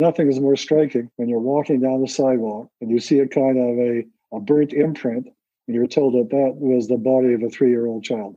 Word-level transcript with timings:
Nothing 0.00 0.28
is 0.28 0.40
more 0.40 0.56
striking 0.56 1.10
when 1.16 1.28
you're 1.28 1.38
walking 1.38 1.80
down 1.80 2.00
the 2.00 2.08
sidewalk 2.08 2.68
and 2.80 2.90
you 2.90 2.98
see 2.98 3.20
a 3.20 3.28
kind 3.28 3.58
of 3.58 3.78
a, 3.78 4.04
a 4.36 4.40
burnt 4.40 4.72
imprint 4.72 5.28
and 5.66 5.74
you're 5.74 5.86
told 5.86 6.14
that 6.14 6.30
that 6.30 6.56
was 6.56 6.88
the 6.88 6.96
body 6.96 7.32
of 7.32 7.42
a 7.42 7.48
three 7.48 7.70
year 7.70 7.86
old 7.86 8.02
child. 8.02 8.34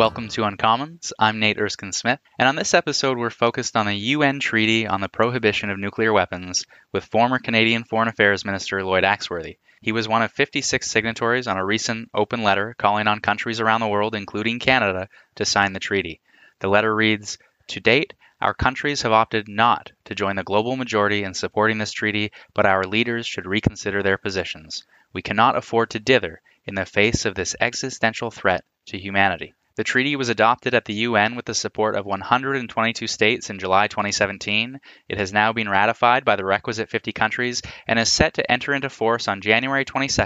Welcome 0.00 0.28
to 0.28 0.44
Uncommons. 0.44 1.12
I'm 1.18 1.40
Nate 1.40 1.58
Erskine 1.58 1.92
Smith, 1.92 2.20
and 2.38 2.48
on 2.48 2.56
this 2.56 2.72
episode, 2.72 3.18
we're 3.18 3.28
focused 3.28 3.76
on 3.76 3.86
a 3.86 3.92
UN 3.92 4.40
treaty 4.40 4.86
on 4.86 5.02
the 5.02 5.10
prohibition 5.10 5.68
of 5.68 5.78
nuclear 5.78 6.10
weapons 6.10 6.64
with 6.90 7.04
former 7.04 7.38
Canadian 7.38 7.84
Foreign 7.84 8.08
Affairs 8.08 8.42
Minister 8.42 8.82
Lloyd 8.82 9.04
Axworthy. 9.04 9.58
He 9.82 9.92
was 9.92 10.08
one 10.08 10.22
of 10.22 10.32
56 10.32 10.90
signatories 10.90 11.46
on 11.46 11.58
a 11.58 11.64
recent 11.66 12.08
open 12.14 12.42
letter 12.42 12.74
calling 12.78 13.08
on 13.08 13.20
countries 13.20 13.60
around 13.60 13.82
the 13.82 13.88
world, 13.88 14.14
including 14.14 14.58
Canada, 14.58 15.10
to 15.34 15.44
sign 15.44 15.74
the 15.74 15.80
treaty. 15.80 16.22
The 16.60 16.68
letter 16.68 16.94
reads 16.94 17.36
To 17.66 17.80
date, 17.80 18.14
our 18.40 18.54
countries 18.54 19.02
have 19.02 19.12
opted 19.12 19.48
not 19.48 19.92
to 20.06 20.14
join 20.14 20.36
the 20.36 20.42
global 20.42 20.76
majority 20.76 21.24
in 21.24 21.34
supporting 21.34 21.76
this 21.76 21.92
treaty, 21.92 22.32
but 22.54 22.64
our 22.64 22.84
leaders 22.84 23.26
should 23.26 23.44
reconsider 23.44 24.02
their 24.02 24.16
positions. 24.16 24.82
We 25.12 25.20
cannot 25.20 25.58
afford 25.58 25.90
to 25.90 26.00
dither 26.00 26.40
in 26.64 26.74
the 26.74 26.86
face 26.86 27.26
of 27.26 27.34
this 27.34 27.54
existential 27.60 28.30
threat 28.30 28.64
to 28.86 28.98
humanity. 28.98 29.52
The 29.80 29.84
treaty 29.84 30.14
was 30.14 30.28
adopted 30.28 30.74
at 30.74 30.84
the 30.84 31.08
UN 31.08 31.36
with 31.36 31.46
the 31.46 31.54
support 31.54 31.96
of 31.96 32.04
122 32.04 33.06
states 33.06 33.48
in 33.48 33.58
July 33.58 33.86
2017. 33.86 34.78
It 35.08 35.16
has 35.16 35.32
now 35.32 35.54
been 35.54 35.70
ratified 35.70 36.22
by 36.22 36.36
the 36.36 36.44
requisite 36.44 36.90
50 36.90 37.12
countries 37.12 37.62
and 37.88 37.98
is 37.98 38.12
set 38.12 38.34
to 38.34 38.52
enter 38.52 38.74
into 38.74 38.90
force 38.90 39.26
on 39.26 39.40
January 39.40 39.86
22, 39.86 40.22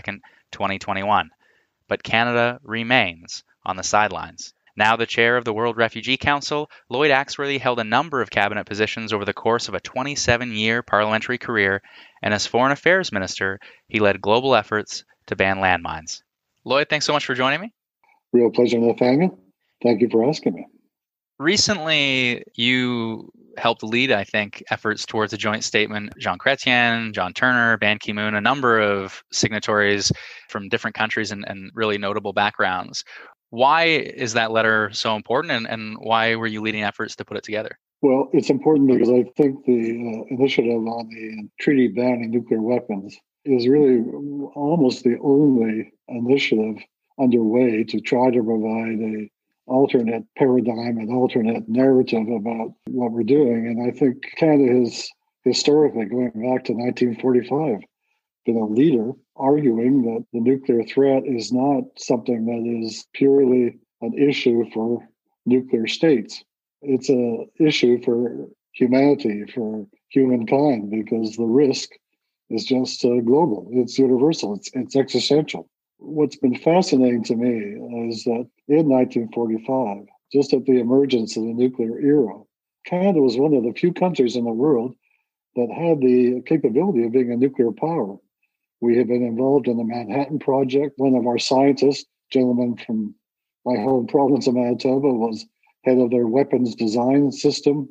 2021. 0.50 1.30
But 1.86 2.02
Canada 2.02 2.58
remains 2.64 3.44
on 3.64 3.76
the 3.76 3.84
sidelines. 3.84 4.54
Now 4.76 4.96
the 4.96 5.06
chair 5.06 5.36
of 5.36 5.44
the 5.44 5.52
World 5.52 5.76
Refugee 5.76 6.16
Council, 6.16 6.68
Lloyd 6.90 7.12
Axworthy 7.12 7.60
held 7.60 7.78
a 7.78 7.84
number 7.84 8.22
of 8.22 8.30
cabinet 8.30 8.66
positions 8.66 9.12
over 9.12 9.24
the 9.24 9.32
course 9.32 9.68
of 9.68 9.74
a 9.74 9.80
27 9.80 10.50
year 10.50 10.82
parliamentary 10.82 11.38
career, 11.38 11.80
and 12.20 12.34
as 12.34 12.44
Foreign 12.44 12.72
Affairs 12.72 13.12
Minister, 13.12 13.60
he 13.86 14.00
led 14.00 14.20
global 14.20 14.56
efforts 14.56 15.04
to 15.28 15.36
ban 15.36 15.58
landmines. 15.58 16.22
Lloyd, 16.64 16.88
thanks 16.90 17.06
so 17.06 17.12
much 17.12 17.24
for 17.24 17.34
joining 17.34 17.60
me. 17.60 17.72
Real 18.32 18.50
pleasure, 18.50 18.80
Nathaniel. 18.80 19.38
Thank 19.84 20.00
you 20.00 20.08
for 20.08 20.26
asking 20.26 20.54
me. 20.54 20.66
Recently, 21.38 22.42
you 22.54 23.30
helped 23.58 23.82
lead, 23.82 24.10
I 24.10 24.24
think, 24.24 24.62
efforts 24.70 25.04
towards 25.04 25.32
a 25.32 25.36
joint 25.36 25.62
statement. 25.62 26.12
Jean 26.18 26.38
Chrétien, 26.38 27.12
John 27.12 27.32
Turner, 27.32 27.76
Ban 27.76 27.98
Ki 27.98 28.12
moon, 28.12 28.34
a 28.34 28.40
number 28.40 28.80
of 28.80 29.22
signatories 29.30 30.10
from 30.48 30.68
different 30.68 30.96
countries 30.96 31.30
and, 31.30 31.44
and, 31.46 31.70
really 31.74 31.98
notable 31.98 32.32
backgrounds. 32.32 33.04
Why 33.50 33.84
is 33.84 34.32
that 34.32 34.50
letter 34.50 34.90
so 34.92 35.14
important, 35.16 35.52
and, 35.52 35.66
and 35.66 35.96
why 36.00 36.34
were 36.34 36.46
you 36.46 36.60
leading 36.60 36.82
efforts 36.82 37.14
to 37.16 37.24
put 37.24 37.36
it 37.36 37.44
together? 37.44 37.78
Well, 38.02 38.28
it's 38.32 38.50
important 38.50 38.88
because 38.88 39.10
I 39.10 39.24
think 39.36 39.64
the 39.64 40.24
uh, 40.30 40.34
initiative 40.34 40.72
on 40.72 41.08
the 41.08 41.48
treaty 41.60 41.88
banning 41.88 42.30
nuclear 42.30 42.60
weapons 42.60 43.16
is 43.44 43.68
really 43.68 44.00
almost 44.54 45.04
the 45.04 45.18
only 45.22 45.92
initiative 46.08 46.82
underway 47.18 47.84
to 47.84 48.00
try 48.00 48.30
to 48.30 48.42
provide 48.42 48.98
a 49.00 49.30
alternate 49.66 50.24
paradigm 50.36 50.98
and 50.98 51.10
alternate 51.10 51.68
narrative 51.68 52.28
about 52.28 52.72
what 52.86 53.12
we're 53.12 53.22
doing. 53.22 53.66
And 53.66 53.88
I 53.88 53.96
think 53.96 54.24
Canada 54.36 54.80
has 54.80 55.08
historically, 55.44 56.06
going 56.06 56.28
back 56.28 56.64
to 56.64 56.72
1945, 56.72 57.80
been 58.46 58.56
a 58.56 58.66
leader 58.66 59.12
arguing 59.36 60.02
that 60.02 60.24
the 60.32 60.40
nuclear 60.40 60.82
threat 60.84 61.22
is 61.26 61.52
not 61.52 61.84
something 61.96 62.44
that 62.46 62.84
is 62.84 63.06
purely 63.14 63.78
an 64.00 64.14
issue 64.18 64.64
for 64.72 65.06
nuclear 65.46 65.86
states. 65.86 66.44
It's 66.82 67.08
an 67.08 67.48
issue 67.58 68.02
for 68.02 68.48
humanity, 68.72 69.44
for 69.54 69.86
humankind, 70.08 70.90
because 70.90 71.36
the 71.36 71.44
risk 71.44 71.90
is 72.50 72.64
just 72.64 73.04
uh, 73.04 73.20
global. 73.20 73.68
It's 73.72 73.98
universal. 73.98 74.54
It's, 74.54 74.70
it's 74.74 74.96
existential 74.96 75.68
what's 76.04 76.36
been 76.36 76.56
fascinating 76.56 77.24
to 77.24 77.36
me 77.36 78.08
is 78.08 78.24
that 78.24 78.46
in 78.68 78.88
1945, 78.88 80.06
just 80.32 80.52
at 80.52 80.64
the 80.64 80.78
emergence 80.78 81.36
of 81.36 81.44
the 81.44 81.52
nuclear 81.52 81.98
era, 81.98 82.40
Canada 82.86 83.20
was 83.20 83.36
one 83.36 83.54
of 83.54 83.64
the 83.64 83.72
few 83.72 83.92
countries 83.92 84.36
in 84.36 84.44
the 84.44 84.52
world 84.52 84.94
that 85.56 85.70
had 85.70 86.00
the 86.00 86.42
capability 86.46 87.04
of 87.04 87.12
being 87.12 87.32
a 87.32 87.36
nuclear 87.36 87.72
power. 87.72 88.16
We 88.80 88.96
had 88.96 89.08
been 89.08 89.24
involved 89.24 89.68
in 89.68 89.76
the 89.76 89.84
Manhattan 89.84 90.38
Project. 90.38 90.94
One 90.98 91.14
of 91.14 91.26
our 91.26 91.38
scientists, 91.38 92.04
gentleman 92.30 92.76
from 92.76 93.14
my 93.64 93.76
home 93.76 94.06
province 94.06 94.46
of 94.46 94.54
Manitoba, 94.54 95.12
was 95.12 95.46
head 95.84 95.98
of 95.98 96.10
their 96.10 96.26
weapons 96.26 96.74
design 96.74 97.32
system. 97.32 97.88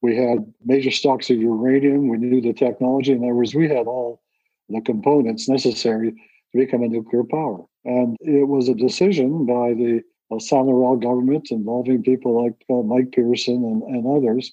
We 0.00 0.16
had 0.16 0.52
major 0.64 0.90
stocks 0.90 1.30
of 1.30 1.38
uranium. 1.38 2.08
We 2.08 2.18
knew 2.18 2.40
the 2.40 2.52
technology. 2.52 3.12
In 3.12 3.24
other 3.24 3.34
words, 3.34 3.54
we 3.54 3.68
had 3.68 3.86
all 3.86 4.22
the 4.68 4.80
components 4.80 5.48
necessary 5.48 6.14
to 6.52 6.58
become 6.58 6.82
a 6.82 6.88
nuclear 6.88 7.24
power. 7.24 7.64
And 7.84 8.16
it 8.20 8.48
was 8.48 8.68
a 8.68 8.74
decision 8.74 9.46
by 9.46 9.74
the 9.74 10.02
uh, 10.30 10.94
government 10.96 11.48
involving 11.50 12.02
people 12.02 12.44
like 12.44 12.54
uh, 12.70 12.82
Mike 12.82 13.12
Pearson 13.12 13.64
and, 13.64 13.82
and 13.82 14.06
others 14.06 14.52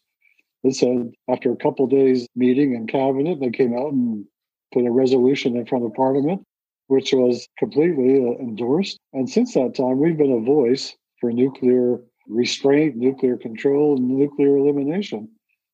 that 0.63 0.73
said 0.73 1.11
after 1.29 1.51
a 1.51 1.57
couple 1.57 1.85
days 1.87 2.27
meeting 2.35 2.73
in 2.73 2.87
cabinet, 2.87 3.39
they 3.39 3.51
came 3.51 3.77
out 3.77 3.93
and 3.93 4.25
put 4.73 4.85
a 4.85 4.91
resolution 4.91 5.55
in 5.55 5.65
front 5.65 5.85
of 5.85 5.93
Parliament, 5.93 6.43
which 6.87 7.13
was 7.13 7.47
completely 7.59 8.17
uh, 8.19 8.39
endorsed. 8.39 8.97
And 9.13 9.29
since 9.29 9.53
that 9.53 9.75
time, 9.75 9.99
we've 9.99 10.17
been 10.17 10.31
a 10.31 10.39
voice 10.39 10.95
for 11.19 11.31
nuclear 11.31 11.99
restraint, 12.27 12.95
nuclear 12.95 13.37
control, 13.37 13.97
and 13.97 14.07
nuclear 14.07 14.57
elimination, 14.57 15.29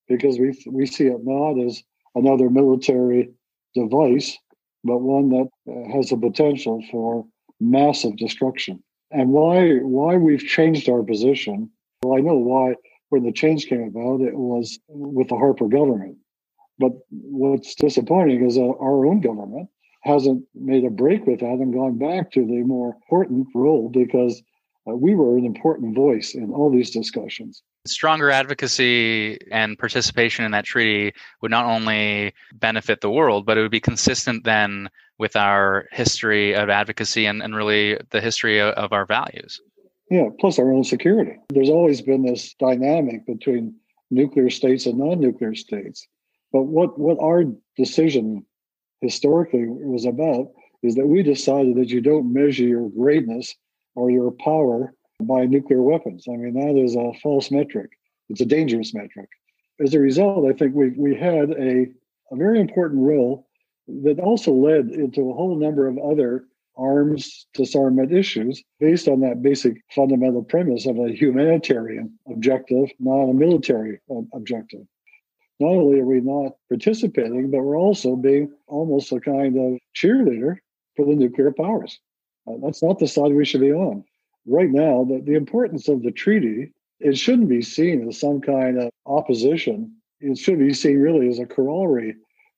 because 0.08 0.38
we 0.40 0.54
we 0.70 0.86
see 0.86 1.06
it 1.06 1.20
not 1.24 1.58
as 1.66 1.84
another 2.16 2.50
military 2.50 3.32
device, 3.74 4.38
but 4.84 5.00
one 5.00 5.30
that 5.30 5.48
uh, 5.70 5.96
has 5.96 6.10
the 6.10 6.18
potential 6.18 6.84
for 6.92 7.26
massive 7.60 8.18
destruction. 8.18 8.84
And 9.12 9.30
why 9.30 9.78
why 9.78 10.18
we've 10.18 10.44
changed 10.44 10.90
our 10.90 11.04
position? 11.04 11.70
Well, 12.04 12.18
I 12.18 12.22
know 12.22 12.36
why 12.36 12.76
when 13.10 13.24
the 13.24 13.32
change 13.32 13.68
came 13.68 13.84
about, 13.84 14.22
it 14.22 14.36
was 14.36 14.80
with 14.88 15.28
the 15.28 15.36
Harper 15.36 15.68
government. 15.68 16.18
But 16.80 16.94
what's 17.10 17.76
disappointing 17.76 18.46
is 18.46 18.56
that 18.56 18.62
our 18.62 19.06
own 19.06 19.22
government 19.22 19.70
hasn't 20.02 20.44
made 20.56 20.86
a 20.86 20.90
break 20.90 21.28
with 21.28 21.42
that 21.42 21.46
and 21.46 21.74
gone 21.74 21.98
back 21.98 22.32
to 22.32 22.46
the 22.46 22.64
more 22.64 22.96
important 22.96 23.48
role 23.54 23.90
because 23.90 24.42
uh, 24.88 24.96
we 24.96 25.14
were 25.14 25.38
an 25.38 25.46
important 25.46 25.96
voice 25.96 26.34
in 26.34 26.52
all 26.52 26.72
these 26.72 26.90
discussions. 26.90 27.62
Stronger 27.86 28.32
advocacy 28.32 29.38
and 29.52 29.78
participation 29.78 30.46
in 30.46 30.52
that 30.52 30.66
treaty 30.66 31.14
would 31.42 31.52
not 31.52 31.66
only 31.66 32.34
benefit 32.54 33.02
the 33.02 33.12
world, 33.12 33.46
but 33.46 33.58
it 33.58 33.62
would 33.62 33.72
be 33.72 33.80
consistent 33.80 34.44
then 34.44 34.90
with 35.18 35.36
our 35.36 35.88
history 35.92 36.56
of 36.56 36.70
advocacy 36.70 37.26
and, 37.26 37.44
and 37.44 37.56
really 37.56 38.00
the 38.10 38.22
history 38.22 38.60
of, 38.60 38.74
of 38.74 38.92
our 38.92 39.06
values. 39.06 39.62
Yeah, 40.10 40.30
plus 40.40 40.60
our 40.60 40.74
own 40.74 40.84
security. 40.84 41.38
There's 41.50 41.70
always 41.70 42.02
been 42.02 42.24
this 42.24 42.54
dynamic 42.56 43.26
between 43.26 43.76
nuclear 44.10 44.50
states 44.50 44.86
and 44.86 44.98
non 44.98 45.20
nuclear 45.20 45.56
states. 45.56 46.08
But 46.52 46.64
what, 46.64 47.00
what 47.00 47.18
our 47.22 47.46
decision 47.78 48.46
historically 49.00 49.66
was 49.68 50.06
about 50.06 50.52
is 50.84 50.96
that 50.96 51.08
we 51.08 51.24
decided 51.24 51.76
that 51.78 51.90
you 51.90 52.02
don't 52.02 52.34
measure 52.34 52.64
your 52.64 52.90
greatness 52.90 53.56
or 53.96 54.12
your 54.12 54.32
power 54.32 54.94
by 55.22 55.46
nuclear 55.46 55.82
weapons. 55.82 56.26
I 56.28 56.36
mean, 56.36 56.54
that 56.54 56.82
is 56.82 56.96
a 56.96 57.14
false 57.22 57.52
metric. 57.52 57.92
It's 58.30 58.42
a 58.42 58.46
dangerous 58.46 58.94
metric. 58.94 59.30
As 59.80 59.94
a 59.94 60.00
result, 60.00 60.50
I 60.50 60.54
think 60.54 60.76
we, 60.76 60.90
we 60.90 61.16
had 61.16 61.52
a, 61.52 61.88
a 62.32 62.36
very 62.36 62.60
important 62.60 63.02
role 63.02 63.48
that 64.04 64.20
also 64.20 64.52
led 64.54 64.90
into 64.90 65.30
a 65.30 65.34
whole 65.34 65.58
number 65.58 65.88
of 65.88 65.98
other 65.98 66.46
arms 66.78 67.46
disarmament 67.54 68.14
issues 68.14 68.64
based 68.80 69.08
on 69.08 69.20
that 69.20 69.42
basic 69.42 69.82
fundamental 69.94 70.44
premise 70.44 70.86
of 70.86 70.98
a 70.98 71.12
humanitarian 71.12 72.18
objective, 72.32 72.90
not 73.00 73.30
a 73.30 73.34
military 73.34 74.00
um, 74.10 74.30
objective. 74.34 74.82
Not 75.60 75.70
only 75.70 76.00
are 76.00 76.06
we 76.06 76.22
not 76.22 76.54
participating, 76.70 77.52
but 77.52 77.62
we're 77.62 77.78
also 77.78 78.16
being 78.16 78.52
almost 78.68 79.12
a 79.12 79.20
kind 79.20 79.58
of 79.58 79.80
cheerleader 79.96 80.58
for 80.96 81.06
the 81.06 81.16
nuclear 81.16 81.52
powers. 81.52 82.00
Uh, 82.48 82.54
that's 82.64 82.82
not 82.84 83.00
the 83.00 83.08
side 83.08 83.34
we 83.34 83.46
should 83.46 83.62
be 83.62 83.74
on. 83.74 84.04
Right 84.48 84.70
now, 84.70 85.06
the, 85.06 85.22
the 85.24 85.36
importance 85.36 85.88
of 85.88 86.02
the 86.02 86.12
treaty, 86.12 86.74
it 87.00 87.18
shouldn't 87.18 87.50
be 87.50 87.62
seen 87.62 88.08
as 88.08 88.20
some 88.20 88.42
kind 88.42 88.80
of 88.80 88.90
opposition. 89.06 89.96
It 90.20 90.38
should 90.38 90.60
be 90.60 90.74
seen 90.74 91.00
really 91.00 91.28
as 91.28 91.40
a 91.40 91.46
corollary 91.46 92.16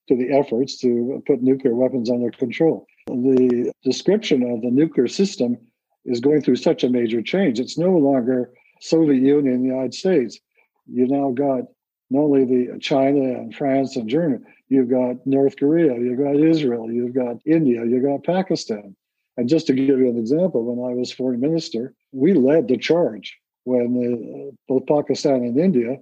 to 0.08 0.16
the 0.16 0.32
efforts 0.32 0.78
to 0.80 1.24
put 1.26 1.42
nuclear 1.42 1.76
weapons 1.76 2.10
under 2.10 2.30
control. 2.32 2.86
The 3.08 3.72
description 3.84 4.44
of 4.44 4.62
the 4.62 4.72
nuclear 4.72 5.08
system 5.08 5.58
is 6.06 6.20
going 6.20 6.42
through 6.42 6.58
such 6.58 6.84
a 6.84 6.90
major 6.90 7.22
change. 7.22 7.60
It's 7.60 7.78
no 7.78 7.92
longer 7.92 8.52
Soviet 8.82 9.22
Union 9.22 9.62
the 9.62 9.70
United 9.70 9.94
States. 9.94 10.40
You 10.88 11.08
now 11.08 11.32
got 11.32 11.64
not 12.10 12.24
only 12.24 12.46
the 12.46 12.78
China 12.80 13.22
and 13.22 13.56
France 13.56 13.96
and 13.96 14.10
Germany, 14.10 14.44
you've 14.68 14.90
got 14.90 15.26
North 15.26 15.56
Korea, 15.58 15.96
you've 15.96 16.20
got 16.20 16.36
Israel, 16.36 16.92
you've 16.92 17.16
got 17.16 17.38
India, 17.46 17.86
you've 17.86 18.04
got 18.04 18.24
Pakistan. 18.24 18.96
And 19.38 19.50
just 19.50 19.68
to 19.68 19.74
give 19.74 20.00
you 20.00 20.10
an 20.10 20.18
example, 20.18 20.64
when 20.64 20.92
I 20.92 20.96
was 20.96 21.12
foreign 21.12 21.40
minister, 21.40 21.94
we 22.12 22.34
led 22.34 22.68
the 22.68 22.78
charge 22.78 23.38
when 23.64 24.52
uh, 24.52 24.56
both 24.68 24.86
Pakistan 24.86 25.44
and 25.44 25.58
India 25.58 25.98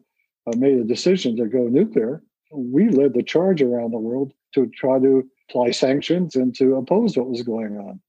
uh, 0.48 0.58
made 0.58 0.78
a 0.78 0.84
decision 0.84 1.38
to 1.38 1.46
go 1.46 1.68
nuclear. 1.68 2.24
We 2.52 2.90
led 2.90 3.14
the 3.14 3.24
charge 3.24 3.62
around 3.62 3.92
the 3.92 4.00
world 4.00 4.34
to 4.56 4.68
try 4.68 5.00
to 5.00 5.24
apply 5.50 5.72
sanctions 5.72 6.36
and 6.36 6.54
to 6.56 6.76
oppose 6.76 7.16
what 7.16 7.30
was 7.30 7.44
going 7.44 7.78
on. 7.78 8.02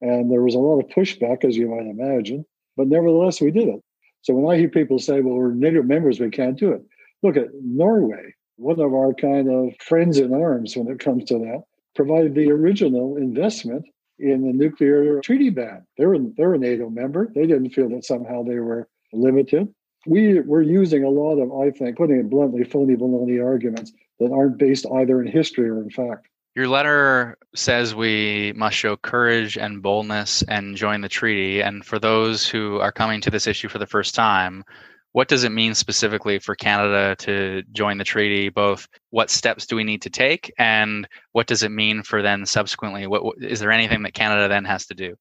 And 0.00 0.30
there 0.30 0.42
was 0.42 0.54
a 0.54 0.58
lot 0.58 0.80
of 0.80 0.88
pushback, 0.88 1.44
as 1.44 1.56
you 1.56 1.68
might 1.68 1.86
imagine, 1.86 2.46
but 2.76 2.88
nevertheless, 2.88 3.40
we 3.40 3.50
did 3.50 3.68
it. 3.68 3.82
So 4.22 4.34
when 4.34 4.54
I 4.54 4.58
hear 4.58 4.68
people 4.68 4.98
say, 4.98 5.20
well, 5.20 5.34
we're 5.34 5.52
NATO 5.52 5.82
members, 5.82 6.20
we 6.20 6.30
can't 6.30 6.58
do 6.58 6.72
it. 6.72 6.82
Look 7.22 7.36
at 7.36 7.48
Norway, 7.62 8.34
one 8.56 8.80
of 8.80 8.94
our 8.94 9.12
kind 9.12 9.50
of 9.50 9.74
friends 9.80 10.18
in 10.18 10.32
arms 10.32 10.76
when 10.76 10.88
it 10.88 11.00
comes 11.00 11.24
to 11.24 11.38
that, 11.38 11.64
provided 11.94 12.34
the 12.34 12.50
original 12.50 13.16
investment 13.16 13.84
in 14.20 14.42
the 14.42 14.52
nuclear 14.52 15.20
treaty 15.20 15.50
ban. 15.50 15.86
They're, 15.96 16.14
they're 16.36 16.54
a 16.54 16.58
NATO 16.58 16.90
member. 16.90 17.30
They 17.34 17.46
didn't 17.46 17.70
feel 17.70 17.88
that 17.90 18.04
somehow 18.04 18.42
they 18.42 18.58
were 18.58 18.88
limited. 19.12 19.72
We, 20.06 20.40
we're 20.40 20.62
using 20.62 21.04
a 21.04 21.10
lot 21.10 21.38
of, 21.38 21.52
I 21.52 21.70
think, 21.70 21.96
putting 21.96 22.18
it 22.18 22.30
bluntly, 22.30 22.64
phony 22.64 22.96
baloney 22.96 23.44
arguments 23.44 23.92
that 24.18 24.32
aren't 24.32 24.58
based 24.58 24.86
either 24.92 25.20
in 25.20 25.26
history 25.26 25.68
or 25.68 25.82
in 25.82 25.90
fact. 25.90 26.28
Your 26.56 26.68
letter 26.68 27.38
says 27.54 27.94
we 27.94 28.52
must 28.56 28.76
show 28.76 28.96
courage 28.96 29.56
and 29.56 29.82
boldness 29.82 30.42
and 30.42 30.76
join 30.76 31.00
the 31.00 31.08
treaty. 31.08 31.60
And 31.60 31.84
for 31.84 31.98
those 31.98 32.46
who 32.46 32.80
are 32.80 32.92
coming 32.92 33.20
to 33.20 33.30
this 33.30 33.46
issue 33.46 33.68
for 33.68 33.78
the 33.78 33.86
first 33.86 34.14
time, 34.14 34.64
what 35.12 35.28
does 35.28 35.44
it 35.44 35.50
mean 35.50 35.74
specifically 35.74 36.38
for 36.38 36.54
Canada 36.54 37.16
to 37.16 37.62
join 37.72 37.98
the 37.98 38.04
treaty? 38.04 38.48
Both 38.48 38.86
what 39.10 39.30
steps 39.30 39.66
do 39.66 39.76
we 39.76 39.84
need 39.84 40.02
to 40.02 40.10
take, 40.10 40.52
and 40.58 41.08
what 41.32 41.46
does 41.46 41.62
it 41.62 41.70
mean 41.70 42.02
for 42.02 42.22
then 42.22 42.46
subsequently? 42.46 43.06
What, 43.06 43.24
what 43.24 43.36
is 43.42 43.60
there 43.60 43.72
anything 43.72 44.02
that 44.04 44.14
Canada 44.14 44.48
then 44.48 44.64
has 44.64 44.86
to 44.86 44.94
do? 44.94 45.16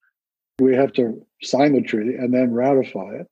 We 0.59 0.75
have 0.75 0.93
to 0.93 1.25
sign 1.41 1.73
the 1.73 1.81
treaty 1.81 2.15
and 2.15 2.33
then 2.33 2.53
ratify 2.53 3.15
it, 3.15 3.27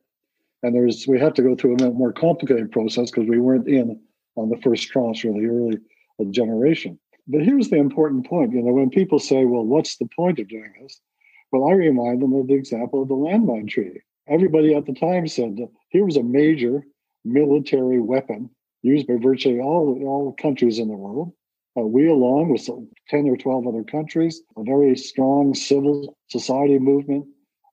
and 0.63 0.73
there's 0.73 1.05
we 1.07 1.19
have 1.19 1.33
to 1.35 1.43
go 1.43 1.55
through 1.55 1.77
a 1.77 1.91
more 1.91 2.13
complicated 2.13 2.71
process 2.71 3.11
because 3.11 3.29
we 3.29 3.39
weren't 3.39 3.67
in 3.67 3.99
on 4.35 4.49
the 4.49 4.57
first 4.57 4.87
tranche 4.87 5.25
or 5.25 5.33
the 5.33 5.45
early 5.45 5.77
uh, 6.19 6.25
generation. 6.31 6.97
But 7.27 7.43
here's 7.43 7.69
the 7.69 7.77
important 7.77 8.25
point. 8.25 8.53
You 8.53 8.63
know, 8.63 8.73
when 8.73 8.89
people 8.89 9.19
say, 9.19 9.45
"Well, 9.45 9.63
what's 9.63 9.97
the 9.97 10.09
point 10.15 10.39
of 10.39 10.47
doing 10.47 10.73
this?" 10.81 10.99
Well, 11.51 11.69
I 11.69 11.73
remind 11.73 12.21
them 12.21 12.33
of 12.33 12.47
the 12.47 12.55
example 12.55 13.03
of 13.03 13.09
the 13.09 13.15
landmine 13.15 13.69
treaty 13.69 14.01
everybody 14.29 14.75
at 14.75 14.85
the 14.85 14.93
time 14.93 15.27
said 15.27 15.57
that 15.57 15.69
here 15.89 16.05
was 16.05 16.17
a 16.17 16.23
major 16.23 16.83
military 17.23 17.99
weapon 17.99 18.49
used 18.81 19.07
by 19.07 19.15
virtually 19.21 19.59
all, 19.59 19.99
all 20.05 20.35
countries 20.39 20.79
in 20.79 20.87
the 20.87 20.95
world. 20.95 21.33
Uh, 21.77 21.81
we, 21.81 22.07
along 22.07 22.49
with 22.49 22.67
10 23.09 23.29
or 23.29 23.37
12 23.37 23.67
other 23.67 23.83
countries, 23.83 24.41
a 24.57 24.63
very 24.63 24.95
strong 24.95 25.53
civil 25.53 26.17
society 26.29 26.79
movement, 26.79 27.25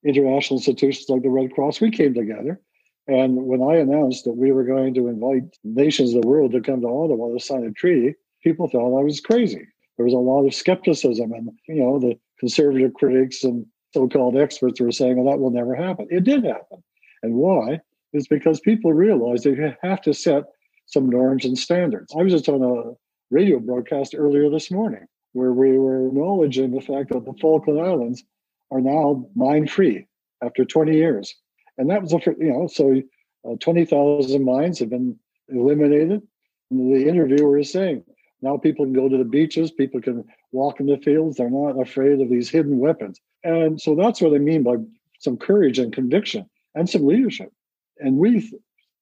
international 0.04 0.58
institutions 0.58 1.08
like 1.08 1.22
the 1.22 1.30
Red 1.30 1.52
Cross, 1.52 1.80
we 1.80 1.90
came 1.90 2.12
together. 2.12 2.60
And 3.06 3.46
when 3.46 3.62
I 3.62 3.76
announced 3.76 4.24
that 4.24 4.32
we 4.32 4.52
were 4.52 4.64
going 4.64 4.94
to 4.94 5.08
invite 5.08 5.56
nations 5.62 6.14
of 6.14 6.22
the 6.22 6.28
world 6.28 6.52
to 6.52 6.60
come 6.60 6.80
to 6.80 6.86
Ottawa 6.86 7.32
to 7.32 7.40
sign 7.40 7.64
a 7.64 7.70
treaty, 7.72 8.14
people 8.42 8.68
thought 8.68 8.98
I 8.98 9.04
was 9.04 9.20
crazy. 9.20 9.66
There 9.96 10.04
was 10.04 10.14
a 10.14 10.18
lot 10.18 10.46
of 10.46 10.54
skepticism, 10.54 11.32
and 11.32 11.50
you 11.68 11.76
know 11.76 11.98
the 12.00 12.18
conservative 12.40 12.94
critics 12.94 13.44
and 13.44 13.66
so-called 13.94 14.36
experts 14.36 14.80
were 14.80 14.90
saying, 14.90 15.16
well, 15.16 15.32
that 15.32 15.40
will 15.40 15.50
never 15.50 15.74
happen. 15.74 16.08
It 16.10 16.24
did 16.24 16.44
happen. 16.44 16.82
And 17.22 17.34
why? 17.34 17.80
Is 18.12 18.26
because 18.28 18.60
people 18.60 18.92
realized 18.92 19.46
you 19.46 19.74
have 19.82 20.02
to 20.02 20.12
set 20.12 20.44
some 20.86 21.08
norms 21.08 21.44
and 21.44 21.56
standards. 21.56 22.12
I 22.18 22.22
was 22.22 22.32
just 22.32 22.48
on 22.48 22.62
a 22.62 22.92
radio 23.30 23.60
broadcast 23.60 24.14
earlier 24.16 24.50
this 24.50 24.70
morning 24.70 25.06
where 25.32 25.52
we 25.52 25.78
were 25.78 26.08
acknowledging 26.08 26.72
the 26.72 26.80
fact 26.80 27.10
that 27.10 27.24
the 27.24 27.34
Falkland 27.40 27.80
Islands 27.80 28.24
are 28.70 28.80
now 28.80 29.26
mine-free 29.34 30.06
after 30.42 30.64
20 30.64 30.94
years. 30.96 31.34
And 31.78 31.90
that 31.90 32.02
was 32.02 32.12
a, 32.12 32.20
you 32.38 32.52
know, 32.52 32.66
so 32.66 33.00
uh, 33.48 33.56
20,000 33.60 34.44
mines 34.44 34.78
have 34.80 34.90
been 34.90 35.18
eliminated. 35.48 36.22
And 36.70 36.94
the 36.94 37.08
interviewer 37.08 37.58
is 37.58 37.72
saying, 37.72 38.04
now 38.44 38.58
people 38.58 38.84
can 38.84 38.92
go 38.92 39.08
to 39.08 39.16
the 39.16 39.24
beaches, 39.24 39.70
people 39.70 40.00
can 40.00 40.24
walk 40.52 40.78
in 40.78 40.86
the 40.86 40.98
fields, 40.98 41.36
they're 41.36 41.50
not 41.50 41.80
afraid 41.80 42.20
of 42.20 42.28
these 42.28 42.50
hidden 42.50 42.78
weapons. 42.78 43.18
And 43.42 43.80
so 43.80 43.94
that's 43.94 44.20
what 44.20 44.34
I 44.34 44.38
mean 44.38 44.62
by 44.62 44.76
some 45.18 45.36
courage 45.36 45.78
and 45.78 45.92
conviction 45.92 46.48
and 46.74 46.88
some 46.88 47.06
leadership. 47.06 47.50
And 47.98 48.18
we 48.18 48.52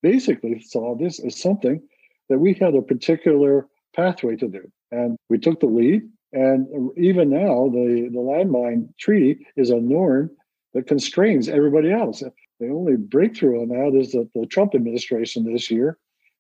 basically 0.03 0.61
saw 0.61 0.97
this 0.97 1.19
as 1.21 1.41
something 1.41 1.83
that 2.29 2.39
we 2.39 2.55
had 2.55 2.75
a 2.75 2.83
particular 2.83 3.67
pathway 3.95 4.37
to 4.37 4.49
do. 4.49 4.71
And 4.91 5.17
we 5.29 5.39
took 5.39 5.61
the 5.61 5.67
lead. 5.67 6.03
And 6.33 6.91
even 6.97 7.31
now, 7.31 7.69
the, 7.69 8.09
the 8.13 8.19
landmine 8.19 8.89
treaty 8.99 9.47
is 9.57 9.71
a 9.71 9.77
norm 9.77 10.31
that 10.75 10.87
constrains 10.87 11.49
everybody 11.49 11.93
else. 11.93 12.23
The 12.61 12.69
only 12.69 12.97
breakthrough 12.97 13.63
on 13.63 13.69
that 13.69 13.99
is 13.99 14.13
that 14.13 14.31
the 14.35 14.47
Trump 14.47 14.75
administration 14.75 15.45
this 15.45 15.71
year 15.71 15.99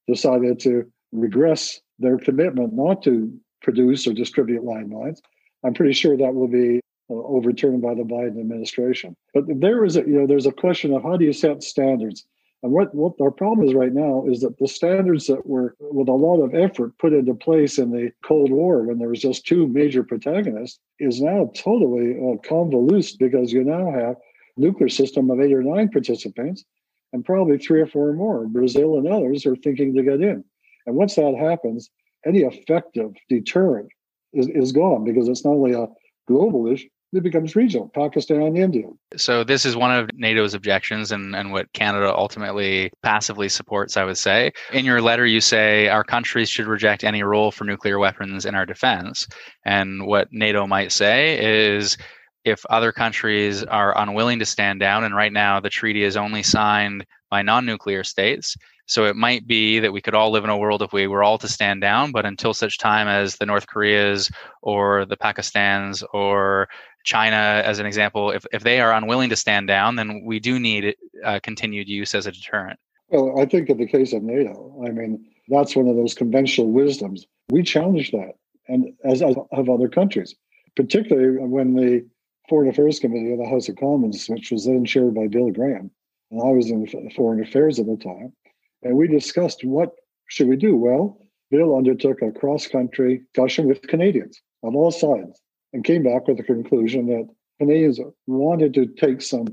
decided 0.08 0.60
to 0.60 0.90
regress 1.12 1.80
their 1.98 2.18
commitment 2.18 2.72
not 2.72 3.02
to 3.04 3.32
produce 3.62 4.06
or 4.06 4.12
distribute 4.12 4.62
landmines. 4.62 5.18
I'm 5.64 5.74
pretty 5.74 5.92
sure 5.92 6.16
that 6.16 6.34
will 6.34 6.48
be 6.48 6.80
uh, 7.10 7.14
overturned 7.14 7.82
by 7.82 7.94
the 7.94 8.02
Biden 8.02 8.40
administration. 8.40 9.14
But 9.34 9.44
there 9.48 9.84
is 9.84 9.96
a 9.96 10.00
you 10.00 10.18
know 10.18 10.26
there's 10.26 10.46
a 10.46 10.52
question 10.52 10.92
of 10.92 11.02
how 11.02 11.16
do 11.16 11.24
you 11.24 11.32
set 11.32 11.62
standards. 11.62 12.24
And 12.62 12.70
what, 12.70 12.94
what 12.94 13.14
our 13.20 13.32
problem 13.32 13.66
is 13.66 13.74
right 13.74 13.92
now 13.92 14.24
is 14.28 14.40
that 14.40 14.58
the 14.58 14.68
standards 14.68 15.26
that 15.26 15.44
were, 15.44 15.74
with 15.80 16.08
a 16.08 16.12
lot 16.12 16.40
of 16.40 16.54
effort, 16.54 16.96
put 16.98 17.12
into 17.12 17.34
place 17.34 17.76
in 17.76 17.90
the 17.90 18.12
Cold 18.24 18.52
War 18.52 18.84
when 18.84 19.00
there 19.00 19.08
was 19.08 19.20
just 19.20 19.44
two 19.44 19.66
major 19.66 20.04
protagonists, 20.04 20.78
is 21.00 21.20
now 21.20 21.50
totally 21.56 22.16
uh, 22.20 22.36
convoluted 22.48 23.18
because 23.18 23.52
you 23.52 23.64
now 23.64 23.90
have 23.90 24.14
nuclear 24.56 24.88
system 24.88 25.28
of 25.28 25.40
eight 25.40 25.52
or 25.52 25.64
nine 25.64 25.88
participants, 25.88 26.64
and 27.12 27.24
probably 27.24 27.58
three 27.58 27.80
or 27.80 27.86
four 27.86 28.12
more. 28.12 28.46
Brazil 28.46 28.96
and 28.96 29.08
others 29.08 29.44
are 29.44 29.56
thinking 29.56 29.92
to 29.96 30.04
get 30.04 30.20
in. 30.20 30.44
And 30.86 30.96
once 30.96 31.14
that 31.16 31.34
happens, 31.34 31.90
any 32.26 32.40
effective 32.40 33.12
deterrent 33.28 33.88
is, 34.32 34.48
is 34.48 34.72
gone 34.72 35.04
because 35.04 35.28
it's 35.28 35.44
not 35.44 35.52
only 35.52 35.72
a 35.72 35.86
global 36.26 36.66
issue, 36.66 36.88
it 37.12 37.22
becomes 37.22 37.54
regional 37.54 37.90
pakistan 37.94 38.40
and 38.42 38.56
india. 38.56 38.86
So 39.16 39.44
this 39.44 39.64
is 39.64 39.76
one 39.76 39.94
of 39.94 40.10
nato's 40.14 40.54
objections 40.54 41.12
and, 41.12 41.36
and 41.36 41.52
what 41.52 41.72
canada 41.72 42.14
ultimately 42.14 42.90
passively 43.02 43.48
supports 43.48 43.96
i 43.96 44.04
would 44.04 44.18
say. 44.18 44.52
In 44.72 44.84
your 44.84 45.02
letter 45.02 45.26
you 45.26 45.40
say 45.40 45.88
our 45.88 46.04
countries 46.04 46.48
should 46.48 46.66
reject 46.66 47.04
any 47.04 47.22
role 47.22 47.50
for 47.50 47.64
nuclear 47.64 47.98
weapons 47.98 48.46
in 48.46 48.54
our 48.54 48.66
defense. 48.66 49.26
And 49.64 50.06
what 50.06 50.28
nato 50.32 50.66
might 50.66 50.92
say 50.92 51.38
is 51.38 51.98
if 52.44 52.64
other 52.70 52.92
countries 52.92 53.62
are 53.64 53.96
unwilling 53.98 54.38
to 54.40 54.46
stand 54.46 54.80
down 54.80 55.04
and 55.04 55.14
right 55.14 55.32
now 55.32 55.60
the 55.60 55.70
treaty 55.70 56.02
is 56.02 56.16
only 56.16 56.42
signed 56.42 57.04
by 57.30 57.42
non-nuclear 57.42 58.04
states 58.04 58.56
so 58.86 59.06
it 59.06 59.16
might 59.16 59.46
be 59.46 59.78
that 59.78 59.92
we 59.92 60.00
could 60.00 60.14
all 60.14 60.30
live 60.30 60.44
in 60.44 60.50
a 60.50 60.56
world 60.56 60.82
if 60.82 60.92
we 60.92 61.06
were 61.06 61.22
all 61.22 61.38
to 61.38 61.48
stand 61.48 61.80
down, 61.80 62.12
but 62.12 62.26
until 62.26 62.52
such 62.52 62.78
time 62.78 63.08
as 63.08 63.36
the 63.36 63.46
North 63.46 63.66
Koreas 63.66 64.30
or 64.60 65.04
the 65.06 65.16
Pakistans 65.16 66.02
or 66.12 66.68
China, 67.04 67.62
as 67.64 67.78
an 67.78 67.86
example, 67.86 68.30
if, 68.30 68.44
if 68.52 68.62
they 68.62 68.80
are 68.80 68.92
unwilling 68.92 69.30
to 69.30 69.36
stand 69.36 69.66
down, 69.66 69.96
then 69.96 70.22
we 70.24 70.40
do 70.40 70.58
need 70.58 70.94
uh, 71.24 71.40
continued 71.42 71.88
use 71.88 72.14
as 72.14 72.26
a 72.26 72.32
deterrent. 72.32 72.78
Well, 73.08 73.38
I 73.38 73.44
think 73.44 73.68
in 73.68 73.78
the 73.78 73.86
case 73.86 74.12
of 74.12 74.22
NATO, 74.22 74.82
I 74.86 74.90
mean, 74.90 75.24
that's 75.48 75.76
one 75.76 75.88
of 75.88 75.96
those 75.96 76.14
conventional 76.14 76.70
wisdoms. 76.70 77.26
We 77.50 77.62
challenge 77.62 78.10
that, 78.12 78.32
and 78.68 78.92
as, 79.04 79.20
have 79.20 79.68
other 79.68 79.88
countries, 79.88 80.34
particularly 80.76 81.38
when 81.38 81.74
the 81.74 82.06
Foreign 82.48 82.68
Affairs 82.68 82.98
Committee 82.98 83.32
of 83.32 83.38
the 83.38 83.48
House 83.48 83.68
of 83.68 83.76
Commons, 83.76 84.26
which 84.28 84.50
was 84.50 84.66
then 84.66 84.84
chaired 84.84 85.14
by 85.14 85.26
Bill 85.26 85.50
Graham, 85.50 85.90
and 86.30 86.40
I 86.40 86.50
was 86.52 86.70
in 86.70 86.86
Foreign 87.14 87.42
Affairs 87.42 87.78
at 87.78 87.86
the 87.86 87.96
time, 87.96 88.32
and 88.82 88.96
we 88.96 89.08
discussed 89.08 89.64
what 89.64 89.92
should 90.28 90.48
we 90.48 90.56
do. 90.56 90.76
Well, 90.76 91.18
Bill 91.50 91.76
undertook 91.76 92.22
a 92.22 92.32
cross-country 92.32 93.22
discussion 93.34 93.66
with 93.66 93.82
Canadians 93.82 94.40
on 94.62 94.74
all 94.74 94.90
sides 94.90 95.40
and 95.72 95.84
came 95.84 96.02
back 96.02 96.26
with 96.26 96.38
the 96.38 96.42
conclusion 96.42 97.06
that 97.06 97.28
Canadians 97.58 98.00
wanted 98.26 98.74
to 98.74 98.86
take 98.86 99.20
some 99.20 99.46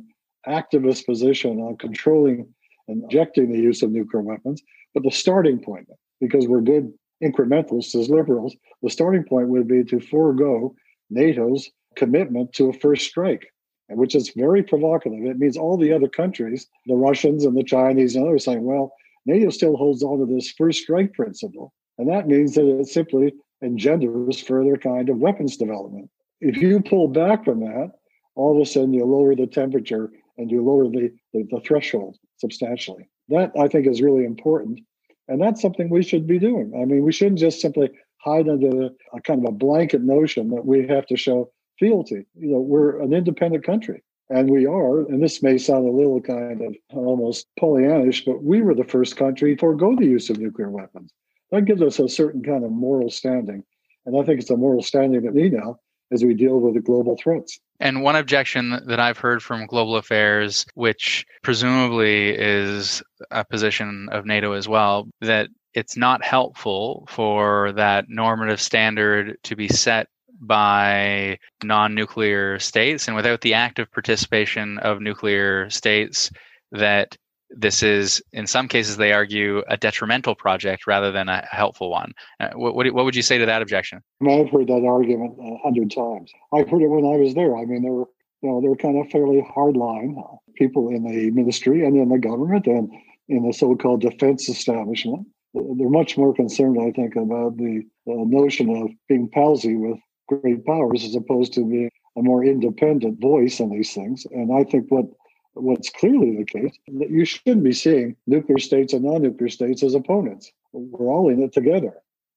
activist 0.47 1.05
position 1.05 1.59
on 1.59 1.77
controlling 1.77 2.47
and 2.87 3.03
injecting 3.03 3.51
the 3.51 3.59
use 3.59 3.83
of 3.83 3.91
nuclear 3.91 4.23
weapons. 4.23 4.61
But 4.93 5.03
the 5.03 5.11
starting 5.11 5.59
point, 5.59 5.87
because 6.21 6.47
we're 6.47 6.61
good 6.61 6.91
incrementalists 7.23 7.99
as 7.99 8.09
liberals, 8.09 8.55
the 8.81 8.89
starting 8.89 9.23
point 9.23 9.49
would 9.49 9.67
be 9.67 9.83
to 9.83 9.99
forego 9.99 10.73
NATO's 11.09 11.69
commitment 11.95 12.53
to 12.53 12.69
a 12.69 12.73
first 12.73 13.05
strike, 13.05 13.45
which 13.89 14.15
is 14.15 14.31
very 14.35 14.63
provocative. 14.63 15.25
It 15.25 15.37
means 15.37 15.57
all 15.57 15.77
the 15.77 15.91
other 15.91 16.07
countries, 16.07 16.67
the 16.85 16.95
Russians 16.95 17.43
and 17.43 17.57
the 17.57 17.63
Chinese 17.63 18.15
and 18.15 18.25
others, 18.25 18.45
saying, 18.45 18.63
well, 18.63 18.93
NATO 19.25 19.49
still 19.49 19.75
holds 19.75 20.03
on 20.03 20.19
to 20.19 20.25
this 20.25 20.51
first 20.51 20.81
strike 20.81 21.13
principle. 21.13 21.73
And 21.97 22.09
that 22.09 22.27
means 22.27 22.55
that 22.55 22.65
it 22.65 22.87
simply 22.87 23.33
engenders 23.61 24.41
further 24.41 24.77
kind 24.77 25.09
of 25.09 25.17
weapons 25.17 25.57
development. 25.57 26.09
If 26.41 26.57
you 26.57 26.79
pull 26.81 27.07
back 27.09 27.43
from 27.43 27.59
that, 27.61 27.91
all 28.35 28.55
of 28.55 28.61
a 28.61 28.65
sudden 28.65 28.93
you 28.93 29.03
lower 29.03 29.35
the 29.35 29.47
temperature 29.47 30.09
and 30.37 30.49
you 30.49 30.63
lower 30.63 30.85
the, 30.85 31.11
the, 31.33 31.45
the 31.51 31.59
threshold 31.65 32.17
substantially. 32.37 33.09
That 33.27 33.51
I 33.59 33.67
think 33.67 33.85
is 33.85 34.01
really 34.01 34.23
important. 34.23 34.79
And 35.27 35.41
that's 35.41 35.61
something 35.61 35.89
we 35.89 36.03
should 36.03 36.25
be 36.25 36.39
doing. 36.39 36.71
I 36.81 36.85
mean, 36.85 37.03
we 37.03 37.11
shouldn't 37.11 37.39
just 37.39 37.61
simply 37.61 37.89
hide 38.17 38.49
under 38.49 38.89
a 39.13 39.21
kind 39.21 39.45
of 39.45 39.49
a 39.49 39.55
blanket 39.55 40.01
notion 40.01 40.49
that 40.49 40.65
we 40.65 40.87
have 40.87 41.05
to 41.07 41.17
show 41.17 41.51
fealty. 41.77 42.25
You 42.35 42.53
know, 42.53 42.59
we're 42.59 43.01
an 43.01 43.13
independent 43.13 43.63
country. 43.63 44.01
And 44.29 44.49
we 44.49 44.67
are, 44.67 44.99
and 44.99 45.23
this 45.23 45.41
may 45.41 45.57
sound 45.57 45.87
a 45.87 45.91
little 45.91 46.21
kind 46.21 46.61
of 46.61 46.75
almost 46.93 47.47
Pollyannish, 47.59 48.25
but 48.25 48.43
we 48.43 48.61
were 48.61 48.75
the 48.75 48.83
first 48.83 49.17
country 49.17 49.55
to 49.55 49.59
forego 49.59 49.95
the 49.95 50.05
use 50.05 50.29
of 50.29 50.37
nuclear 50.37 50.69
weapons. 50.69 51.11
That 51.51 51.65
gives 51.65 51.81
us 51.81 51.97
a 51.97 52.07
certain 52.07 52.43
kind 52.43 52.63
of 52.63 52.71
moral 52.71 53.09
standing. 53.09 53.63
And 54.05 54.15
I 54.15 54.23
think 54.23 54.39
it's 54.39 54.51
a 54.51 54.57
moral 54.57 54.83
standing 54.83 55.23
that 55.23 55.33
we 55.33 55.49
now 55.49 55.79
as 56.11 56.23
we 56.23 56.33
deal 56.33 56.59
with 56.59 56.75
the 56.75 56.79
global 56.79 57.17
threats. 57.17 57.59
And 57.79 58.03
one 58.03 58.15
objection 58.15 58.81
that 58.87 58.99
I've 58.99 59.17
heard 59.17 59.41
from 59.41 59.67
Global 59.67 59.95
Affairs, 59.95 60.65
which 60.73 61.25
presumably 61.43 62.29
is 62.29 63.01
a 63.31 63.45
position 63.45 64.09
of 64.11 64.25
NATO 64.25 64.53
as 64.53 64.67
well, 64.67 65.07
that 65.21 65.49
it's 65.73 65.95
not 65.95 66.23
helpful 66.23 67.07
for 67.09 67.71
that 67.73 68.05
normative 68.09 68.59
standard 68.59 69.37
to 69.43 69.55
be 69.55 69.67
set 69.67 70.07
by 70.39 71.37
non 71.63 71.95
nuclear 71.95 72.59
states 72.59 73.07
and 73.07 73.15
without 73.15 73.41
the 73.41 73.53
active 73.53 73.91
participation 73.91 74.79
of 74.79 75.01
nuclear 75.01 75.69
states, 75.69 76.31
that 76.71 77.17
this 77.49 77.81
is, 77.81 78.21
in 78.31 78.45
some 78.45 78.67
cases, 78.67 78.97
they 78.97 79.11
argue 79.11 79.63
a 79.67 79.77
detrimental 79.77 80.35
project 80.35 80.85
rather 80.85 81.11
than 81.11 81.29
a 81.29 81.45
helpful 81.49 81.89
one. 81.89 82.13
Uh, 82.39 82.49
what, 82.53 82.75
what, 82.75 82.93
what, 82.93 83.05
would 83.05 83.15
you 83.15 83.21
say 83.21 83.37
to 83.37 83.45
that 83.45 83.61
objection? 83.61 84.01
I've 84.21 84.49
heard 84.49 84.67
that 84.67 84.85
argument 84.85 85.35
a 85.41 85.57
hundred 85.63 85.91
times. 85.91 86.31
I've 86.53 86.69
heard 86.69 86.83
it 86.83 86.87
when 86.87 87.05
I 87.05 87.17
was 87.17 87.33
there. 87.33 87.57
I 87.57 87.65
mean, 87.65 87.81
there 87.81 87.91
were, 87.91 88.05
you 88.41 88.49
know, 88.49 88.61
they 88.61 88.67
were 88.67 88.75
kind 88.75 89.03
of 89.03 89.09
fairly 89.11 89.43
hardline 89.55 90.15
people 90.55 90.89
in 90.89 91.03
the 91.03 91.31
ministry 91.31 91.85
and 91.85 91.97
in 91.97 92.09
the 92.09 92.19
government 92.19 92.67
and 92.67 92.91
in 93.27 93.47
the 93.47 93.53
so-called 93.53 94.01
defense 94.01 94.47
establishment. 94.47 95.27
They're 95.53 95.89
much 95.89 96.17
more 96.17 96.33
concerned, 96.33 96.77
I 96.79 96.91
think, 96.91 97.15
about 97.15 97.57
the, 97.57 97.83
the 98.05 98.15
notion 98.15 98.69
of 98.75 98.91
being 99.07 99.29
palsy 99.29 99.75
with 99.75 99.97
great 100.29 100.65
powers 100.65 101.03
as 101.03 101.15
opposed 101.15 101.53
to 101.53 101.65
being 101.65 101.91
a 102.17 102.21
more 102.21 102.43
independent 102.43 103.19
voice 103.19 103.59
on 103.59 103.69
these 103.69 103.93
things. 103.93 104.25
And 104.31 104.53
I 104.53 104.63
think 104.63 104.85
what 104.89 105.05
what's 105.53 105.89
clearly 105.89 106.37
the 106.37 106.45
case 106.45 106.77
that 106.99 107.09
you 107.09 107.25
shouldn't 107.25 107.63
be 107.63 107.73
seeing 107.73 108.15
nuclear 108.27 108.59
states 108.59 108.93
and 108.93 109.03
non-nuclear 109.03 109.49
states 109.49 109.83
as 109.83 109.95
opponents. 109.95 110.51
We're 110.71 111.11
all 111.11 111.29
in 111.29 111.41
it 111.41 111.53
together. 111.53 111.93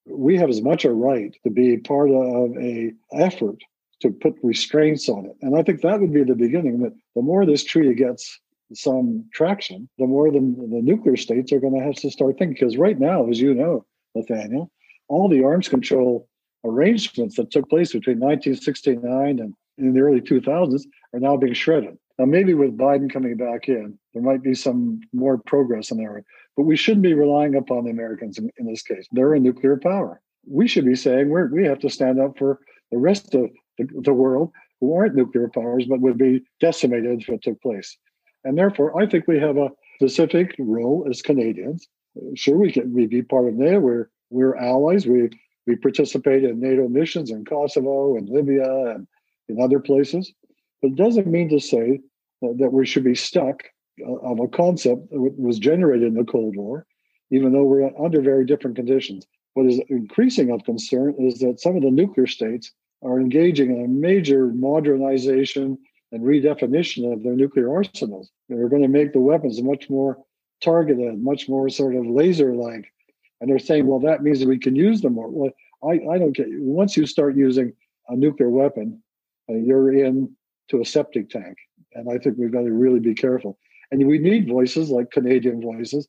We 0.06 0.36
have 0.38 0.50
as 0.50 0.62
much 0.62 0.84
a 0.84 0.92
right 0.92 1.36
to 1.44 1.50
be 1.50 1.76
part 1.76 2.10
of 2.10 2.56
a 2.56 2.92
effort 3.12 3.58
to 4.00 4.10
put 4.10 4.34
restraints 4.42 5.08
on 5.08 5.26
it. 5.26 5.36
And 5.42 5.56
I 5.56 5.62
think 5.62 5.82
that 5.82 6.00
would 6.00 6.12
be 6.12 6.24
the 6.24 6.34
beginning 6.34 6.80
that 6.80 6.94
the 7.14 7.22
more 7.22 7.46
this 7.46 7.62
treaty 7.62 7.94
gets 7.94 8.40
some 8.74 9.24
traction, 9.32 9.88
the 9.98 10.06
more 10.06 10.30
the, 10.30 10.40
the 10.40 10.80
nuclear 10.82 11.16
states 11.16 11.52
are 11.52 11.60
going 11.60 11.78
to 11.78 11.84
have 11.84 11.94
to 11.96 12.10
start 12.10 12.38
thinking. 12.38 12.54
Because 12.54 12.76
right 12.76 12.98
now, 12.98 13.28
as 13.28 13.40
you 13.40 13.54
know, 13.54 13.84
Nathaniel, 14.16 14.70
all 15.08 15.28
the 15.28 15.44
arms 15.44 15.68
control 15.68 16.28
arrangements 16.64 17.36
that 17.36 17.50
took 17.50 17.68
place 17.68 17.92
between 17.92 18.20
1969 18.20 19.38
and 19.38 19.54
in 19.78 19.94
the 19.94 20.00
early 20.00 20.20
2000s 20.20 20.82
are 21.12 21.20
now 21.20 21.36
being 21.36 21.54
shredded. 21.54 21.96
Now, 22.18 22.26
maybe 22.26 22.54
with 22.54 22.76
Biden 22.76 23.12
coming 23.12 23.36
back 23.36 23.68
in, 23.68 23.98
there 24.12 24.22
might 24.22 24.42
be 24.42 24.54
some 24.54 25.00
more 25.12 25.38
progress 25.38 25.90
in 25.90 25.98
there, 25.98 26.24
but 26.56 26.64
we 26.64 26.76
shouldn't 26.76 27.02
be 27.02 27.14
relying 27.14 27.54
upon 27.54 27.84
the 27.84 27.90
Americans 27.90 28.38
in, 28.38 28.50
in 28.58 28.66
this 28.66 28.82
case. 28.82 29.06
They're 29.12 29.34
a 29.34 29.40
nuclear 29.40 29.76
power. 29.76 30.20
We 30.46 30.68
should 30.68 30.84
be 30.84 30.94
saying 30.94 31.30
we're, 31.30 31.48
we 31.48 31.64
have 31.64 31.78
to 31.80 31.90
stand 31.90 32.20
up 32.20 32.36
for 32.38 32.60
the 32.90 32.98
rest 32.98 33.34
of 33.34 33.50
the, 33.78 33.88
the 34.02 34.12
world 34.12 34.52
who 34.80 34.94
aren't 34.94 35.14
nuclear 35.14 35.48
powers, 35.48 35.86
but 35.86 36.00
would 36.00 36.18
be 36.18 36.42
decimated 36.60 37.22
if 37.22 37.28
it 37.28 37.42
took 37.42 37.60
place. 37.62 37.96
And 38.44 38.58
therefore, 38.58 39.00
I 39.00 39.06
think 39.06 39.26
we 39.26 39.38
have 39.38 39.56
a 39.56 39.70
specific 39.96 40.54
role 40.58 41.06
as 41.08 41.22
Canadians. 41.22 41.88
Sure, 42.34 42.58
we 42.58 42.72
can 42.72 42.92
we 42.92 43.06
be 43.06 43.22
part 43.22 43.48
of 43.48 43.54
NATO. 43.54 43.78
We're 43.78 44.10
we're 44.30 44.56
allies. 44.56 45.06
We 45.06 45.30
we 45.66 45.76
participate 45.76 46.44
in 46.44 46.60
NATO 46.60 46.88
missions 46.88 47.30
in 47.30 47.44
Kosovo 47.44 48.16
and 48.16 48.28
Libya 48.28 48.94
and 48.94 49.06
in 49.48 49.60
other 49.60 49.80
places. 49.80 50.32
But 50.80 50.92
it 50.92 50.96
doesn't 50.96 51.26
mean 51.26 51.48
to 51.50 51.60
say 51.60 52.00
that 52.40 52.72
we 52.72 52.86
should 52.86 53.04
be 53.04 53.14
stuck 53.14 53.62
uh, 54.00 54.10
on 54.10 54.40
a 54.40 54.48
concept 54.48 55.10
that 55.10 55.34
was 55.38 55.58
generated 55.58 56.08
in 56.08 56.14
the 56.14 56.24
Cold 56.24 56.56
War, 56.56 56.86
even 57.30 57.52
though 57.52 57.62
we're 57.62 57.90
under 58.02 58.20
very 58.20 58.44
different 58.44 58.76
conditions. 58.76 59.26
What 59.54 59.66
is 59.66 59.80
increasing 59.88 60.50
of 60.50 60.64
concern 60.64 61.14
is 61.18 61.38
that 61.40 61.60
some 61.60 61.76
of 61.76 61.82
the 61.82 61.90
nuclear 61.90 62.26
states 62.26 62.72
are 63.02 63.20
engaging 63.20 63.76
in 63.76 63.84
a 63.84 63.88
major 63.88 64.46
modernization 64.48 65.78
and 66.10 66.22
redefinition 66.22 67.12
of 67.12 67.22
their 67.22 67.34
nuclear 67.34 67.72
arsenals. 67.72 68.30
They're 68.48 68.68
going 68.68 68.82
to 68.82 68.88
make 68.88 69.12
the 69.12 69.20
weapons 69.20 69.62
much 69.62 69.88
more 69.88 70.18
targeted, 70.62 71.22
much 71.22 71.48
more 71.48 71.68
sort 71.68 71.96
of 71.96 72.06
laser 72.06 72.54
like. 72.54 72.86
And 73.42 73.50
they're 73.50 73.58
saying, 73.58 73.88
well, 73.88 73.98
that 73.98 74.22
means 74.22 74.38
that 74.38 74.48
we 74.48 74.56
can 74.56 74.76
use 74.76 75.00
them 75.00 75.14
more. 75.14 75.28
Well, 75.28 75.50
I, 75.82 75.94
I 76.14 76.18
don't 76.18 76.30
get. 76.30 76.46
Once 76.50 76.96
you 76.96 77.06
start 77.06 77.36
using 77.36 77.72
a 78.08 78.14
nuclear 78.14 78.48
weapon, 78.48 79.02
uh, 79.50 79.54
you're 79.54 79.92
in 79.92 80.34
to 80.70 80.80
a 80.80 80.84
septic 80.84 81.28
tank. 81.28 81.56
And 81.94 82.08
I 82.08 82.18
think 82.18 82.36
we've 82.38 82.52
got 82.52 82.60
to 82.60 82.72
really 82.72 83.00
be 83.00 83.14
careful. 83.14 83.58
And 83.90 84.06
we 84.06 84.18
need 84.18 84.48
voices 84.48 84.90
like 84.90 85.10
Canadian 85.10 85.60
voices 85.60 86.06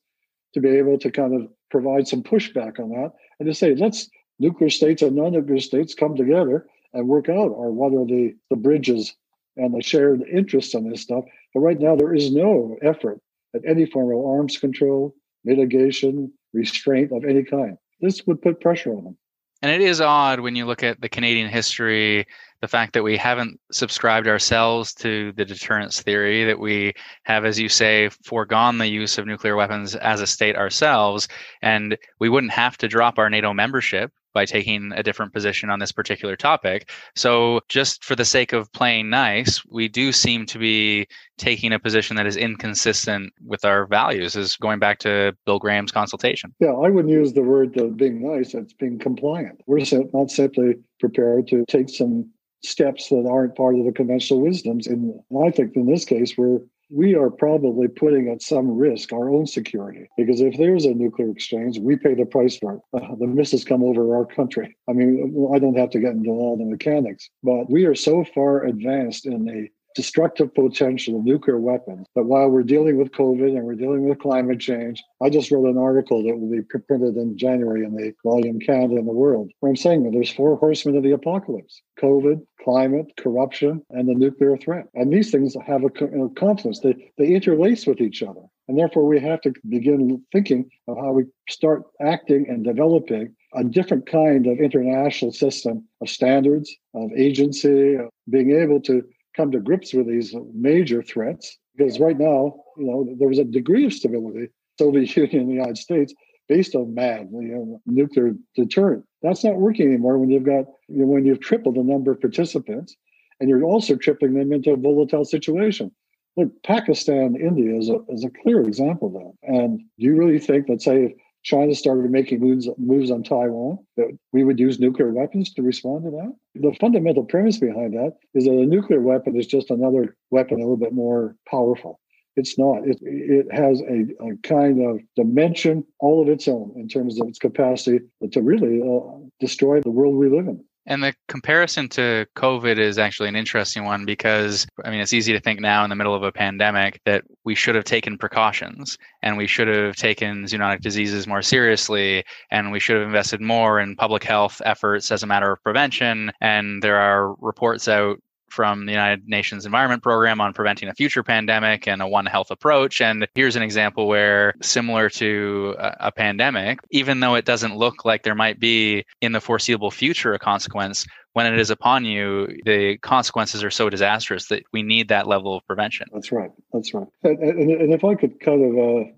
to 0.53 0.61
be 0.61 0.69
able 0.69 0.99
to 0.99 1.09
kind 1.09 1.33
of 1.33 1.49
provide 1.71 2.07
some 2.07 2.21
pushback 2.21 2.79
on 2.79 2.89
that 2.89 3.13
and 3.39 3.47
to 3.47 3.55
say, 3.55 3.73
let's 3.73 4.07
nuclear 4.37 4.69
states 4.69 5.01
and 5.01 5.15
non-nuclear 5.15 5.59
states 5.59 5.95
come 5.95 6.15
together 6.15 6.67
and 6.93 7.07
work 7.07 7.29
out 7.29 7.49
or 7.49 7.71
what 7.71 7.93
are 7.93 8.05
the, 8.05 8.35
the 8.51 8.55
bridges 8.55 9.15
and 9.57 9.73
the 9.73 9.81
shared 9.81 10.21
interests 10.31 10.75
on 10.75 10.87
this 10.87 11.01
stuff. 11.01 11.23
But 11.55 11.61
right 11.61 11.79
now 11.79 11.95
there 11.95 12.13
is 12.13 12.31
no 12.31 12.77
effort 12.83 13.19
at 13.55 13.61
any 13.67 13.87
form 13.87 14.15
of 14.15 14.23
arms 14.23 14.59
control, 14.59 15.15
mitigation, 15.43 16.31
restraint 16.53 17.11
of 17.11 17.25
any 17.25 17.43
kind. 17.43 17.77
This 18.01 18.25
would 18.27 18.41
put 18.41 18.59
pressure 18.59 18.91
on 18.91 19.03
them. 19.03 19.17
And 19.61 19.71
it 19.71 19.79
is 19.79 20.01
odd 20.01 20.41
when 20.41 20.57
you 20.57 20.65
look 20.65 20.83
at 20.83 20.99
the 20.99 21.07
Canadian 21.07 21.49
history, 21.49 22.25
the 22.59 22.67
fact 22.67 22.91
that 22.93 23.03
we 23.03 23.15
haven't 23.15 23.61
subscribed 23.71 24.27
ourselves 24.27 24.93
to 24.95 25.31
the 25.37 25.45
deterrence 25.45 26.01
theory, 26.01 26.43
that 26.43 26.59
we 26.59 26.93
have, 27.23 27.45
as 27.45 27.57
you 27.57 27.69
say, 27.69 28.09
foregone 28.25 28.77
the 28.77 28.87
use 28.87 29.17
of 29.17 29.25
nuclear 29.25 29.55
weapons 29.55 29.95
as 29.95 30.19
a 30.19 30.27
state 30.27 30.57
ourselves, 30.57 31.29
and 31.61 31.97
we 32.19 32.27
wouldn't 32.27 32.51
have 32.51 32.77
to 32.79 32.89
drop 32.89 33.17
our 33.17 33.29
NATO 33.29 33.53
membership 33.53 34.11
by 34.33 34.45
taking 34.45 34.91
a 34.95 35.03
different 35.03 35.33
position 35.33 35.69
on 35.69 35.79
this 35.79 35.91
particular 35.91 36.35
topic. 36.35 36.89
So, 37.15 37.61
just 37.69 38.03
for 38.03 38.15
the 38.15 38.25
sake 38.25 38.53
of 38.53 38.71
playing 38.73 39.09
nice, 39.09 39.63
we 39.65 39.87
do 39.87 40.11
seem 40.11 40.45
to 40.47 40.59
be 40.59 41.07
taking 41.37 41.73
a 41.73 41.79
position 41.79 42.15
that 42.17 42.25
is 42.25 42.35
inconsistent 42.35 43.33
with 43.45 43.65
our 43.65 43.85
values, 43.85 44.35
is 44.35 44.57
going 44.57 44.79
back 44.79 44.99
to 44.99 45.35
Bill 45.45 45.59
Graham's 45.59 45.91
consultation. 45.91 46.53
Yeah, 46.59 46.73
I 46.73 46.89
wouldn't 46.89 47.13
use 47.13 47.33
the 47.33 47.43
word 47.43 47.77
uh, 47.79 47.85
being 47.85 48.21
nice, 48.27 48.53
it's 48.53 48.73
being 48.73 48.99
compliant. 48.99 49.61
We're 49.65 49.83
not 50.13 50.31
simply 50.31 50.75
prepared 50.99 51.47
to 51.49 51.65
take 51.67 51.89
some 51.89 52.29
steps 52.63 53.09
that 53.09 53.27
aren't 53.29 53.55
part 53.55 53.75
of 53.75 53.85
the 53.85 53.91
conventional 53.91 54.41
wisdoms. 54.41 54.87
And 54.87 55.19
I 55.43 55.51
think 55.51 55.75
in 55.75 55.85
this 55.85 56.05
case, 56.05 56.37
we're 56.37 56.59
we 56.89 57.15
are 57.15 57.29
probably 57.29 57.87
putting 57.87 58.29
at 58.29 58.41
some 58.41 58.69
risk 58.69 59.13
our 59.13 59.29
own 59.29 59.47
security 59.47 60.09
because 60.17 60.41
if 60.41 60.57
there's 60.57 60.85
a 60.85 60.93
nuclear 60.93 61.29
exchange, 61.29 61.79
we 61.79 61.95
pay 61.95 62.13
the 62.13 62.25
price 62.25 62.57
for 62.57 62.75
it. 62.75 62.81
Uh, 62.93 63.15
the 63.19 63.27
missiles 63.27 63.63
come 63.63 63.83
over 63.83 64.15
our 64.15 64.25
country. 64.25 64.75
I 64.89 64.93
mean, 64.93 65.49
I 65.53 65.59
don't 65.59 65.77
have 65.77 65.89
to 65.91 65.99
get 65.99 66.11
into 66.11 66.29
all 66.29 66.57
the 66.57 66.65
mechanics, 66.65 67.29
but 67.41 67.69
we 67.69 67.85
are 67.85 67.95
so 67.95 68.25
far 68.35 68.65
advanced 68.65 69.25
in 69.25 69.49
a 69.49 69.69
destructive 69.95 70.53
potential 70.53 71.17
of 71.17 71.25
nuclear 71.25 71.59
weapons. 71.59 72.07
But 72.15 72.25
while 72.25 72.49
we're 72.49 72.63
dealing 72.63 72.97
with 72.97 73.11
COVID 73.11 73.55
and 73.55 73.63
we're 73.63 73.75
dealing 73.75 74.07
with 74.07 74.19
climate 74.19 74.59
change, 74.59 75.03
I 75.21 75.29
just 75.29 75.51
wrote 75.51 75.67
an 75.67 75.77
article 75.77 76.23
that 76.23 76.37
will 76.37 76.49
be 76.49 76.61
printed 76.61 77.15
in 77.15 77.37
January 77.37 77.85
in 77.85 77.95
the 77.95 78.13
volume 78.23 78.59
Canada 78.59 78.95
and 78.95 79.07
the 79.07 79.13
World, 79.13 79.51
where 79.59 79.69
I'm 79.69 79.75
saying 79.75 80.03
that 80.03 80.11
there's 80.11 80.31
four 80.31 80.57
horsemen 80.57 80.97
of 80.97 81.03
the 81.03 81.11
apocalypse 81.11 81.81
COVID, 82.01 82.41
climate, 82.63 83.07
corruption, 83.17 83.81
and 83.91 84.07
the 84.07 84.13
nuclear 84.13 84.57
threat. 84.57 84.87
And 84.93 85.11
these 85.11 85.31
things 85.31 85.55
have 85.65 85.83
a, 85.83 85.87
a 85.87 86.29
confluence, 86.31 86.79
they, 86.79 87.11
they 87.17 87.27
interlace 87.27 87.85
with 87.85 88.01
each 88.01 88.23
other. 88.23 88.41
And 88.67 88.79
therefore, 88.79 89.05
we 89.05 89.19
have 89.19 89.41
to 89.41 89.53
begin 89.67 90.23
thinking 90.31 90.69
of 90.87 90.97
how 90.97 91.11
we 91.11 91.25
start 91.49 91.83
acting 92.01 92.45
and 92.47 92.63
developing 92.63 93.35
a 93.53 93.63
different 93.63 94.07
kind 94.09 94.47
of 94.47 94.57
international 94.57 95.31
system 95.31 95.85
of 96.01 96.09
standards, 96.09 96.73
of 96.93 97.11
agency, 97.15 97.95
of 97.95 98.09
being 98.29 98.51
able 98.51 98.79
to 98.81 99.03
come 99.35 99.51
to 99.51 99.59
grips 99.59 99.93
with 99.93 100.07
these 100.07 100.35
major 100.53 101.01
threats. 101.01 101.57
Because 101.75 101.99
right 101.99 102.17
now, 102.17 102.55
you 102.77 102.85
know, 102.85 103.15
there 103.17 103.27
was 103.27 103.39
a 103.39 103.43
degree 103.43 103.85
of 103.85 103.93
stability, 103.93 104.49
Soviet 104.77 105.15
Union 105.15 105.41
and 105.41 105.49
the 105.49 105.53
United 105.53 105.77
States, 105.77 106.13
based 106.47 106.75
on 106.75 106.93
MAD, 106.93 107.29
you 107.31 107.41
know, 107.41 107.81
nuclear 107.85 108.33
deterrent. 108.55 109.05
That's 109.21 109.43
not 109.43 109.55
working 109.55 109.87
anymore 109.87 110.17
when 110.17 110.29
you've 110.29 110.43
got 110.43 110.65
you 110.87 110.99
know, 110.99 111.05
when 111.05 111.25
you've 111.25 111.39
tripled 111.39 111.75
the 111.75 111.83
number 111.83 112.11
of 112.11 112.21
participants, 112.21 112.95
and 113.39 113.49
you're 113.49 113.63
also 113.63 113.95
tripling 113.95 114.33
them 114.33 114.53
into 114.53 114.71
a 114.71 114.77
volatile 114.77 115.25
situation. 115.25 115.91
Look, 116.35 116.51
Pakistan, 116.63 117.35
India 117.35 117.77
is 117.77 117.89
a, 117.89 117.99
is 118.09 118.23
a 118.23 118.29
clear 118.29 118.61
example 118.61 119.07
of 119.07 119.13
that. 119.13 119.55
And 119.55 119.79
do 119.99 120.05
you 120.05 120.15
really 120.15 120.39
think 120.39 120.67
that, 120.67 120.81
say, 120.81 121.15
China 121.43 121.75
started 121.75 122.09
making 122.09 122.39
moves, 122.39 122.69
moves 122.77 123.11
on 123.11 123.23
Taiwan, 123.23 123.77
that 123.97 124.17
we 124.31 124.43
would 124.43 124.59
use 124.59 124.79
nuclear 124.79 125.11
weapons 125.11 125.53
to 125.53 125.61
respond 125.61 126.05
to 126.05 126.11
that. 126.11 126.33
The 126.55 126.75
fundamental 126.79 127.23
premise 127.23 127.57
behind 127.57 127.93
that 127.93 128.13
is 128.33 128.45
that 128.45 128.51
a 128.51 128.65
nuclear 128.65 129.01
weapon 129.01 129.35
is 129.35 129.45
just 129.45 129.69
another 129.69 130.15
weapon, 130.31 130.57
a 130.57 130.63
little 130.63 130.77
bit 130.77 130.93
more 130.93 131.35
powerful. 131.49 131.99
It's 132.35 132.57
not. 132.57 132.87
It, 132.87 132.97
it 133.01 133.47
has 133.53 133.81
a, 133.81 134.05
a 134.25 134.37
kind 134.43 134.83
of 134.83 135.01
dimension 135.15 135.83
all 135.99 136.21
of 136.21 136.29
its 136.29 136.47
own 136.47 136.73
in 136.75 136.87
terms 136.87 137.19
of 137.21 137.27
its 137.27 137.39
capacity 137.39 137.99
to 138.31 138.41
really 138.41 138.81
uh, 138.81 139.19
destroy 139.39 139.81
the 139.81 139.91
world 139.91 140.15
we 140.15 140.29
live 140.29 140.47
in. 140.47 140.63
And 140.85 141.01
the 141.01 141.13
comparison 141.29 141.87
to 141.89 142.25
COVID 142.35 142.77
is 142.77 142.97
actually 142.97 143.29
an 143.29 143.37
interesting 143.37 143.85
one 143.85 144.05
because, 144.05 144.67
I 144.83 144.89
mean, 144.89 144.99
it's 144.99 145.13
easy 145.13 145.31
to 145.31 145.39
think 145.39 145.61
now 145.61 145.83
in 145.83 145.89
the 145.89 145.95
middle 145.95 146.13
of 146.13 146.23
a 146.23 146.31
pandemic 146.31 146.99
that 147.05 147.23
we 147.45 147.55
should 147.55 147.75
have 147.75 147.85
taken 147.85 148.17
precautions 148.17 148.97
and 149.21 149.37
we 149.37 149.47
should 149.47 149.69
have 149.69 149.95
taken 149.95 150.43
zoonotic 150.43 150.81
diseases 150.81 151.25
more 151.25 151.41
seriously 151.41 152.25
and 152.51 152.71
we 152.71 152.81
should 152.81 152.97
have 152.97 153.07
invested 153.07 153.39
more 153.39 153.79
in 153.79 153.95
public 153.95 154.23
health 154.23 154.61
efforts 154.65 155.09
as 155.11 155.23
a 155.23 155.27
matter 155.27 155.53
of 155.53 155.63
prevention. 155.63 156.31
And 156.41 156.83
there 156.83 156.97
are 156.97 157.33
reports 157.35 157.87
out 157.87 158.19
from 158.53 158.85
the 158.85 158.91
United 158.91 159.27
Nations 159.27 159.65
Environment 159.65 160.03
Program 160.03 160.39
on 160.39 160.53
preventing 160.53 160.87
a 160.87 160.93
future 160.93 161.23
pandemic 161.23 161.87
and 161.87 162.01
a 162.01 162.07
One 162.07 162.27
Health 162.27 162.51
approach. 162.51 163.01
And 163.01 163.27
here's 163.33 163.55
an 163.55 163.63
example 163.63 164.07
where, 164.07 164.53
similar 164.61 165.09
to 165.09 165.75
a, 165.79 165.95
a 166.07 166.11
pandemic, 166.11 166.79
even 166.91 167.19
though 167.19 167.33
it 167.33 167.45
doesn't 167.45 167.75
look 167.75 168.05
like 168.05 168.21
there 168.21 168.35
might 168.35 168.59
be 168.59 169.05
in 169.21 169.31
the 169.31 169.41
foreseeable 169.41 169.89
future 169.89 170.33
a 170.33 170.39
consequence, 170.39 171.07
when 171.33 171.51
it 171.51 171.59
is 171.59 171.71
upon 171.71 172.05
you, 172.05 172.47
the 172.63 172.97
consequences 172.99 173.63
are 173.63 173.71
so 173.71 173.89
disastrous 173.89 174.47
that 174.49 174.63
we 174.71 174.83
need 174.83 175.07
that 175.07 175.27
level 175.27 175.57
of 175.57 175.65
prevention. 175.65 176.07
That's 176.13 176.31
right. 176.31 176.51
That's 176.71 176.93
right. 176.93 177.07
And, 177.23 177.39
and, 177.39 177.71
and 177.71 177.93
if 177.93 178.03
I 178.03 178.13
could 178.13 178.39
kind 178.39 178.63
of 178.63 178.77
uh, 178.77 179.09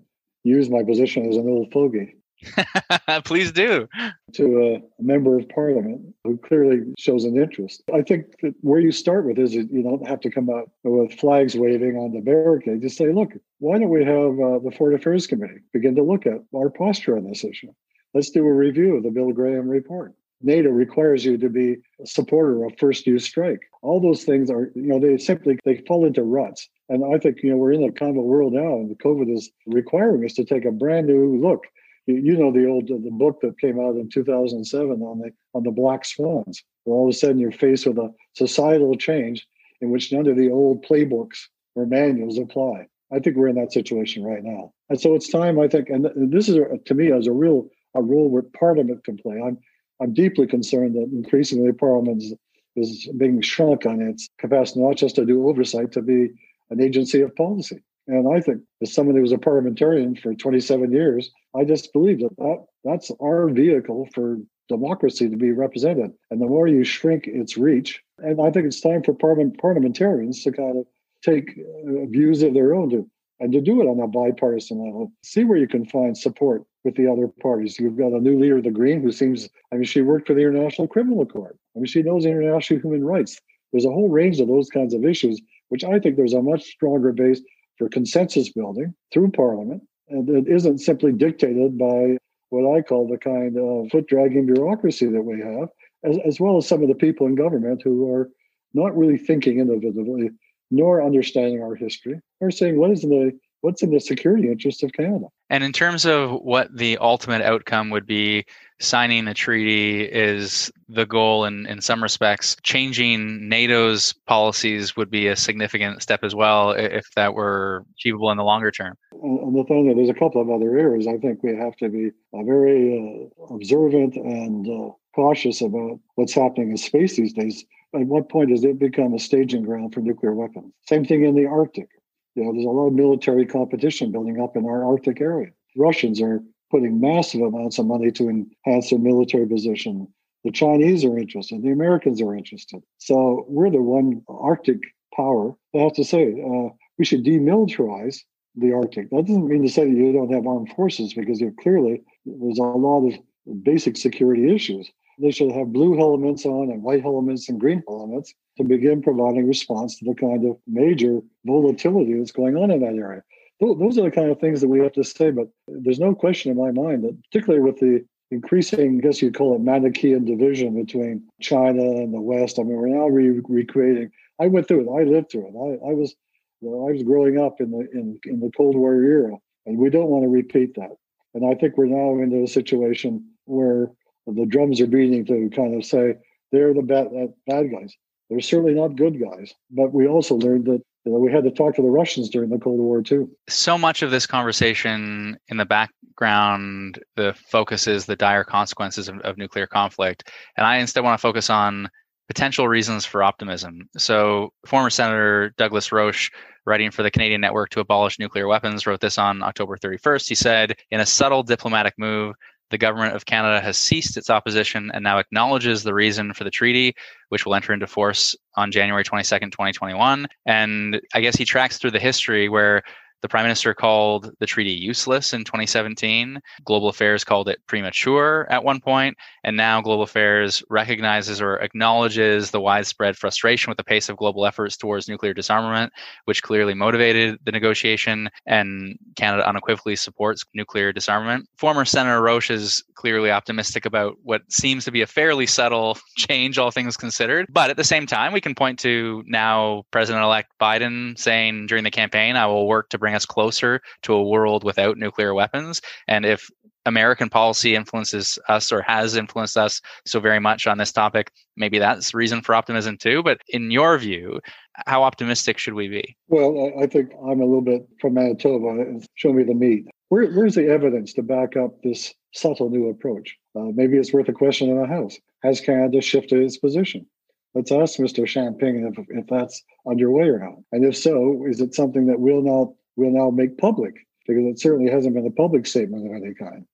use 0.42 0.70
my 0.70 0.82
position 0.82 1.28
as 1.28 1.36
an 1.36 1.46
old 1.46 1.70
fogey, 1.72 2.16
Please 3.24 3.52
do. 3.52 3.88
To 4.34 4.82
a 4.98 5.02
member 5.02 5.38
of 5.38 5.48
parliament 5.48 6.14
who 6.24 6.36
clearly 6.38 6.92
shows 6.98 7.24
an 7.24 7.36
interest. 7.36 7.82
I 7.92 8.02
think 8.02 8.26
that 8.42 8.54
where 8.60 8.80
you 8.80 8.92
start 8.92 9.26
with 9.26 9.38
is 9.38 9.54
you 9.54 9.82
don't 9.82 10.06
have 10.06 10.20
to 10.20 10.30
come 10.30 10.50
out 10.50 10.70
with 10.84 11.18
flags 11.18 11.54
waving 11.56 11.96
on 11.96 12.12
the 12.12 12.20
barricade. 12.20 12.82
Just 12.82 12.98
say, 12.98 13.12
look, 13.12 13.32
why 13.58 13.78
don't 13.78 13.88
we 13.88 14.04
have 14.04 14.32
uh, 14.38 14.58
the 14.58 14.74
Foreign 14.76 14.96
Affairs 14.96 15.26
Committee 15.26 15.60
begin 15.72 15.94
to 15.96 16.02
look 16.02 16.26
at 16.26 16.42
our 16.54 16.70
posture 16.70 17.16
on 17.16 17.24
this 17.24 17.44
issue? 17.44 17.72
Let's 18.14 18.30
do 18.30 18.46
a 18.46 18.52
review 18.52 18.96
of 18.96 19.02
the 19.02 19.10
Bill 19.10 19.32
Graham 19.32 19.68
report. 19.68 20.14
NATO 20.42 20.68
requires 20.68 21.24
you 21.24 21.38
to 21.38 21.48
be 21.48 21.76
a 22.02 22.06
supporter 22.06 22.64
of 22.64 22.72
first 22.78 23.06
use 23.06 23.24
strike. 23.24 23.60
All 23.82 24.00
those 24.00 24.24
things 24.24 24.50
are, 24.50 24.70
you 24.74 24.86
know, 24.86 25.00
they 25.00 25.16
simply 25.16 25.58
they 25.64 25.82
fall 25.88 26.04
into 26.04 26.22
ruts. 26.22 26.68
And 26.88 27.02
I 27.14 27.18
think, 27.18 27.42
you 27.42 27.50
know, 27.50 27.56
we're 27.56 27.72
in 27.72 27.82
a 27.82 27.90
kind 27.90 28.16
of 28.18 28.24
world 28.24 28.52
now, 28.52 28.74
and 28.74 28.90
the 28.90 28.94
COVID 28.96 29.34
is 29.34 29.50
requiring 29.66 30.24
us 30.24 30.34
to 30.34 30.44
take 30.44 30.64
a 30.64 30.70
brand 30.70 31.06
new 31.06 31.40
look 31.40 31.66
you 32.06 32.36
know 32.36 32.52
the 32.52 32.66
old 32.66 32.88
the 32.88 33.10
book 33.10 33.40
that 33.40 33.58
came 33.58 33.80
out 33.80 33.96
in 33.96 34.08
2007 34.08 35.02
on 35.02 35.18
the 35.18 35.30
on 35.54 35.64
the 35.64 35.70
black 35.70 36.04
swans 36.04 36.62
where 36.84 36.96
all 36.96 37.08
of 37.08 37.14
a 37.14 37.16
sudden 37.16 37.38
you're 37.38 37.52
faced 37.52 37.86
with 37.86 37.98
a 37.98 38.12
societal 38.34 38.96
change 38.96 39.46
in 39.80 39.90
which 39.90 40.12
none 40.12 40.26
of 40.26 40.36
the 40.36 40.50
old 40.50 40.84
playbooks 40.84 41.46
or 41.74 41.84
manuals 41.86 42.38
apply. 42.38 42.86
I 43.12 43.18
think 43.18 43.36
we're 43.36 43.48
in 43.48 43.56
that 43.56 43.72
situation 43.72 44.24
right 44.24 44.42
now. 44.42 44.72
And 44.88 45.00
so 45.00 45.14
it's 45.14 45.28
time 45.28 45.58
i 45.58 45.68
think 45.68 45.88
and 45.88 46.08
this 46.16 46.48
is 46.48 46.58
to 46.84 46.94
me 46.94 47.12
as 47.12 47.26
a 47.26 47.32
real 47.32 47.68
a 47.94 48.02
role 48.02 48.28
where 48.28 48.42
parliament 48.42 49.04
can 49.04 49.16
play. 49.16 49.40
I'm 49.44 49.58
i'm 50.00 50.14
deeply 50.14 50.46
concerned 50.46 50.94
that 50.94 51.10
increasingly 51.12 51.72
parliament 51.72 52.22
is, 52.22 52.34
is 52.76 53.08
being 53.16 53.40
shrunk 53.40 53.84
on 53.86 54.00
its 54.00 54.28
capacity 54.38 54.80
not 54.80 54.96
just 54.96 55.16
to 55.16 55.24
do 55.24 55.48
oversight 55.48 55.92
to 55.92 56.02
be 56.02 56.30
an 56.70 56.80
agency 56.80 57.20
of 57.20 57.34
policy 57.34 57.82
and 58.08 58.32
I 58.32 58.40
think, 58.40 58.62
as 58.82 58.92
someone 58.92 59.16
who 59.16 59.22
was 59.22 59.32
a 59.32 59.38
parliamentarian 59.38 60.14
for 60.14 60.34
27 60.34 60.92
years, 60.92 61.30
I 61.56 61.64
just 61.64 61.92
believe 61.92 62.20
that, 62.20 62.36
that 62.38 62.64
that's 62.84 63.10
our 63.20 63.48
vehicle 63.48 64.08
for 64.14 64.38
democracy 64.68 65.28
to 65.28 65.36
be 65.36 65.52
represented. 65.52 66.12
And 66.30 66.40
the 66.40 66.46
more 66.46 66.68
you 66.68 66.84
shrink 66.84 67.26
its 67.26 67.56
reach, 67.56 68.02
and 68.18 68.40
I 68.40 68.50
think 68.50 68.66
it's 68.66 68.80
time 68.80 69.02
for 69.02 69.14
parliament, 69.14 69.58
parliamentarians 69.58 70.42
to 70.44 70.52
kind 70.52 70.78
of 70.78 70.86
take 71.22 71.58
uh, 71.58 72.06
views 72.06 72.42
of 72.42 72.54
their 72.54 72.74
own 72.74 72.90
to, 72.90 73.08
and 73.40 73.52
to 73.52 73.60
do 73.60 73.80
it 73.80 73.86
on 73.86 74.00
a 74.00 74.06
bipartisan 74.06 74.78
level. 74.78 75.12
See 75.22 75.44
where 75.44 75.58
you 75.58 75.68
can 75.68 75.84
find 75.84 76.16
support 76.16 76.62
with 76.84 76.94
the 76.94 77.10
other 77.10 77.28
parties. 77.42 77.78
You've 77.78 77.98
got 77.98 78.12
a 78.12 78.20
new 78.20 78.38
leader 78.38 78.58
of 78.58 78.64
the 78.64 78.70
Green 78.70 79.02
who 79.02 79.10
seems, 79.10 79.48
I 79.72 79.76
mean, 79.76 79.84
she 79.84 80.02
worked 80.02 80.28
for 80.28 80.34
the 80.34 80.40
International 80.40 80.86
Criminal 80.86 81.26
Court. 81.26 81.56
I 81.74 81.80
mean, 81.80 81.86
she 81.86 82.02
knows 82.02 82.24
international 82.24 82.80
human 82.80 83.04
rights. 83.04 83.40
There's 83.72 83.84
a 83.84 83.90
whole 83.90 84.08
range 84.08 84.40
of 84.40 84.48
those 84.48 84.68
kinds 84.70 84.94
of 84.94 85.04
issues, 85.04 85.40
which 85.68 85.84
I 85.84 85.98
think 85.98 86.16
there's 86.16 86.32
a 86.32 86.42
much 86.42 86.62
stronger 86.62 87.12
base 87.12 87.40
for 87.78 87.88
consensus 87.88 88.50
building 88.52 88.94
through 89.12 89.30
Parliament. 89.30 89.82
And 90.08 90.28
it 90.28 90.48
isn't 90.48 90.78
simply 90.78 91.12
dictated 91.12 91.78
by 91.78 92.18
what 92.50 92.76
I 92.76 92.82
call 92.82 93.08
the 93.08 93.18
kind 93.18 93.56
of 93.58 93.90
foot 93.90 94.06
dragging 94.06 94.46
bureaucracy 94.46 95.06
that 95.06 95.22
we 95.22 95.40
have, 95.40 95.68
as, 96.04 96.18
as 96.24 96.40
well 96.40 96.56
as 96.56 96.66
some 96.66 96.82
of 96.82 96.88
the 96.88 96.94
people 96.94 97.26
in 97.26 97.34
government 97.34 97.82
who 97.82 98.10
are 98.12 98.30
not 98.72 98.96
really 98.96 99.18
thinking 99.18 99.58
individually, 99.58 100.30
nor 100.70 101.02
understanding 101.02 101.62
our 101.62 101.74
history, 101.74 102.20
or 102.40 102.50
saying 102.50 102.78
what 102.78 102.90
is 102.90 103.02
the 103.02 103.36
what's 103.66 103.82
in 103.82 103.90
the 103.90 103.98
security 103.98 104.46
interest 104.46 104.84
of 104.84 104.92
Canada. 104.92 105.26
And 105.50 105.64
in 105.64 105.72
terms 105.72 106.06
of 106.06 106.30
what 106.42 106.68
the 106.74 106.98
ultimate 106.98 107.42
outcome 107.42 107.90
would 107.90 108.06
be, 108.06 108.44
signing 108.78 109.24
the 109.24 109.34
treaty 109.34 110.02
is 110.02 110.70
the 110.88 111.04
goal 111.04 111.44
in, 111.44 111.66
in 111.66 111.80
some 111.80 112.00
respects. 112.00 112.56
Changing 112.62 113.48
NATO's 113.48 114.12
policies 114.28 114.96
would 114.96 115.10
be 115.10 115.26
a 115.26 115.34
significant 115.34 116.00
step 116.00 116.22
as 116.22 116.32
well 116.32 116.70
if 116.70 117.10
that 117.16 117.34
were 117.34 117.84
achievable 117.98 118.30
in 118.30 118.36
the 118.36 118.44
longer 118.44 118.70
term. 118.70 118.96
And 119.10 119.56
the 119.56 119.64
thing 119.64 119.92
there's 119.96 120.08
a 120.08 120.14
couple 120.14 120.40
of 120.40 120.48
other 120.48 120.78
areas 120.78 121.08
I 121.08 121.16
think 121.16 121.42
we 121.42 121.56
have 121.56 121.74
to 121.78 121.88
be 121.88 122.12
uh, 122.32 122.44
very 122.44 123.30
uh, 123.50 123.54
observant 123.54 124.14
and 124.14 124.68
uh, 124.68 124.92
cautious 125.16 125.60
about 125.60 125.98
what's 126.14 126.34
happening 126.34 126.70
in 126.70 126.76
space 126.76 127.16
these 127.16 127.32
days. 127.32 127.64
At 127.94 128.06
what 128.06 128.28
point 128.28 128.50
does 128.50 128.62
it 128.62 128.78
become 128.78 129.12
a 129.12 129.18
staging 129.18 129.64
ground 129.64 129.92
for 129.92 130.00
nuclear 130.00 130.34
weapons? 130.34 130.72
Same 130.86 131.04
thing 131.04 131.24
in 131.24 131.34
the 131.34 131.46
Arctic. 131.46 131.88
You 132.36 132.44
know, 132.44 132.52
there's 132.52 132.66
a 132.66 132.68
lot 132.68 132.88
of 132.88 132.92
military 132.92 133.46
competition 133.46 134.12
building 134.12 134.40
up 134.40 134.56
in 134.56 134.66
our 134.66 134.84
Arctic 134.84 135.20
area. 135.22 135.50
Russians 135.74 136.20
are 136.20 136.42
putting 136.70 137.00
massive 137.00 137.40
amounts 137.40 137.78
of 137.78 137.86
money 137.86 138.10
to 138.12 138.28
enhance 138.28 138.90
their 138.90 138.98
military 138.98 139.46
position. 139.46 140.06
The 140.44 140.52
Chinese 140.52 141.04
are 141.04 141.18
interested. 141.18 141.62
The 141.62 141.70
Americans 141.70 142.20
are 142.20 142.36
interested. 142.36 142.82
So 142.98 143.46
we're 143.48 143.70
the 143.70 143.80
one 143.80 144.22
Arctic 144.28 144.80
power 145.14 145.54
that 145.72 145.80
has 145.80 145.92
to 145.92 146.04
say 146.04 146.32
uh, 146.32 146.68
we 146.98 147.06
should 147.06 147.24
demilitarize 147.24 148.18
the 148.54 148.72
Arctic. 148.72 149.08
That 149.10 149.26
doesn't 149.26 149.48
mean 149.48 149.62
to 149.62 149.70
say 149.70 149.84
that 149.84 149.96
you 149.96 150.12
don't 150.12 150.32
have 150.32 150.46
armed 150.46 150.72
forces 150.76 151.14
because 151.14 151.40
you 151.40 151.54
clearly 151.62 152.02
there's 152.26 152.58
a 152.58 152.62
lot 152.62 153.06
of 153.06 153.62
basic 153.62 153.96
security 153.96 154.54
issues. 154.54 154.90
They 155.18 155.30
should 155.30 155.52
have 155.52 155.72
blue 155.72 155.96
helmets 155.96 156.44
on 156.44 156.70
and 156.70 156.82
white 156.82 157.02
helmets 157.02 157.48
and 157.48 157.58
green 157.58 157.82
helmets 157.88 158.34
to 158.56 158.64
begin 158.64 159.02
providing 159.02 159.46
response 159.46 159.98
to 159.98 160.04
the 160.04 160.14
kind 160.14 160.46
of 160.48 160.56
major 160.66 161.20
volatility 161.44 162.14
that's 162.16 162.32
going 162.32 162.56
on 162.56 162.70
in 162.70 162.80
that 162.80 162.94
area 162.94 163.22
those 163.60 163.98
are 163.98 164.02
the 164.02 164.10
kind 164.10 164.30
of 164.30 164.38
things 164.38 164.60
that 164.60 164.68
we 164.68 164.80
have 164.80 164.92
to 164.92 165.04
say. 165.04 165.30
But 165.30 165.48
there's 165.66 165.98
no 165.98 166.14
question 166.14 166.50
in 166.50 166.58
my 166.58 166.70
mind 166.70 167.04
that, 167.04 167.16
particularly 167.24 167.64
with 167.64 167.78
the 167.78 168.04
increasing, 168.30 168.98
I 168.98 169.00
guess 169.00 169.22
you'd 169.22 169.36
call 169.36 169.54
it 169.54 169.60
Manichaean 169.60 170.24
division 170.24 170.74
between 170.74 171.26
China 171.40 171.82
and 171.82 172.12
the 172.12 172.20
West. 172.20 172.58
I 172.58 172.62
mean, 172.62 172.76
we're 172.76 172.88
now 172.88 173.06
re- 173.06 173.40
recreating. 173.48 174.10
I 174.40 174.48
went 174.48 174.68
through 174.68 174.80
it. 174.80 175.00
I 175.00 175.04
lived 175.04 175.30
through 175.30 175.46
it. 175.48 175.54
I, 175.56 175.90
I 175.90 175.94
was, 175.94 176.14
you 176.60 176.70
know, 176.70 176.88
I 176.88 176.92
was 176.92 177.02
growing 177.02 177.38
up 177.38 177.60
in 177.60 177.70
the 177.70 177.88
in 177.92 178.18
in 178.24 178.40
the 178.40 178.50
Cold 178.56 178.76
War 178.76 178.94
era, 178.94 179.36
and 179.64 179.78
we 179.78 179.90
don't 179.90 180.08
want 180.08 180.24
to 180.24 180.28
repeat 180.28 180.74
that. 180.74 180.96
And 181.34 181.46
I 181.46 181.54
think 181.54 181.76
we're 181.76 181.86
now 181.86 182.22
into 182.22 182.42
a 182.42 182.48
situation 182.48 183.30
where 183.44 183.90
the 184.26 184.46
drums 184.46 184.80
are 184.80 184.86
beating 184.86 185.24
to 185.26 185.50
kind 185.54 185.74
of 185.74 185.84
say 185.84 186.16
they're 186.50 186.74
the 186.74 186.82
bad, 186.82 187.08
bad 187.46 187.70
guys. 187.70 187.94
They're 188.28 188.40
certainly 188.40 188.74
not 188.74 188.96
good 188.96 189.20
guys, 189.20 189.54
but 189.70 189.92
we 189.92 190.06
also 190.08 190.36
learned 190.36 190.64
that 190.66 190.82
you 191.04 191.12
know, 191.12 191.18
we 191.18 191.30
had 191.30 191.44
to 191.44 191.52
talk 191.52 191.76
to 191.76 191.82
the 191.82 191.88
Russians 191.88 192.28
during 192.28 192.50
the 192.50 192.58
Cold 192.58 192.80
War 192.80 193.00
too. 193.00 193.30
So 193.48 193.78
much 193.78 194.02
of 194.02 194.10
this 194.10 194.26
conversation 194.26 195.38
in 195.48 195.56
the 195.56 195.64
background, 195.64 196.98
the 197.14 197.34
focus 197.48 197.86
is 197.86 198.06
the 198.06 198.16
dire 198.16 198.42
consequences 198.42 199.08
of, 199.08 199.20
of 199.20 199.38
nuclear 199.38 199.68
conflict, 199.68 200.30
and 200.56 200.66
I 200.66 200.78
instead 200.78 201.04
want 201.04 201.18
to 201.18 201.22
focus 201.22 201.48
on 201.48 201.88
potential 202.26 202.66
reasons 202.66 203.04
for 203.04 203.22
optimism. 203.22 203.88
So, 203.96 204.52
former 204.66 204.90
Senator 204.90 205.52
Douglas 205.56 205.92
Roche, 205.92 206.30
writing 206.64 206.90
for 206.90 207.04
the 207.04 207.10
Canadian 207.10 207.40
Network 207.40 207.70
to 207.70 207.80
Abolish 207.80 208.18
Nuclear 208.18 208.48
Weapons, 208.48 208.86
wrote 208.86 209.00
this 209.00 209.18
on 209.18 209.42
October 209.42 209.76
31st. 209.76 210.28
He 210.28 210.34
said, 210.34 210.74
in 210.90 210.98
a 210.98 211.06
subtle 211.06 211.44
diplomatic 211.44 211.94
move, 211.98 212.34
the 212.70 212.78
government 212.78 213.14
of 213.14 213.26
Canada 213.26 213.60
has 213.60 213.78
ceased 213.78 214.16
its 214.16 214.30
opposition 214.30 214.90
and 214.92 215.04
now 215.04 215.18
acknowledges 215.18 215.82
the 215.82 215.94
reason 215.94 216.32
for 216.34 216.44
the 216.44 216.50
treaty, 216.50 216.94
which 217.28 217.46
will 217.46 217.54
enter 217.54 217.72
into 217.72 217.86
force 217.86 218.34
on 218.56 218.72
January 218.72 219.04
22nd, 219.04 219.52
2021. 219.52 220.26
And 220.46 221.00
I 221.14 221.20
guess 221.20 221.36
he 221.36 221.44
tracks 221.44 221.78
through 221.78 221.92
the 221.92 222.00
history 222.00 222.48
where 222.48 222.82
the 223.22 223.28
prime 223.28 223.44
minister 223.44 223.74
called 223.74 224.30
the 224.38 224.46
treaty 224.46 224.72
useless 224.72 225.32
in 225.32 225.44
2017. 225.44 226.40
Global 226.64 226.88
Affairs 226.88 227.24
called 227.24 227.48
it 227.48 227.60
premature 227.66 228.46
at 228.50 228.64
one 228.64 228.80
point, 228.80 229.16
and 229.44 229.56
now 229.56 229.80
Global 229.80 230.02
Affairs 230.02 230.62
recognizes 230.70 231.40
or 231.40 231.56
acknowledges 231.56 232.50
the 232.50 232.60
widespread 232.60 233.16
frustration 233.16 233.70
with 233.70 233.78
the 233.78 233.84
pace 233.84 234.08
of 234.08 234.16
global 234.16 234.46
efforts 234.46 234.76
towards 234.76 235.08
nuclear 235.08 235.34
disarmament, 235.34 235.92
which 236.24 236.42
clearly 236.42 236.74
motivated 236.74 237.38
the 237.44 237.52
negotiation, 237.52 238.28
and 238.46 238.98
Canada 239.16 239.48
unequivocally 239.48 239.96
supports 239.96 240.44
nuclear 240.54 240.92
disarmament. 240.92 241.48
Former 241.56 241.84
Senator 241.84 242.22
Roche 242.22 242.50
is 242.50 242.82
clearly 242.94 243.30
optimistic 243.30 243.86
about 243.86 244.16
what 244.22 244.42
seems 244.48 244.84
to 244.84 244.90
be 244.90 245.02
a 245.02 245.06
fairly 245.06 245.46
subtle 245.46 245.98
change, 246.16 246.58
all 246.58 246.70
things 246.70 246.96
considered. 246.96 247.46
But 247.50 247.70
at 247.70 247.76
the 247.76 247.84
same 247.84 248.06
time, 248.06 248.32
we 248.32 248.40
can 248.40 248.54
point 248.54 248.78
to 248.80 249.22
now 249.26 249.84
President 249.90 250.24
elect 250.24 250.52
Biden 250.60 251.18
saying 251.18 251.66
during 251.66 251.84
the 251.84 251.90
campaign, 251.90 252.36
I 252.36 252.46
will 252.46 252.66
work 252.66 252.88
to 252.90 252.98
bring 253.06 253.14
us 253.14 253.24
closer 253.24 253.80
to 254.02 254.12
a 254.12 254.22
world 254.22 254.64
without 254.64 254.98
nuclear 254.98 255.32
weapons. 255.32 255.80
And 256.08 256.26
if 256.26 256.50
American 256.86 257.28
policy 257.28 257.76
influences 257.76 258.36
us 258.48 258.72
or 258.72 258.82
has 258.82 259.14
influenced 259.14 259.56
us 259.56 259.80
so 260.04 260.18
very 260.18 260.40
much 260.40 260.66
on 260.66 260.78
this 260.78 260.90
topic. 260.90 261.30
Maybe 261.56 261.78
that's 261.78 262.14
reason 262.14 262.42
for 262.42 262.52
optimism 262.52 262.96
too. 262.96 263.22
But 263.22 263.38
in 263.48 263.70
your 263.70 263.96
view, 263.96 264.40
how 264.86 265.04
optimistic 265.04 265.58
should 265.58 265.74
we 265.74 265.86
be? 265.86 266.16
Well, 266.26 266.72
I 266.82 266.86
think 266.86 267.12
I'm 267.22 267.40
a 267.40 267.44
little 267.44 267.60
bit 267.60 267.86
from 268.00 268.14
Manitoba. 268.14 269.00
Show 269.14 269.32
me 269.32 269.44
the 269.44 269.54
meat. 269.54 269.86
Where, 270.08 270.26
where's 270.32 270.56
the 270.56 270.68
evidence 270.68 271.12
to 271.14 271.22
back 271.22 271.56
up 271.56 271.80
this 271.82 272.12
subtle 272.34 272.70
new 272.70 272.88
approach? 272.88 273.36
Uh, 273.54 273.70
maybe 273.74 273.96
it's 273.98 274.12
worth 274.12 274.28
a 274.28 274.32
question 274.32 274.68
in 274.68 274.80
the 274.80 274.86
House. 274.88 275.16
Has 275.44 275.60
Canada 275.60 276.00
shifted 276.00 276.40
its 276.42 276.56
position? 276.56 277.06
Let's 277.54 277.72
ask 277.72 277.98
Mr. 277.98 278.26
Champagne 278.26 278.92
if, 278.92 279.06
if 279.08 279.26
that's 279.28 279.62
underway 279.88 280.28
or 280.28 280.38
not. 280.38 280.58
And 280.72 280.84
if 280.84 280.96
so, 280.96 281.46
is 281.48 281.60
it 281.60 281.74
something 281.74 282.06
that 282.06 282.20
we'll 282.20 282.42
now 282.42 282.74
will 282.96 283.10
now 283.10 283.30
make 283.30 283.58
public? 283.58 283.94
Because 284.26 284.44
it 284.46 284.58
certainly 284.58 284.90
hasn't 284.90 285.14
been 285.14 285.26
a 285.26 285.30
public 285.30 285.66
statement 285.66 286.06
of 286.06 286.14
any 286.14 286.34
kind. 286.34 286.66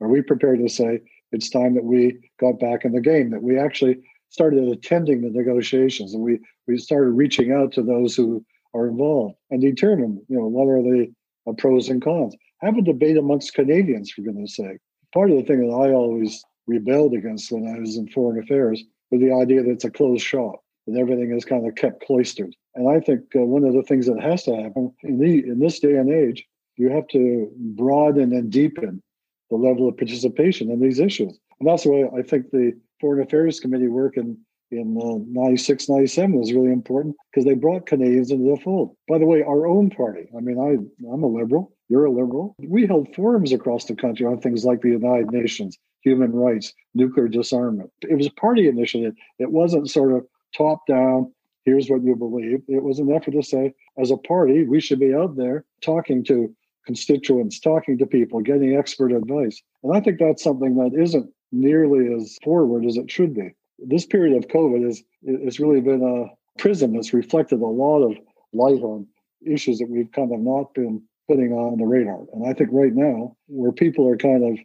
Are 0.00 0.08
we 0.08 0.22
prepared 0.22 0.58
to 0.60 0.68
say 0.68 1.00
it's 1.32 1.50
time 1.50 1.74
that 1.74 1.84
we 1.84 2.18
got 2.40 2.58
back 2.58 2.84
in 2.84 2.92
the 2.92 3.00
game, 3.00 3.30
that 3.30 3.42
we 3.42 3.58
actually 3.58 3.98
started 4.28 4.68
attending 4.68 5.22
the 5.22 5.30
negotiations 5.30 6.14
and 6.14 6.22
we, 6.22 6.40
we 6.66 6.76
started 6.78 7.10
reaching 7.10 7.52
out 7.52 7.72
to 7.72 7.82
those 7.82 8.16
who 8.16 8.44
are 8.74 8.88
involved 8.88 9.36
and 9.50 9.60
determine, 9.60 10.20
you 10.28 10.36
know, 10.36 10.46
what 10.46 10.68
are 10.68 10.82
the 10.82 11.12
uh, 11.48 11.52
pros 11.56 11.88
and 11.88 12.02
cons. 12.02 12.34
Have 12.60 12.76
a 12.76 12.82
debate 12.82 13.16
amongst 13.16 13.54
Canadians, 13.54 14.10
for 14.10 14.22
goodness 14.22 14.56
sake. 14.56 14.78
Part 15.14 15.30
of 15.30 15.36
the 15.36 15.44
thing 15.44 15.66
that 15.66 15.74
I 15.74 15.92
always 15.92 16.44
rebelled 16.66 17.14
against 17.14 17.52
when 17.52 17.68
I 17.68 17.78
was 17.78 17.96
in 17.96 18.08
foreign 18.08 18.42
affairs 18.42 18.82
was 19.10 19.20
the 19.20 19.32
idea 19.32 19.62
that 19.62 19.70
it's 19.70 19.84
a 19.84 19.90
closed 19.90 20.24
shop 20.24 20.60
and 20.86 20.98
everything 20.98 21.34
is 21.36 21.44
kind 21.44 21.66
of 21.66 21.74
kept 21.74 22.04
cloistered. 22.06 22.54
And 22.74 22.88
I 22.88 23.00
think 23.00 23.22
uh, 23.34 23.40
one 23.40 23.64
of 23.64 23.74
the 23.74 23.82
things 23.82 24.06
that 24.06 24.20
has 24.20 24.42
to 24.44 24.54
happen 24.54 24.92
in, 25.02 25.18
the, 25.18 25.38
in 25.38 25.58
this 25.58 25.80
day 25.80 25.94
and 25.96 26.12
age, 26.12 26.44
you 26.76 26.90
have 26.90 27.08
to 27.08 27.50
broaden 27.56 28.32
and 28.32 28.50
deepen 28.50 29.02
the 29.50 29.56
level 29.56 29.88
of 29.88 29.96
participation 29.96 30.70
in 30.70 30.80
these 30.80 31.00
issues. 31.00 31.38
And 31.58 31.68
that's 31.68 31.86
why 31.86 32.04
I 32.16 32.22
think 32.22 32.50
the 32.50 32.72
Foreign 33.00 33.22
Affairs 33.22 33.60
Committee 33.60 33.88
work 33.88 34.16
in, 34.16 34.36
in 34.70 34.98
uh, 35.00 35.24
96, 35.28 35.88
97 35.88 36.38
was 36.38 36.52
really 36.52 36.72
important 36.72 37.16
because 37.30 37.44
they 37.44 37.54
brought 37.54 37.86
Canadians 37.86 38.30
into 38.30 38.50
the 38.50 38.60
fold. 38.60 38.94
By 39.08 39.18
the 39.18 39.26
way, 39.26 39.42
our 39.42 39.66
own 39.66 39.90
party, 39.90 40.28
I 40.36 40.40
mean, 40.40 40.58
I, 40.58 41.06
I'm 41.12 41.22
a 41.22 41.26
liberal, 41.26 41.72
you're 41.88 42.06
a 42.06 42.10
liberal. 42.10 42.54
We 42.58 42.86
held 42.86 43.14
forums 43.14 43.52
across 43.52 43.84
the 43.84 43.94
country 43.94 44.26
on 44.26 44.40
things 44.40 44.64
like 44.64 44.82
the 44.82 44.90
United 44.90 45.30
Nations, 45.30 45.78
human 46.00 46.32
rights, 46.32 46.72
nuclear 46.94 47.28
disarmament. 47.28 47.90
It 48.02 48.16
was 48.16 48.26
a 48.26 48.32
party 48.32 48.68
initiative. 48.68 49.14
It 49.38 49.52
wasn't 49.52 49.88
sort 49.88 50.12
of 50.12 50.26
top 50.54 50.86
down, 50.86 51.32
here's 51.64 51.88
what 51.88 52.02
you 52.02 52.14
believe. 52.16 52.62
It 52.68 52.82
was 52.82 52.98
an 52.98 53.12
effort 53.12 53.32
to 53.32 53.42
say, 53.42 53.74
as 53.98 54.10
a 54.10 54.16
party, 54.16 54.64
we 54.64 54.80
should 54.80 55.00
be 55.00 55.14
out 55.14 55.36
there 55.36 55.64
talking 55.82 56.24
to 56.24 56.54
constituents, 56.86 57.58
talking 57.58 57.98
to 57.98 58.06
people, 58.06 58.40
getting 58.40 58.76
expert 58.76 59.12
advice. 59.12 59.60
And 59.82 59.96
I 59.96 60.00
think 60.00 60.18
that's 60.18 60.42
something 60.42 60.76
that 60.76 60.98
isn't 60.98 61.30
nearly 61.52 62.14
as 62.14 62.38
forward 62.42 62.84
as 62.86 62.96
it 62.96 63.10
should 63.10 63.34
be. 63.34 63.50
This 63.78 64.06
period 64.06 64.36
of 64.36 64.48
COVID 64.48 64.84
has 64.84 65.02
it's 65.22 65.60
really 65.60 65.80
been 65.80 66.02
a 66.02 66.60
prism 66.60 66.94
that's 66.94 67.12
reflected 67.12 67.60
a 67.60 67.66
lot 67.66 68.02
of 68.02 68.16
light 68.52 68.80
on 68.82 69.06
issues 69.44 69.78
that 69.78 69.88
we've 69.90 70.10
kind 70.12 70.32
of 70.32 70.40
not 70.40 70.72
been 70.74 71.02
putting 71.28 71.52
on 71.52 71.78
the 71.78 71.84
radar. 71.84 72.24
And 72.32 72.48
I 72.48 72.52
think 72.52 72.70
right 72.72 72.94
now, 72.94 73.36
where 73.48 73.72
people 73.72 74.08
are 74.08 74.16
kind 74.16 74.44
of 74.44 74.58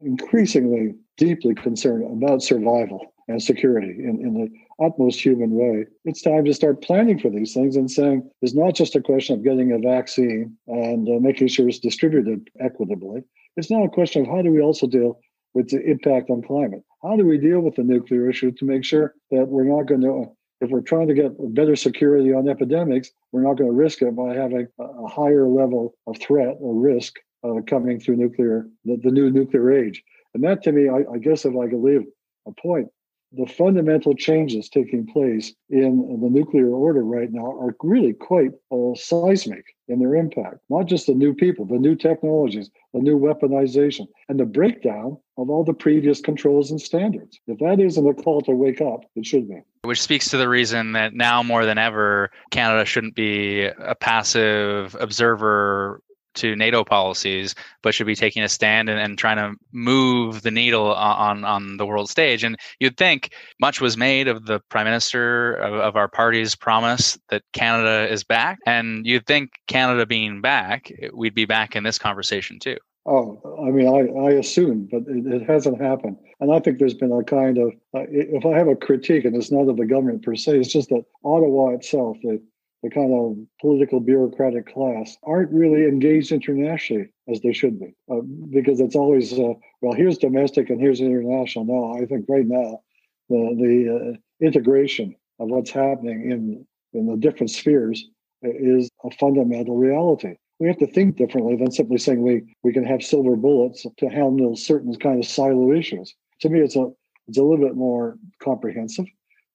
increasingly 0.00 0.94
deeply 1.16 1.54
concerned 1.54 2.04
about 2.04 2.42
survival 2.42 3.14
and 3.28 3.42
security 3.42 3.90
in, 3.90 4.20
in 4.20 4.34
the 4.34 4.84
utmost 4.84 5.20
human 5.20 5.50
way. 5.50 5.84
It's 6.04 6.22
time 6.22 6.44
to 6.46 6.54
start 6.54 6.82
planning 6.82 7.18
for 7.18 7.30
these 7.30 7.52
things 7.52 7.76
and 7.76 7.90
saying 7.90 8.28
it's 8.42 8.54
not 8.54 8.74
just 8.74 8.96
a 8.96 9.02
question 9.02 9.36
of 9.36 9.44
getting 9.44 9.72
a 9.72 9.78
vaccine 9.78 10.56
and 10.66 11.08
uh, 11.08 11.20
making 11.20 11.48
sure 11.48 11.68
it's 11.68 11.78
distributed 11.78 12.48
equitably. 12.58 13.22
It's 13.56 13.70
now 13.70 13.84
a 13.84 13.90
question 13.90 14.22
of 14.22 14.28
how 14.28 14.42
do 14.42 14.50
we 14.50 14.60
also 14.60 14.86
deal 14.86 15.20
with 15.54 15.68
the 15.68 15.80
impact 15.82 16.30
on 16.30 16.42
climate? 16.42 16.82
How 17.02 17.16
do 17.16 17.26
we 17.26 17.38
deal 17.38 17.60
with 17.60 17.76
the 17.76 17.82
nuclear 17.82 18.28
issue 18.28 18.52
to 18.52 18.64
make 18.64 18.84
sure 18.84 19.14
that 19.30 19.48
we're 19.48 19.64
not 19.64 19.86
going 19.86 20.00
to, 20.02 20.26
if 20.60 20.70
we're 20.70 20.80
trying 20.80 21.08
to 21.08 21.14
get 21.14 21.32
better 21.54 21.76
security 21.76 22.32
on 22.32 22.48
epidemics, 22.48 23.10
we're 23.32 23.42
not 23.42 23.58
going 23.58 23.70
to 23.70 23.76
risk 23.76 24.02
it 24.02 24.16
by 24.16 24.34
having 24.34 24.68
a 24.78 25.06
higher 25.06 25.46
level 25.46 25.94
of 26.06 26.16
threat 26.20 26.56
or 26.60 26.74
risk 26.74 27.14
uh, 27.44 27.60
coming 27.66 28.00
through 28.00 28.16
nuclear, 28.16 28.66
the, 28.84 28.96
the 29.02 29.10
new 29.10 29.30
nuclear 29.30 29.72
age. 29.72 30.02
And 30.34 30.42
that 30.44 30.62
to 30.64 30.72
me, 30.72 30.88
I, 30.88 31.04
I 31.14 31.18
guess 31.18 31.44
if 31.44 31.54
I 31.56 31.68
could 31.68 31.80
leave 31.80 32.04
a 32.46 32.52
point, 32.52 32.88
the 33.32 33.46
fundamental 33.46 34.14
changes 34.14 34.68
taking 34.68 35.06
place 35.06 35.52
in 35.68 36.20
the 36.20 36.30
nuclear 36.30 36.70
order 36.70 37.02
right 37.04 37.30
now 37.30 37.46
are 37.46 37.76
really 37.82 38.12
quite 38.12 38.52
uh, 38.72 38.94
seismic 38.94 39.64
in 39.88 39.98
their 39.98 40.14
impact. 40.14 40.58
Not 40.70 40.86
just 40.86 41.06
the 41.06 41.14
new 41.14 41.34
people, 41.34 41.66
the 41.66 41.78
new 41.78 41.94
technologies, 41.94 42.70
the 42.94 43.00
new 43.00 43.18
weaponization, 43.18 44.06
and 44.28 44.40
the 44.40 44.46
breakdown 44.46 45.18
of 45.36 45.50
all 45.50 45.64
the 45.64 45.74
previous 45.74 46.20
controls 46.20 46.70
and 46.70 46.80
standards. 46.80 47.38
If 47.46 47.58
that 47.58 47.80
isn't 47.80 48.08
a 48.08 48.14
call 48.14 48.40
to 48.42 48.52
wake 48.52 48.80
up, 48.80 49.00
it 49.14 49.26
should 49.26 49.48
be. 49.48 49.60
Which 49.82 50.02
speaks 50.02 50.30
to 50.30 50.36
the 50.36 50.48
reason 50.48 50.92
that 50.92 51.14
now 51.14 51.42
more 51.42 51.64
than 51.64 51.78
ever, 51.78 52.30
Canada 52.50 52.84
shouldn't 52.84 53.14
be 53.14 53.64
a 53.64 53.94
passive 53.94 54.96
observer 54.98 56.02
to 56.38 56.56
NATO 56.56 56.84
policies, 56.84 57.54
but 57.82 57.94
should 57.94 58.06
be 58.06 58.14
taking 58.16 58.42
a 58.42 58.48
stand 58.48 58.88
and, 58.88 58.98
and 58.98 59.18
trying 59.18 59.36
to 59.36 59.54
move 59.72 60.42
the 60.42 60.50
needle 60.50 60.92
on, 60.94 61.44
on 61.44 61.76
the 61.76 61.86
world 61.86 62.10
stage. 62.10 62.44
And 62.44 62.56
you'd 62.80 62.96
think 62.96 63.32
much 63.60 63.80
was 63.80 63.96
made 63.96 64.28
of 64.28 64.46
the 64.46 64.60
prime 64.68 64.84
minister 64.84 65.54
of, 65.54 65.74
of 65.74 65.96
our 65.96 66.08
party's 66.08 66.54
promise 66.54 67.18
that 67.28 67.42
Canada 67.52 68.10
is 68.12 68.24
back. 68.24 68.58
And 68.66 69.06
you'd 69.06 69.26
think 69.26 69.52
Canada 69.66 70.06
being 70.06 70.40
back, 70.40 70.92
we'd 71.12 71.34
be 71.34 71.44
back 71.44 71.76
in 71.76 71.84
this 71.84 71.98
conversation 71.98 72.58
too. 72.58 72.78
Oh, 73.10 73.40
I 73.66 73.70
mean, 73.70 73.88
I, 73.88 74.26
I 74.26 74.30
assume, 74.32 74.86
but 74.90 75.02
it, 75.08 75.26
it, 75.26 75.48
hasn't 75.48 75.80
happened. 75.80 76.18
And 76.40 76.52
I 76.52 76.60
think 76.60 76.78
there's 76.78 76.92
been 76.92 77.10
a 77.10 77.24
kind 77.24 77.56
of, 77.56 77.72
uh, 77.94 78.04
if 78.10 78.44
I 78.44 78.50
have 78.50 78.68
a 78.68 78.76
critique, 78.76 79.24
and 79.24 79.34
it's 79.34 79.50
not 79.50 79.66
of 79.66 79.78
the 79.78 79.86
government 79.86 80.22
per 80.22 80.34
se, 80.34 80.58
it's 80.58 80.70
just 80.70 80.90
that 80.90 81.04
Ottawa 81.24 81.70
itself, 81.70 82.18
the, 82.22 82.42
the 82.82 82.90
kind 82.90 83.12
of 83.12 83.36
political 83.60 84.00
bureaucratic 84.00 84.72
class 84.72 85.16
aren't 85.24 85.52
really 85.52 85.84
engaged 85.84 86.32
internationally 86.32 87.08
as 87.28 87.40
they 87.40 87.52
should 87.52 87.78
be 87.80 87.94
uh, 88.10 88.20
because 88.50 88.80
it's 88.80 88.96
always 88.96 89.32
uh, 89.38 89.52
well 89.80 89.92
here's 89.94 90.18
domestic 90.18 90.70
and 90.70 90.80
here's 90.80 91.00
international. 91.00 91.64
No 91.64 92.00
i 92.00 92.06
think 92.06 92.26
right 92.28 92.46
now 92.46 92.80
the 93.28 93.54
the 93.58 94.14
uh, 94.14 94.46
integration 94.46 95.14
of 95.40 95.48
what's 95.48 95.70
happening 95.70 96.30
in 96.30 96.66
in 96.92 97.06
the 97.06 97.16
different 97.16 97.50
spheres 97.50 98.04
is 98.42 98.88
a 99.04 99.10
fundamental 99.12 99.76
reality. 99.76 100.34
We 100.60 100.68
have 100.68 100.78
to 100.78 100.86
think 100.86 101.16
differently 101.16 101.56
than 101.56 101.70
simply 101.70 101.98
saying 101.98 102.22
we 102.22 102.54
we 102.62 102.72
can 102.72 102.84
have 102.84 103.02
silver 103.02 103.36
bullets 103.36 103.86
to 103.98 104.08
handle 104.08 104.56
certain 104.56 104.94
kind 104.96 105.18
of 105.18 105.28
silo 105.28 105.72
issues. 105.72 106.14
To 106.40 106.48
me 106.48 106.60
it's 106.60 106.76
a 106.76 106.86
it's 107.26 107.38
a 107.38 107.42
little 107.42 107.64
bit 107.64 107.76
more 107.76 108.16
comprehensive 108.42 109.06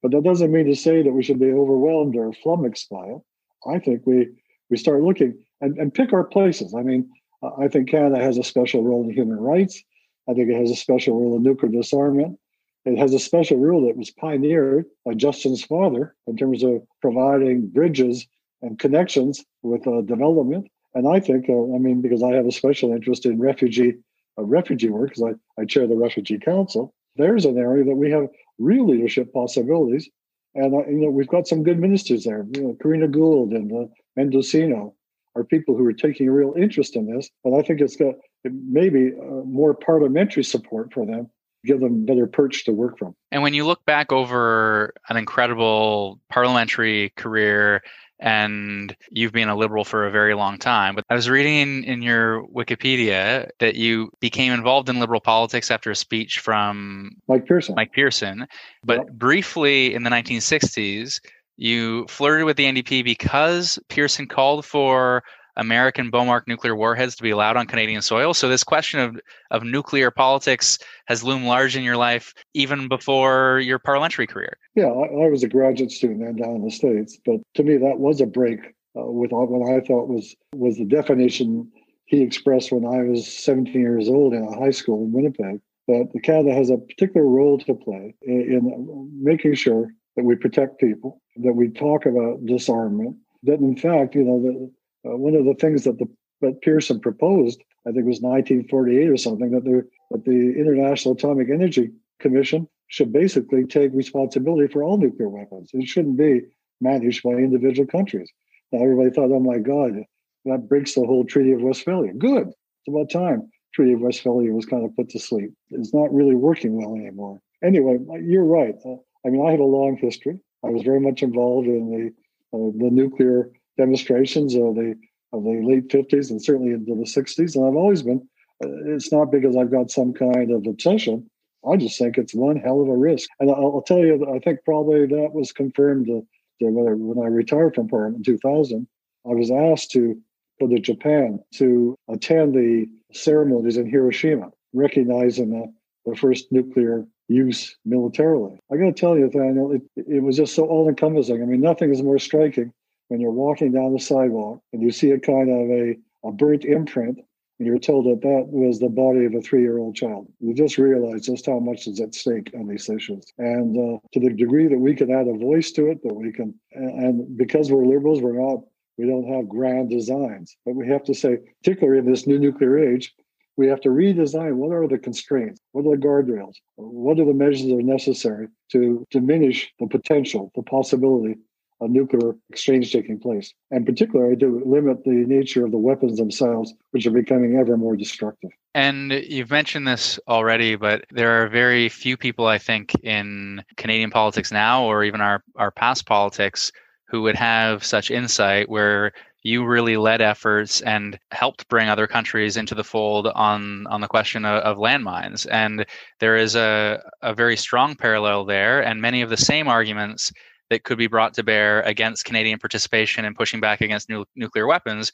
but 0.04 0.12
that 0.12 0.24
doesn't 0.24 0.52
mean 0.52 0.68
to 0.68 0.76
say 0.76 1.02
that 1.02 1.14
we 1.14 1.24
should 1.24 1.40
be 1.40 1.52
overwhelmed 1.52 2.16
or 2.16 2.32
flummoxed 2.34 2.90
by 2.90 3.06
it. 3.06 3.22
I 3.66 3.80
think 3.80 4.06
we 4.06 4.28
we 4.70 4.78
start 4.78 5.02
looking 5.02 5.40
and, 5.62 5.78
and 5.78 5.94
pick 5.94 6.14
our 6.14 6.26
places. 6.26 6.76
I 6.76 6.84
mean, 6.84 7.10
I 7.58 7.68
think 7.70 7.90
Canada 7.90 8.22
has 8.22 8.38
a 8.38 8.44
special 8.44 8.84
role 8.84 9.04
in 9.04 9.12
human 9.12 9.40
rights. 9.40 9.82
I 10.30 10.34
think 10.34 10.50
it 10.50 10.60
has 10.60 10.72
a 10.72 10.76
special 10.76 11.20
role 11.20 11.36
in 11.38 11.44
nuclear 11.44 11.72
disarmament. 11.72 12.38
It 12.86 12.98
has 12.98 13.14
a 13.14 13.20
special 13.20 13.58
role 13.58 13.88
that 13.88 13.96
was 13.96 14.12
pioneered 14.12 14.86
by 15.06 15.14
Justin's 15.14 15.64
father 15.64 16.16
in 16.28 16.36
terms 16.36 16.64
of 16.64 16.84
providing 17.02 17.68
bridges 17.68 18.28
and 18.62 18.78
connections 18.78 19.44
with 19.62 19.88
uh, 19.88 20.02
development. 20.02 20.70
And 20.94 21.08
I 21.08 21.20
think, 21.20 21.50
uh, 21.50 21.76
I 21.76 21.78
mean, 21.78 22.02
because 22.02 22.24
I 22.24 22.34
have 22.34 22.46
a 22.46 22.52
special 22.52 22.92
interest 22.92 23.26
in 23.26 23.40
refugee 23.40 23.96
uh, 24.38 24.44
refugee 24.44 24.90
work, 24.90 25.10
because 25.10 25.36
I, 25.58 25.62
I 25.62 25.66
chair 25.66 25.88
the 25.88 25.96
Refugee 25.96 26.40
Council, 26.40 26.94
there's 27.16 27.46
an 27.46 27.58
area 27.58 27.84
that 27.84 27.96
we 27.96 28.12
have 28.12 28.28
real 28.60 28.88
leadership 28.88 29.34
possibilities. 29.34 30.10
And 30.56 30.74
uh, 30.74 30.86
you 30.88 31.02
know, 31.02 31.10
we've 31.10 31.28
got 31.28 31.48
some 31.48 31.64
good 31.64 31.80
ministers 31.80 32.24
there. 32.24 32.46
You 32.56 32.62
know, 32.62 32.78
Karina 32.82 33.08
Gould 33.08 33.52
and 33.52 33.72
uh, 33.72 33.86
Mendicino 34.18 34.94
are 35.36 35.44
people 35.44 35.76
who 35.76 35.86
are 35.86 35.94
taking 35.94 36.28
a 36.28 36.32
real 36.32 36.54
interest 36.56 36.96
in 36.96 37.08
this. 37.08 37.30
But 37.44 37.54
I 37.54 37.64
think 37.64 37.82
it's 37.82 37.96
got 37.96 38.16
maybe 38.44 39.12
uh, 39.20 39.44
more 39.46 39.74
parliamentary 39.74 40.44
support 40.44 40.94
for 40.94 41.06
them, 41.06 41.30
give 41.66 41.80
them 41.80 42.06
better 42.06 42.28
perch 42.28 42.66
to 42.66 42.72
work 42.72 43.00
from. 43.00 43.16
And 43.32 43.42
when 43.42 43.56
you 43.56 43.66
look 43.66 43.84
back 43.86 44.12
over 44.12 44.94
an 45.10 45.18
incredible 45.18 46.20
parliamentary 46.30 47.12
career 47.18 47.82
and 48.20 48.96
you've 49.10 49.32
been 49.32 49.50
a 49.50 49.56
liberal 49.56 49.84
for 49.84 50.08
a 50.08 50.12
very 50.12 50.34
long 50.34 50.58
time. 50.58 50.96
But 50.96 51.06
I 51.10 51.16
was 51.16 51.30
reading 51.30 51.84
in 51.84 52.02
your 52.02 52.46
Wikipedia 52.48 53.50
that 53.60 53.76
you 53.76 54.12
became 54.20 54.54
involved 54.54 54.90
in 54.90 55.00
liberal 55.00 55.20
politics 55.20 55.72
after 55.72 55.92
a 55.92 55.96
speech 55.96 56.40
from 56.40 57.12
Mike 57.28 57.46
Pearson. 57.46 57.76
Mike 57.76 57.92
Pearson. 57.94 58.48
But 58.84 59.00
yep. 59.00 59.12
briefly 59.14 59.94
in 59.94 60.04
the 60.04 60.10
1960s, 60.10 61.20
you 61.58 62.06
flirted 62.08 62.46
with 62.46 62.58
the 62.58 62.66
NDP 62.66 63.04
because 63.04 63.78
Pearson 63.90 64.28
called 64.28 64.66
for 64.66 65.24
American 65.56 66.12
Bomarc 66.12 66.48
nuclear 66.48 66.76
warheads 66.76 67.16
to 67.16 67.24
be 67.24 67.30
allowed 67.30 67.58
on 67.58 67.68
Canadian 67.68 68.02
soil. 68.02 68.34
So 68.34 68.50
this 68.50 68.64
question 68.64 69.00
of, 69.00 69.20
of 69.52 69.64
nuclear 69.64 70.12
politics 70.12 70.80
has 71.06 71.24
loomed 71.24 71.46
large 71.46 71.76
in 71.76 71.84
your 71.84 71.98
life 71.98 72.34
even 72.54 72.88
before 72.88 73.60
your 73.60 73.80
parliamentary 73.80 74.28
career. 74.28 74.58
Yeah, 74.76 74.88
I, 74.88 75.26
I 75.26 75.30
was 75.30 75.44
a 75.44 75.48
graduate 75.48 75.92
student 75.92 76.22
then 76.22 76.36
down 76.36 76.56
in 76.56 76.64
the 76.64 76.72
States, 76.72 77.18
but 77.26 77.38
to 77.56 77.64
me 77.64 77.78
that 77.78 78.00
was 78.00 78.22
a 78.22 78.26
break 78.26 78.60
uh, 78.98 79.06
with 79.06 79.32
what 79.32 79.72
I 79.72 79.80
thought 79.82 80.08
was 80.08 80.36
was 80.54 80.78
the 80.78 80.86
definition 80.86 81.72
he 82.06 82.22
expressed 82.22 82.72
when 82.72 82.86
I 82.86 83.04
was 83.04 83.28
17 83.28 83.74
years 83.80 84.08
old 84.08 84.34
in 84.34 84.44
a 84.44 84.60
high 84.60 84.72
school 84.72 85.06
in 85.06 85.12
Winnipeg 85.12 85.62
that 85.88 86.10
the 86.14 86.20
Canada 86.20 86.54
has 86.54 86.70
a 86.70 86.78
particular 86.78 87.28
role 87.28 87.58
to 87.60 87.74
play 87.74 88.16
in, 88.22 88.42
in 88.42 89.10
making 89.22 89.56
sure 89.56 89.92
that 90.16 90.24
we 90.24 90.36
protect 90.36 90.80
people, 90.80 91.22
that 91.38 91.54
we 91.54 91.70
talk 91.70 92.06
about 92.06 92.46
disarmament, 92.46 93.18
that 93.44 93.60
in 93.60 93.76
fact, 93.76 94.16
you 94.16 94.24
know, 94.24 94.42
the, 94.42 94.72
uh, 95.06 95.18
one 95.18 95.36
of 95.36 95.46
the 95.46 95.56
things 95.56 95.84
that 95.84 95.98
the 96.00 96.08
that 96.42 96.62
Pearson 96.62 97.00
proposed, 97.00 97.62
I 97.88 97.92
think 97.92 98.04
it 98.04 98.08
was 98.08 98.20
1948 98.20 99.10
or 99.10 99.18
something, 99.18 99.52
that 99.52 99.64
the 99.64 99.88
that 100.12 100.26
the 100.26 100.54
International 100.60 101.16
Atomic 101.16 101.50
Energy 101.50 101.92
Commission 102.20 102.68
should 102.88 103.12
basically 103.12 103.66
take 103.66 103.92
responsibility 103.94 104.72
for 104.72 104.84
all 104.84 104.98
nuclear 104.98 105.30
weapons. 105.30 105.72
It 105.74 105.88
shouldn't 105.88 106.18
be 106.18 106.42
managed 106.82 107.24
by 107.24 107.32
individual 107.32 107.88
countries. 107.88 108.30
Now 108.72 108.84
everybody 108.84 109.10
thought, 109.10 109.32
oh 109.32 109.40
my 109.40 109.58
God, 109.58 110.04
that 110.46 110.68
breaks 110.68 110.94
the 110.94 111.06
whole 111.06 111.26
Treaty 111.26 111.54
of 111.54 111.62
Westphalia. 111.62 112.14
Good. 112.14 112.48
It's 112.48 112.88
about 112.90 113.10
time 113.10 113.50
Treaty 113.74 113.94
of 113.94 114.02
Westphalia 114.02 114.52
was 114.52 114.66
kind 114.66 114.86
of 114.86 114.96
put 114.96 115.10
to 115.10 115.20
sleep. 115.20 115.52
It's 115.72 115.94
not 115.94 116.14
really 116.14 116.36
working 116.36 116.76
well 116.76 116.96
anymore. 116.96 117.40
Anyway, 117.64 117.98
you're 118.22 118.46
right. 118.46 118.76
Uh, 118.86 118.96
I 119.26 119.30
mean, 119.30 119.46
I 119.46 119.52
have 119.52 119.60
a 119.60 119.64
long 119.64 119.98
history. 119.98 120.40
I 120.64 120.70
was 120.70 120.84
very 120.84 121.00
much 121.00 121.24
involved 121.24 121.68
in 121.68 121.90
the 121.90 122.08
uh, 122.56 122.72
the 122.78 122.92
nuclear 122.92 123.50
demonstrations 123.78 124.56
of 124.56 124.76
the 124.76 124.96
of 125.34 125.44
the 125.44 125.62
late 125.64 125.90
50s 125.90 126.30
and 126.30 126.42
certainly 126.42 126.72
into 126.72 126.96
the 126.96 127.10
60s, 127.10 127.56
and 127.56 127.66
I've 127.66 127.76
always 127.76 128.04
been. 128.04 128.28
Uh, 128.64 128.70
it's 128.94 129.12
not 129.12 129.32
because 129.32 129.58
I've 129.58 129.72
got 129.72 129.90
some 129.90 130.14
kind 130.14 130.52
of 130.52 130.66
obsession. 130.68 131.28
I 131.68 131.76
just 131.76 131.98
think 131.98 132.18
it's 132.18 132.36
one 132.36 132.58
hell 132.58 132.82
of 132.82 132.88
a 132.88 132.96
risk. 132.96 133.30
And 133.40 133.50
I'll, 133.50 133.74
I'll 133.76 133.82
tell 133.82 134.00
you, 134.00 134.28
I 134.34 134.40
think 134.40 134.60
probably 134.64 135.08
that 135.08 135.32
was 135.34 135.52
confirmed 135.52 136.08
uh, 136.10 136.22
when 136.60 137.18
I 137.18 137.28
retired 137.28 137.74
from 137.74 137.88
Parliament 137.88 138.28
in 138.28 138.38
2000. 138.38 138.88
I 139.26 139.30
was 139.30 139.50
asked 139.50 139.92
to 139.92 140.16
go 140.60 140.68
to 140.68 140.80
Japan 140.80 141.40
to 141.56 141.96
attend 142.10 142.54
the 142.54 142.86
ceremonies 143.12 143.78
in 143.78 143.90
Hiroshima, 143.90 144.52
recognizing 144.74 145.50
the, 145.50 145.74
the 146.06 146.16
first 146.16 146.52
nuclear 146.52 147.06
use 147.28 147.76
militarily. 147.86 148.60
I 148.72 148.78
got 148.78 148.86
to 148.86 148.94
tell 148.94 149.18
you, 149.18 149.26
Nathaniel, 149.26 149.72
it, 149.72 149.82
it 149.96 150.22
was 150.22 150.38
just 150.38 150.54
so 150.54 150.66
all 150.66 150.88
encompassing. 150.90 151.42
I 151.42 151.46
mean, 151.46 151.62
nothing 151.62 151.92
is 151.92 152.04
more 152.04 152.20
striking 152.20 152.72
when 153.08 153.20
you're 153.20 153.32
walking 153.32 153.72
down 153.72 153.94
the 153.94 154.00
sidewalk 154.00 154.60
and 154.72 154.82
you 154.82 154.92
see 154.92 155.12
a 155.12 155.20
kind 155.20 155.50
of 155.50 155.70
a, 155.70 155.96
a 156.28 156.32
burnt 156.32 156.66
imprint 156.66 157.20
and 157.60 157.68
you're 157.68 157.80
told 157.80 158.06
that 158.06 158.28
that 158.28 158.48
was 158.50 158.80
the 158.80 158.90
body 158.90 159.26
of 159.26 159.36
a 159.36 159.42
three-year-old 159.42 159.96
child. 159.96 160.28
You 160.40 160.54
just 160.54 160.78
realize 160.78 161.26
just 161.26 161.46
how 161.46 161.60
much 161.60 161.88
is 161.88 162.02
at 162.02 162.16
stake 162.16 162.52
on 162.56 162.68
these 162.68 162.90
issues. 162.90 163.26
And 163.38 163.78
uh, 163.78 164.00
to 164.12 164.20
the 164.20 164.32
degree 164.32 164.68
that 164.68 164.80
we 164.80 164.96
can 164.96 165.12
add 165.12 165.28
a 165.28 165.38
voice 165.38 165.72
to 165.74 165.88
it, 165.92 166.02
that 166.04 166.14
we 166.14 166.32
can, 166.32 166.56
and 166.72 167.38
because 167.38 167.72
we're 167.72 167.86
liberals, 167.86 168.22
we're 168.22 168.40
not, 168.40 168.62
we 168.98 169.06
don't 169.06 169.28
have 169.28 169.48
grand 169.48 169.90
designs, 169.90 170.56
but 170.66 170.76
we 170.76 170.88
have 170.88 171.04
to 171.04 171.14
say, 171.14 171.38
particularly 171.64 172.00
in 172.00 172.12
this 172.12 172.28
new 172.28 172.40
nuclear 172.40 172.78
age, 172.80 173.14
we 173.56 173.68
have 173.68 173.82
to 173.82 173.90
redesign 173.90 174.56
what 174.56 174.74
are 174.74 174.88
the 174.88 174.98
constraints, 174.98 175.62
what 175.74 175.86
are 175.86 175.96
the 175.96 176.04
guardrails, 176.04 176.56
what 176.76 177.20
are 177.20 177.26
the 177.26 177.34
measures 177.34 177.68
that 177.68 177.78
are 177.78 177.84
necessary 177.84 178.48
to 178.72 179.06
diminish 179.12 179.72
the 179.80 179.88
potential, 179.88 180.52
the 180.56 180.64
possibility 180.64 181.36
of 181.82 181.90
nuclear 181.90 182.36
exchange 182.50 182.92
taking 182.92 183.20
place, 183.20 183.54
and 183.72 183.86
particularly 183.86 184.36
to 184.38 184.62
limit 184.66 185.04
the 185.04 185.12
nature 185.12 185.66
of 185.66 185.72
the 185.72 185.78
weapons 185.78 186.18
themselves, 186.18 186.74
which 186.92 187.06
are 187.06 187.12
becoming 187.12 187.58
ever 187.58 187.78
more 187.78 187.96
destructive. 187.96 188.52
And 188.76 189.12
you've 189.12 189.52
mentioned 189.52 189.88
this 189.88 190.20
already, 190.28 190.76
but 190.76 191.06
there 191.12 191.42
are 191.42 191.48
very 191.48 191.90
few 191.90 192.18
people, 192.18 192.48
I 192.48 192.58
think, 192.58 192.94
in 193.04 193.64
Canadian 193.78 194.10
politics 194.10 194.52
now, 194.52 194.84
or 194.84 195.04
even 195.04 195.22
our, 195.22 195.44
our 195.56 195.72
past 195.72 196.06
politics, 196.06 196.72
who 197.08 197.22
would 197.22 197.36
have 197.36 197.84
such 197.84 198.10
insight 198.10 198.70
where 198.70 199.12
you 199.44 199.66
really 199.66 199.98
led 199.98 200.22
efforts 200.22 200.82
and 200.82 201.20
helped 201.32 201.68
bring 201.68 201.90
other 201.90 202.08
countries 202.08 202.58
into 202.58 202.74
the 202.74 202.84
fold 202.84 203.28
on 203.28 203.86
on 203.88 204.02
the 204.02 204.08
question 204.08 204.46
of, 204.46 204.64
of, 204.64 204.78
landmines. 204.78 205.46
And 205.52 205.86
there 206.20 206.38
is 206.38 206.56
a, 206.56 207.04
a 207.22 207.36
very 207.36 207.58
strong 207.58 207.96
parallel 207.96 208.46
there, 208.46 208.82
and 208.82 209.02
many 209.02 209.22
of 209.22 209.30
the 209.30 209.38
same 209.38 209.68
arguments 209.68 210.32
that 210.70 210.84
could 210.84 210.98
be 210.98 211.08
brought 211.08 211.34
to 211.36 211.44
bear 211.44 211.82
against 211.82 212.26
Canadian 212.26 212.60
participation 212.60 213.26
and 213.26 213.36
pushing 213.36 213.60
back 213.60 213.82
against 213.82 214.10
nu- 214.10 214.26
nuclear 214.36 214.68
weapons 214.68 215.12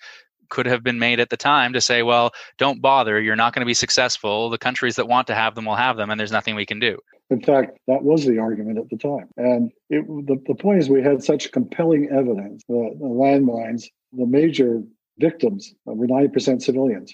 could 0.49 0.65
have 0.65 0.83
been 0.83 0.99
made 0.99 1.19
at 1.19 1.29
the 1.29 1.37
time 1.37 1.73
to 1.73 1.81
say, 1.81 2.01
well, 2.01 2.31
don't 2.57 2.81
bother, 2.81 3.21
you're 3.21 3.35
not 3.35 3.53
going 3.53 3.61
to 3.61 3.67
be 3.67 3.73
successful. 3.73 4.49
The 4.49 4.57
countries 4.57 4.95
that 4.95 5.07
want 5.07 5.27
to 5.27 5.35
have 5.35 5.55
them 5.55 5.65
will 5.65 5.75
have 5.75 5.95
them, 5.95 6.09
and 6.09 6.19
there's 6.19 6.31
nothing 6.31 6.55
we 6.55 6.65
can 6.65 6.79
do. 6.79 6.97
In 7.29 7.41
fact, 7.41 7.77
that 7.87 8.01
was 8.03 8.25
the 8.25 8.39
argument 8.39 8.79
at 8.79 8.89
the 8.89 8.97
time. 8.97 9.29
And 9.37 9.71
it, 9.89 10.07
the, 10.07 10.41
the 10.47 10.55
point 10.55 10.79
is, 10.79 10.89
we 10.89 11.03
had 11.03 11.23
such 11.23 11.51
compelling 11.51 12.09
evidence 12.11 12.63
that 12.67 12.95
the 12.99 13.05
landmines 13.05 13.85
the 14.13 14.25
major 14.25 14.81
victims 15.19 15.73
were 15.85 16.07
90% 16.07 16.61
civilians. 16.61 17.13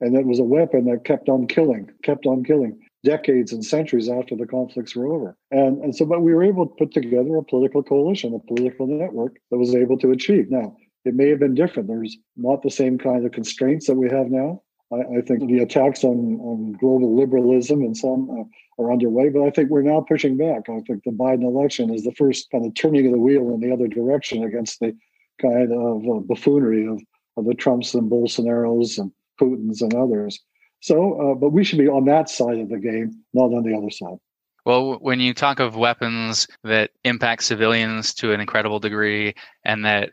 And 0.00 0.16
it 0.16 0.26
was 0.26 0.38
a 0.38 0.44
weapon 0.44 0.84
that 0.86 1.04
kept 1.04 1.28
on 1.28 1.46
killing, 1.46 1.90
kept 2.02 2.26
on 2.26 2.44
killing 2.44 2.78
decades 3.04 3.52
and 3.52 3.64
centuries 3.64 4.08
after 4.08 4.34
the 4.34 4.46
conflicts 4.46 4.96
were 4.96 5.06
over. 5.06 5.36
And, 5.50 5.82
and 5.84 5.94
so, 5.94 6.04
but 6.06 6.22
we 6.22 6.34
were 6.34 6.42
able 6.42 6.66
to 6.66 6.74
put 6.78 6.92
together 6.92 7.36
a 7.36 7.44
political 7.44 7.82
coalition, 7.82 8.34
a 8.34 8.46
political 8.52 8.86
network 8.86 9.36
that 9.50 9.58
was 9.58 9.74
able 9.74 9.98
to 9.98 10.10
achieve. 10.10 10.50
Now, 10.50 10.76
it 11.04 11.14
may 11.14 11.28
have 11.28 11.38
been 11.38 11.54
different. 11.54 11.88
There's 11.88 12.16
not 12.36 12.62
the 12.62 12.70
same 12.70 12.98
kind 12.98 13.24
of 13.24 13.32
constraints 13.32 13.86
that 13.86 13.94
we 13.94 14.08
have 14.08 14.28
now. 14.30 14.62
I, 14.92 15.18
I 15.18 15.20
think 15.20 15.46
the 15.46 15.60
attacks 15.60 16.02
on, 16.02 16.40
on 16.40 16.72
global 16.72 17.14
liberalism 17.14 17.82
and 17.82 17.96
some 17.96 18.30
uh, 18.30 18.82
are 18.82 18.92
underway, 18.92 19.28
but 19.28 19.42
I 19.42 19.50
think 19.50 19.70
we're 19.70 19.82
now 19.82 20.00
pushing 20.00 20.36
back. 20.36 20.68
I 20.68 20.80
think 20.86 21.04
the 21.04 21.10
Biden 21.10 21.44
election 21.44 21.92
is 21.94 22.04
the 22.04 22.14
first 22.14 22.50
kind 22.50 22.66
of 22.66 22.74
turning 22.74 23.06
of 23.06 23.12
the 23.12 23.18
wheel 23.18 23.54
in 23.54 23.60
the 23.60 23.72
other 23.72 23.86
direction 23.86 24.42
against 24.42 24.80
the 24.80 24.96
kind 25.40 25.70
of 25.72 25.96
uh, 26.08 26.20
buffoonery 26.20 26.86
of, 26.86 27.00
of 27.36 27.44
the 27.44 27.54
Trumps 27.54 27.94
and 27.94 28.10
Bolsonaros 28.10 28.98
and 28.98 29.12
Putins 29.40 29.82
and 29.82 29.94
others. 29.94 30.40
So, 30.84 31.14
uh, 31.14 31.34
but 31.34 31.48
we 31.48 31.64
should 31.64 31.78
be 31.78 31.88
on 31.88 32.04
that 32.04 32.28
side 32.28 32.58
of 32.58 32.68
the 32.68 32.76
game, 32.76 33.18
not 33.32 33.44
on 33.44 33.62
the 33.62 33.74
other 33.74 33.88
side. 33.88 34.18
Well, 34.66 34.98
when 35.00 35.18
you 35.18 35.32
talk 35.32 35.58
of 35.58 35.76
weapons 35.76 36.46
that 36.62 36.90
impact 37.04 37.44
civilians 37.44 38.12
to 38.16 38.34
an 38.34 38.40
incredible 38.40 38.80
degree 38.80 39.34
and 39.64 39.82
that 39.86 40.10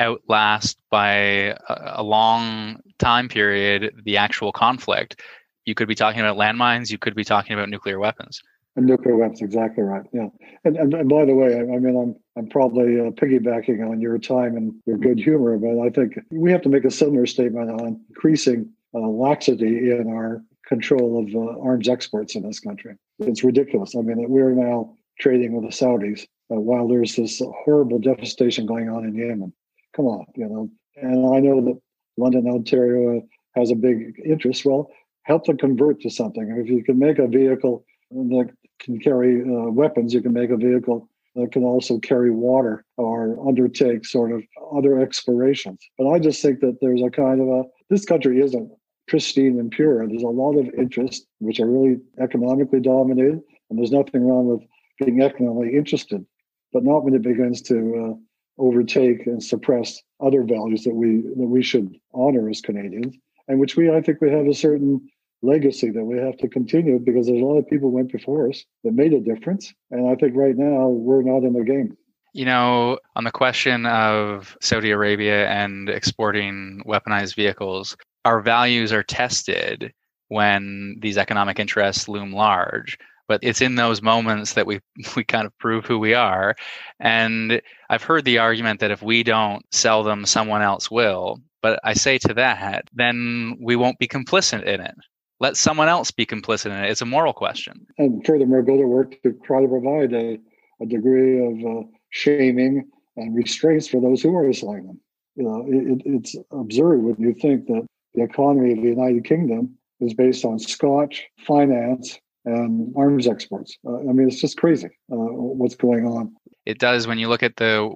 outlast 0.00 0.78
by 0.90 1.54
a 1.68 2.02
long 2.02 2.80
time 2.98 3.28
period 3.28 3.94
the 4.04 4.16
actual 4.16 4.50
conflict, 4.50 5.20
you 5.66 5.74
could 5.74 5.88
be 5.88 5.94
talking 5.94 6.22
about 6.22 6.38
landmines, 6.38 6.90
you 6.90 6.96
could 6.96 7.14
be 7.14 7.24
talking 7.24 7.52
about 7.52 7.68
nuclear 7.68 7.98
weapons. 7.98 8.40
And 8.76 8.86
nuclear 8.86 9.16
weapons, 9.16 9.42
exactly 9.42 9.82
right. 9.82 10.04
Yeah. 10.14 10.28
And, 10.64 10.78
and, 10.78 10.94
and 10.94 11.08
by 11.10 11.26
the 11.26 11.34
way, 11.34 11.54
I, 11.54 11.60
I 11.60 11.78
mean, 11.80 11.98
I'm 11.98 12.16
I'm 12.38 12.48
probably 12.48 12.98
uh, 12.98 13.10
piggybacking 13.10 13.86
on 13.86 14.00
your 14.00 14.16
time 14.16 14.56
and 14.56 14.72
your 14.86 14.96
good 14.96 15.18
humor, 15.18 15.58
but 15.58 15.80
I 15.82 15.90
think 15.90 16.18
we 16.30 16.50
have 16.50 16.62
to 16.62 16.70
make 16.70 16.86
a 16.86 16.90
similar 16.90 17.26
statement 17.26 17.70
on 17.78 18.00
increasing 18.08 18.70
laxity 19.00 19.90
in 19.90 20.08
our 20.08 20.42
control 20.66 21.22
of 21.22 21.34
uh, 21.34 21.60
arms 21.60 21.88
exports 21.88 22.34
in 22.34 22.42
this 22.42 22.60
country. 22.60 22.96
It's 23.18 23.44
ridiculous. 23.44 23.94
I 23.94 24.00
mean, 24.00 24.28
we're 24.28 24.52
now 24.52 24.96
trading 25.20 25.52
with 25.52 25.64
the 25.64 25.76
Saudis 25.76 26.22
uh, 26.50 26.60
while 26.60 26.88
there's 26.88 27.16
this 27.16 27.40
horrible 27.64 27.98
devastation 27.98 28.66
going 28.66 28.88
on 28.88 29.04
in 29.04 29.14
Yemen. 29.14 29.52
Come 29.94 30.06
on, 30.06 30.26
you 30.36 30.48
know. 30.48 30.70
And 30.96 31.34
I 31.34 31.40
know 31.40 31.60
that 31.60 31.80
London, 32.16 32.48
Ontario 32.48 33.22
has 33.54 33.70
a 33.70 33.76
big 33.76 34.20
interest. 34.24 34.64
Well, 34.64 34.90
help 35.22 35.44
them 35.44 35.58
convert 35.58 36.00
to 36.00 36.10
something. 36.10 36.56
If 36.58 36.68
you 36.68 36.82
can 36.82 36.98
make 36.98 37.18
a 37.18 37.26
vehicle 37.26 37.84
that 38.10 38.50
can 38.80 38.98
carry 38.98 39.42
uh, 39.42 39.70
weapons, 39.70 40.14
you 40.14 40.22
can 40.22 40.32
make 40.32 40.50
a 40.50 40.56
vehicle 40.56 41.08
that 41.34 41.52
can 41.52 41.64
also 41.64 41.98
carry 41.98 42.30
water 42.30 42.84
or 42.96 43.48
undertake 43.48 44.06
sort 44.06 44.30
of 44.30 44.42
other 44.72 45.00
explorations. 45.00 45.80
But 45.98 46.10
I 46.10 46.18
just 46.18 46.40
think 46.40 46.60
that 46.60 46.78
there's 46.80 47.02
a 47.02 47.10
kind 47.10 47.40
of 47.40 47.48
a 47.48 47.64
this 47.90 48.04
country 48.04 48.40
isn't 48.40 48.70
pristine 49.06 49.58
and 49.58 49.70
pure. 49.70 50.02
and 50.02 50.10
There's 50.10 50.22
a 50.22 50.28
lot 50.28 50.56
of 50.56 50.68
interests 50.74 51.26
which 51.38 51.60
are 51.60 51.70
really 51.70 51.98
economically 52.20 52.80
dominated, 52.80 53.40
and 53.70 53.78
there's 53.78 53.92
nothing 53.92 54.26
wrong 54.26 54.46
with 54.46 54.62
being 54.98 55.22
economically 55.22 55.76
interested, 55.76 56.24
but 56.72 56.84
not 56.84 57.04
when 57.04 57.14
it 57.14 57.22
begins 57.22 57.62
to 57.62 57.76
uh, 58.16 58.62
overtake 58.62 59.26
and 59.26 59.42
suppress 59.42 60.00
other 60.20 60.42
values 60.42 60.84
that 60.84 60.94
we 60.94 61.22
that 61.36 61.48
we 61.48 61.62
should 61.62 61.96
honor 62.12 62.48
as 62.48 62.60
Canadians, 62.60 63.16
and 63.48 63.58
which 63.58 63.76
we 63.76 63.90
I 63.90 64.00
think 64.00 64.20
we 64.20 64.30
have 64.30 64.46
a 64.46 64.54
certain 64.54 65.08
legacy 65.42 65.90
that 65.90 66.04
we 66.04 66.18
have 66.18 66.36
to 66.38 66.48
continue 66.48 66.98
because 66.98 67.26
there's 67.26 67.40
a 67.40 67.44
lot 67.44 67.58
of 67.58 67.68
people 67.68 67.90
went 67.90 68.10
before 68.10 68.48
us 68.48 68.64
that 68.82 68.92
made 68.94 69.12
a 69.12 69.20
difference. 69.20 69.72
And 69.90 70.08
I 70.08 70.14
think 70.14 70.34
right 70.34 70.56
now 70.56 70.88
we're 70.88 71.22
not 71.22 71.46
in 71.46 71.52
the 71.52 71.64
game. 71.64 71.96
You 72.32 72.46
know, 72.46 72.98
on 73.14 73.24
the 73.24 73.30
question 73.30 73.86
of 73.86 74.56
Saudi 74.60 74.90
Arabia 74.90 75.48
and 75.48 75.88
exporting 75.88 76.82
weaponized 76.86 77.36
vehicles, 77.36 77.96
our 78.24 78.40
values 78.40 78.92
are 78.92 79.02
tested 79.02 79.92
when 80.28 80.96
these 81.00 81.18
economic 81.18 81.58
interests 81.58 82.08
loom 82.08 82.32
large. 82.32 82.98
But 83.26 83.40
it's 83.42 83.62
in 83.62 83.76
those 83.76 84.02
moments 84.02 84.52
that 84.54 84.66
we 84.66 84.80
we 85.16 85.24
kind 85.24 85.46
of 85.46 85.56
prove 85.58 85.86
who 85.86 85.98
we 85.98 86.14
are. 86.14 86.54
And 87.00 87.60
I've 87.88 88.02
heard 88.02 88.24
the 88.24 88.38
argument 88.38 88.80
that 88.80 88.90
if 88.90 89.02
we 89.02 89.22
don't 89.22 89.64
sell 89.72 90.02
them, 90.02 90.26
someone 90.26 90.62
else 90.62 90.90
will. 90.90 91.40
But 91.62 91.80
I 91.82 91.94
say 91.94 92.18
to 92.18 92.34
that, 92.34 92.88
then 92.92 93.56
we 93.60 93.76
won't 93.76 93.98
be 93.98 94.06
complicit 94.06 94.64
in 94.64 94.80
it 94.80 94.94
let 95.40 95.56
someone 95.56 95.88
else 95.88 96.10
be 96.10 96.26
complicit 96.26 96.66
in 96.66 96.84
it. 96.84 96.90
It's 96.90 97.02
a 97.02 97.06
moral 97.06 97.32
question. 97.32 97.86
And 97.98 98.24
furthermore, 98.24 98.62
go 98.62 98.76
to 98.76 98.86
work 98.86 99.20
to 99.22 99.32
try 99.44 99.60
to 99.60 99.68
provide 99.68 100.12
a, 100.12 100.38
a 100.80 100.86
degree 100.86 101.44
of 101.44 101.54
uh, 101.64 101.86
shaming 102.10 102.88
and 103.16 103.34
restraints 103.34 103.88
for 103.88 104.00
those 104.00 104.22
who 104.22 104.34
are 104.36 104.52
selling 104.52 104.86
them. 104.86 105.00
You 105.36 105.44
know, 105.44 105.64
it, 105.68 106.02
it's 106.04 106.36
absurd 106.52 107.02
when 107.02 107.16
you 107.18 107.34
think 107.34 107.66
that 107.66 107.86
the 108.14 108.22
economy 108.22 108.72
of 108.72 108.78
the 108.82 108.88
United 108.88 109.24
Kingdom 109.24 109.76
is 110.00 110.14
based 110.14 110.44
on 110.44 110.58
Scotch 110.58 111.26
finance 111.46 112.18
and 112.44 112.92
arms 112.96 113.26
exports. 113.26 113.76
Uh, 113.86 113.98
I 113.98 114.12
mean, 114.12 114.28
it's 114.28 114.40
just 114.40 114.56
crazy 114.56 114.88
uh, 115.10 115.16
what's 115.16 115.74
going 115.74 116.06
on. 116.06 116.34
It 116.66 116.78
does 116.78 117.06
when 117.06 117.18
you 117.18 117.28
look 117.28 117.42
at 117.42 117.56
the 117.56 117.90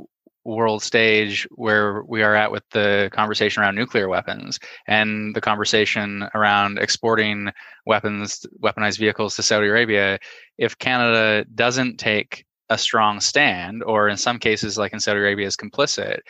world 0.44 0.82
stage 0.82 1.46
where 1.56 2.02
we 2.04 2.22
are 2.22 2.34
at 2.34 2.50
with 2.50 2.62
the 2.70 3.10
conversation 3.12 3.62
around 3.62 3.74
nuclear 3.74 4.08
weapons 4.08 4.58
and 4.86 5.34
the 5.36 5.40
conversation 5.40 6.26
around 6.34 6.78
exporting 6.78 7.50
weapons, 7.84 8.46
weaponized 8.62 8.98
vehicles 8.98 9.36
to 9.36 9.42
Saudi 9.42 9.66
Arabia. 9.66 10.18
If 10.56 10.78
Canada 10.78 11.44
doesn't 11.54 11.98
take 11.98 12.46
a 12.70 12.78
strong 12.78 13.20
stand, 13.20 13.82
or 13.82 14.08
in 14.08 14.16
some 14.16 14.38
cases, 14.38 14.78
like 14.78 14.92
in 14.92 15.00
Saudi 15.00 15.20
Arabia, 15.20 15.46
is 15.46 15.56
complicit, 15.56 16.20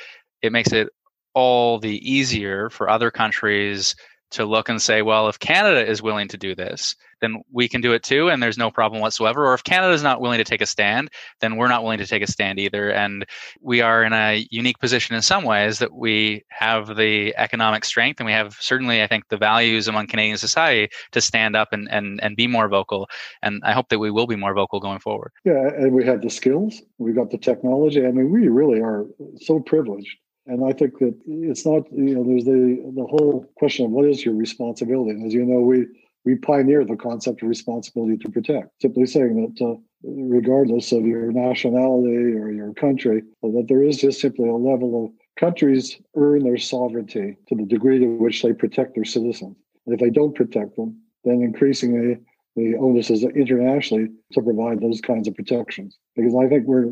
it 0.43 0.53
makes 0.53 0.73
it 0.73 0.89
all 1.35 1.79
the 1.79 1.99
easier 2.11 2.71
for 2.71 2.89
other 2.89 3.11
countries 3.11 3.95
to 4.31 4.45
look 4.45 4.69
and 4.69 4.81
say, 4.81 5.03
well, 5.03 5.29
if 5.29 5.39
Canada 5.39 5.87
is 5.87 6.03
willing 6.03 6.29
to 6.29 6.37
do 6.37 6.55
this, 6.55 6.95
then 7.21 7.43
we 7.51 7.69
can 7.69 7.81
do 7.81 7.93
it 7.93 8.03
too, 8.03 8.29
and 8.29 8.43
there's 8.43 8.59
no 8.59 8.71
problem 8.71 9.01
whatsoever. 9.01 9.47
Or 9.47 9.55
if 9.55 9.65
Canada 9.65 9.93
is 9.93 10.03
not 10.03 10.21
willing 10.21 10.39
to 10.39 10.45
take 10.45 10.61
a 10.61 10.67
stand, 10.67 11.11
then 11.41 11.57
we're 11.57 11.69
not 11.69 11.83
willing 11.83 11.99
to 11.99 12.07
take 12.07 12.23
a 12.23 12.31
stand 12.31 12.59
either. 12.59 12.91
And 12.91 13.25
we 13.61 13.81
are 13.81 14.05
in 14.05 14.13
a 14.13 14.47
unique 14.51 14.79
position 14.79 15.17
in 15.17 15.23
some 15.23 15.45
ways 15.45 15.79
that 15.79 15.95
we 15.95 16.45
have 16.49 16.97
the 16.97 17.35
economic 17.37 17.85
strength 17.85 18.21
and 18.21 18.27
we 18.27 18.33
have 18.33 18.57
certainly, 18.61 19.03
I 19.03 19.07
think, 19.07 19.29
the 19.29 19.37
values 19.37 19.89
among 19.89 20.07
Canadian 20.07 20.37
society 20.37 20.93
to 21.13 21.21
stand 21.21 21.57
up 21.57 21.73
and, 21.73 21.89
and, 21.91 22.23
and 22.23 22.37
be 22.37 22.47
more 22.47 22.69
vocal. 22.69 23.09
And 23.43 23.63
I 23.65 23.73
hope 23.73 23.89
that 23.89 23.99
we 23.99 24.11
will 24.11 24.27
be 24.27 24.37
more 24.37 24.55
vocal 24.55 24.79
going 24.79 25.01
forward. 25.01 25.33
Yeah, 25.45 25.69
and 25.77 25.93
we 25.93 26.05
have 26.05 26.23
the 26.23 26.31
skills, 26.31 26.83
we've 26.99 27.17
got 27.17 27.31
the 27.31 27.39
technology. 27.39 28.07
I 28.07 28.13
mean, 28.13 28.31
we 28.31 28.49
really 28.49 28.81
are 28.81 29.07
so 29.41 29.61
privileged 29.61 30.17
and 30.49 30.65
I 30.65 30.73
think 30.73 30.99
that 30.99 31.15
it's 31.27 31.67
not, 31.67 31.85
you 31.93 32.15
know, 32.15 32.25
there's 32.25 32.45
the 32.45 32.93
the 32.97 33.05
whole 33.05 33.47
question 33.57 33.85
of 33.85 33.93
what 33.93 34.07
is 34.07 34.25
your 34.25 34.35
responsibility. 34.35 35.11
And 35.11 35.27
as 35.27 35.35
you 35.35 35.45
know, 35.45 35.61
we 35.61 35.87
we 36.25 36.37
pioneered 36.37 36.89
the 36.89 36.97
concept 36.97 37.43
of 37.43 37.49
responsibility 37.49 38.17
to 38.19 38.31
protect, 38.31 38.71
simply 38.81 39.07
saying 39.07 39.55
that 39.55 39.65
uh, 39.65 39.77
regardless 40.03 40.91
of 40.93 41.07
your 41.07 41.31
nationality 41.33 42.33
or 42.35 42.51
your 42.51 42.73
country, 42.75 43.23
that 43.43 43.67
there 43.69 43.83
is 43.83 43.99
just 43.99 44.21
simply 44.21 44.49
a 44.49 44.55
level 44.55 45.05
of 45.05 45.11
countries 45.39 46.01
earn 46.17 46.45
their 46.45 46.59
sovereignty 46.59 47.37
to 47.49 47.55
the 47.55 47.65
degree 47.65 47.99
to 47.99 48.07
which 48.07 48.43
they 48.43 48.53
protect 48.53 48.95
their 48.95 49.05
citizens. 49.05 49.57
And 49.87 49.95
if 49.95 50.01
they 50.01 50.11
don't 50.11 50.35
protect 50.35 50.77
them, 50.77 51.01
then 51.25 51.43
increasingly 51.43 52.19
the 52.57 52.75
onus 52.77 53.11
is 53.11 53.23
internationally 53.23 54.09
to 54.33 54.43
provide 54.43 54.81
those 54.81 55.01
kinds 55.01 55.29
of 55.29 55.35
protections. 55.35 55.97
Because 56.17 56.35
I 56.35 56.49
think 56.49 56.67
we're 56.67 56.91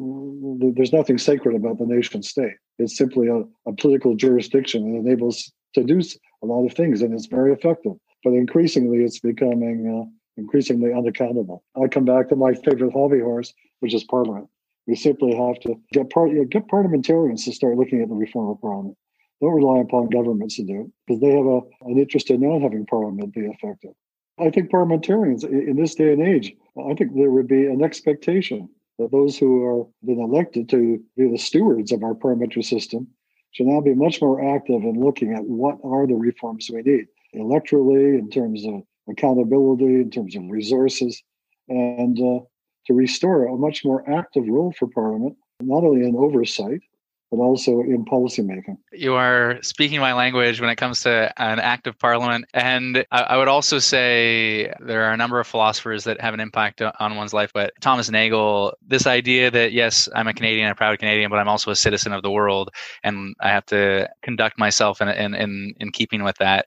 there's 0.75 0.93
nothing 0.93 1.19
sacred 1.19 1.57
about 1.57 1.79
the 1.79 1.87
nation 1.87 2.23
state. 2.23 2.55
It's 2.79 2.97
simply 2.97 3.29
a, 3.29 3.43
a 3.69 3.73
political 3.75 4.15
jurisdiction 4.15 4.93
that 4.93 4.99
enables 4.99 5.53
to 5.75 5.85
do 5.85 6.01
a 6.43 6.47
lot 6.47 6.65
of 6.67 6.75
things, 6.75 7.03
and 7.03 7.13
it's 7.13 7.27
very 7.27 7.53
effective. 7.53 7.93
But 8.25 8.35
increasingly, 8.35 8.99
it's 8.99 9.19
becoming 9.19 9.79
uh, 9.87 10.11
increasingly 10.37 10.93
unaccountable. 10.93 11.65
I 11.81 11.89
come 11.89 12.05
back 12.05 12.29
to 12.29 12.37
my 12.37 12.55
favorite 12.55 12.93
hobby 12.93 13.21
horse, 13.21 13.53
which 13.81 13.95
is 13.95 14.05
Parliament. 14.05 14.49
We 14.87 14.95
simply 14.95 15.35
have 15.35 15.59
to 15.61 15.75
get 15.93 16.11
part 16.11 16.31
get 16.51 16.69
parliamentarians 16.69 17.45
to 17.45 17.53
start 17.53 17.77
looking 17.77 18.03
at 18.03 18.09
the 18.09 18.15
reform 18.15 18.51
of 18.51 18.61
Parliament. 18.61 18.97
Don't 19.41 19.53
rely 19.53 19.81
upon 19.81 20.09
governments 20.09 20.57
to 20.57 20.65
do 20.65 20.83
it 20.83 20.87
because 21.07 21.21
they 21.21 21.31
have 21.31 21.45
a, 21.45 21.61
an 21.83 21.99
interest 21.99 22.31
in 22.31 22.41
not 22.41 22.63
having 22.63 22.87
Parliament 22.87 23.35
be 23.35 23.41
effective. 23.41 23.93
I 24.39 24.51
think 24.51 24.71
parliamentarians 24.71 25.45
in 25.45 25.77
this 25.77 25.95
day 25.95 26.13
and 26.13 26.23
age, 26.23 26.55
I 26.79 26.95
think 26.95 27.15
there 27.15 27.31
would 27.31 27.49
be 27.49 27.67
an 27.67 27.83
expectation 27.83 28.69
that 28.99 29.11
those 29.11 29.39
who 29.39 29.65
are 29.65 29.87
been 30.05 30.21
elected 30.21 30.69
to 30.71 31.03
be 31.17 31.31
the 31.31 31.39
stewards 31.39 31.93
of 31.93 32.03
our 32.03 32.15
parliamentary 32.15 32.63
system 32.63 33.09
should 33.53 33.67
now 33.67 33.81
be 33.81 33.95
much 33.95 34.21
more 34.21 34.55
active 34.55 34.83
in 34.83 35.01
looking 35.01 35.33
at 35.33 35.45
what 35.45 35.79
are 35.85 36.07
the 36.07 36.15
reforms 36.15 36.71
we 36.71 36.83
need 36.83 37.07
electorally 37.35 38.19
in 38.19 38.31
terms 38.31 38.67
of 38.67 38.83
accountability, 39.09 39.85
in 39.85 40.11
terms 40.11 40.37
of 40.37 40.43
resources, 40.49 41.23
and 41.69 42.19
uh, 42.19 42.41
to 42.87 42.95
restore 42.95 43.47
a 43.47 43.57
much 43.57 43.85
more 43.85 44.09
active 44.11 44.45
role 44.49 44.73
for 44.79 44.89
Parliament, 44.89 45.37
not 45.61 45.85
only 45.85 46.07
in 46.07 46.17
oversight, 46.17 46.81
but 47.31 47.39
also 47.39 47.81
in 47.81 48.05
policymaking. 48.05 48.77
You 48.93 49.15
are 49.15 49.59
speaking 49.63 49.99
my 49.99 50.13
language 50.13 50.61
when 50.61 50.71
it 50.71 50.77
comes 50.77 51.01
to 51.03 51.33
an 51.39 51.59
active 51.59 51.99
parliament. 51.99 52.45
And 52.55 53.05
I, 53.11 53.23
I, 53.23 53.37
would 53.37 53.49
also 53.49 53.81
say 53.81 54.73
there 54.81 55.05
are 55.05 55.13
a 55.13 55.17
number 55.17 55.41
of 55.41 55.47
philosophers 55.47 56.05
that 56.05 56.21
have 56.21 56.35
an 56.35 56.41
impact 56.41 56.81
on 56.81 57.17
one's 57.17 57.33
life. 57.33 57.51
But 57.53 57.73
Thomas 57.81 58.11
Nagel, 58.11 58.75
this 58.87 59.07
idea 59.07 59.51
that, 59.51 59.73
yes, 59.73 60.09
I'm 60.15 60.29
a 60.29 60.35
Canadian, 60.35 60.71
a 60.71 60.75
proud 60.75 60.99
Canadian, 61.01 61.29
but 61.31 61.39
I'm 61.39 61.49
also 61.49 61.71
a 61.73 61.77
citizen 61.77 62.13
of 62.13 62.23
the 62.23 62.31
world, 62.31 62.71
and 63.03 63.35
I 63.41 63.49
have 63.49 63.67
to 63.67 64.09
conduct 64.23 64.59
myself 64.59 65.01
in, 65.01 65.09
in, 65.09 65.35
in, 65.35 65.75
in 65.81 65.91
keeping 65.91 66.23
with 66.23 66.37
that, 66.39 66.67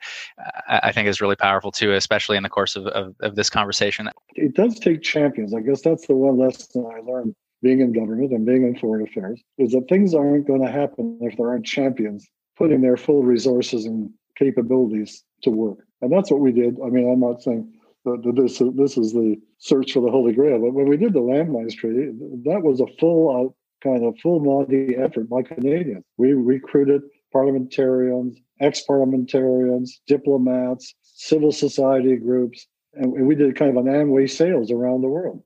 I, 0.68 0.80
I 0.84 0.92
think 0.92 1.08
is 1.08 1.22
really 1.22 1.38
powerful 1.38 1.72
too, 1.72 1.94
especially 1.94 2.36
in 2.36 2.44
the 2.44 2.50
course 2.50 2.76
of, 2.76 2.86
of, 2.88 3.16
of 3.22 3.36
this 3.36 3.50
conversation. 3.50 4.10
It 4.36 4.56
does 4.56 4.78
take 4.80 5.02
champions. 5.04 5.54
I 5.54 5.62
guess 5.62 5.82
that's 5.82 6.08
the 6.08 6.16
one 6.16 6.38
lesson 6.38 6.86
I 6.86 7.00
learned 7.00 7.36
being 7.62 7.82
in 7.82 7.94
government 7.94 8.32
and 8.32 8.46
being 8.46 8.64
in 8.64 8.78
foreign 8.78 9.06
affairs 9.06 9.42
is 9.58 9.72
that 9.72 9.88
things 9.90 10.14
aren't 10.14 10.48
going 10.48 10.62
to 10.62 10.72
happen 10.72 11.18
if 11.22 11.36
there 11.38 11.50
aren't 11.50 11.66
champions 11.66 12.28
putting 12.58 12.82
their 12.82 12.98
full 12.98 13.24
resources 13.24 13.86
and 13.86 14.10
capabilities 14.38 15.24
to 15.44 15.50
work. 15.50 15.80
And 16.02 16.12
that's 16.12 16.32
what 16.32 16.40
we 16.40 16.52
did. 16.52 16.78
I 16.84 16.90
mean, 16.90 17.12
I'm 17.12 17.20
not 17.20 17.42
saying 17.42 17.72
that 18.06 18.34
this, 18.36 18.60
this 18.76 18.98
is 18.98 19.14
the 19.14 19.38
search 19.58 19.94
for 19.94 20.02
the 20.02 20.12
Holy 20.12 20.34
Grail, 20.34 20.60
but 20.60 20.74
when 20.74 20.88
we 20.88 20.98
did 20.98 21.14
the 21.14 21.20
landmines 21.20 21.76
treaty, 21.76 22.12
that 22.46 22.62
was 22.64 22.80
a 22.80 22.88
full 23.00 23.36
out 23.36 23.56
kind 23.84 24.06
of 24.06 24.18
full 24.20 24.40
Monty 24.40 24.96
effort 24.96 25.30
by 25.30 25.42
Canadians. 25.42 26.04
We 26.18 26.34
recruited 26.34 27.02
parliamentarians, 27.32 28.38
ex 28.60 28.82
parliamentarians, 28.82 30.02
diplomats, 30.08 30.96
civil 31.02 31.52
society 31.52 32.16
groups, 32.18 32.68
and 32.94 33.26
we 33.26 33.36
did 33.36 33.56
kind 33.56 33.78
of 33.78 33.86
an 33.86 33.92
Amway 33.92 34.30
sales 34.30 34.72
around 34.72 35.02
the 35.02 35.08
world. 35.08 35.44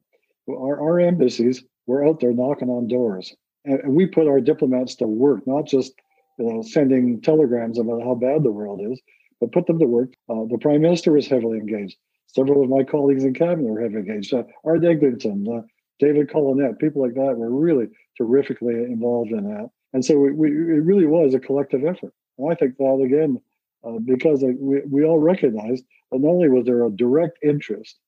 Our, 0.50 0.82
our 0.82 1.00
embassies 1.00 1.64
we're 1.86 2.08
out 2.08 2.20
there 2.20 2.34
knocking 2.34 2.70
on 2.70 2.88
doors. 2.88 3.34
And, 3.66 3.96
we 3.96 4.06
put 4.06 4.28
our 4.28 4.42
diplomats 4.42 4.96
to 4.96 5.08
work, 5.08 5.46
not 5.48 5.66
just 5.66 5.94
you 6.38 6.46
know, 6.46 6.62
sending 6.62 7.22
telegrams 7.22 7.80
about 7.80 8.04
how 8.04 8.16
bad 8.16 8.44
the 8.44 8.52
world 8.52 8.82
is, 8.84 9.02
but 9.40 9.52
put 9.52 9.68
them 9.68 9.80
to 9.80 9.86
work. 9.86 10.14
Uh, 10.30 10.46
the 10.50 10.58
prime 10.60 10.82
minister 10.82 11.12
was 11.12 11.28
heavily 11.28 11.58
engaged. 11.58 11.98
Several 12.28 12.64
of 12.64 12.70
my 12.70 12.84
colleagues 12.84 13.24
in 13.24 13.34
cabinet 13.34 13.70
were 13.70 13.82
heavily 13.82 14.02
engaged. 14.02 14.34
Uh, 14.34 14.44
Art 14.66 14.82
Eggleton, 14.82 15.60
uh, 15.60 15.62
David 16.00 16.30
Collenette, 16.30 16.80
people 16.80 17.02
like 17.02 17.14
that 17.14 17.38
were 17.38 17.52
really 17.52 17.88
terrifically 18.18 18.74
involved 18.74 19.32
in 19.32 19.44
that. 19.44 19.70
And 19.94 20.04
so 20.04 20.18
we, 20.18 20.32
we, 20.32 20.48
it 20.48 20.84
really 20.84 21.06
was 21.06 21.34
a 21.34 21.40
collective 21.40 21.86
effort. 21.86 22.14
And 22.38 22.52
I 22.52 22.56
think 22.56 22.78
that, 22.78 23.02
again, 23.06 23.40
uh, 23.84 24.00
because 24.04 24.44
we, 24.44 24.82
we 24.90 25.06
all 25.06 25.20
recognized 25.20 25.84
that 26.12 26.20
not 26.20 26.30
only 26.30 26.50
was 26.50 26.66
there 26.66 26.86
a 26.86 26.90
direct 26.90 27.38
interest, 27.44 28.00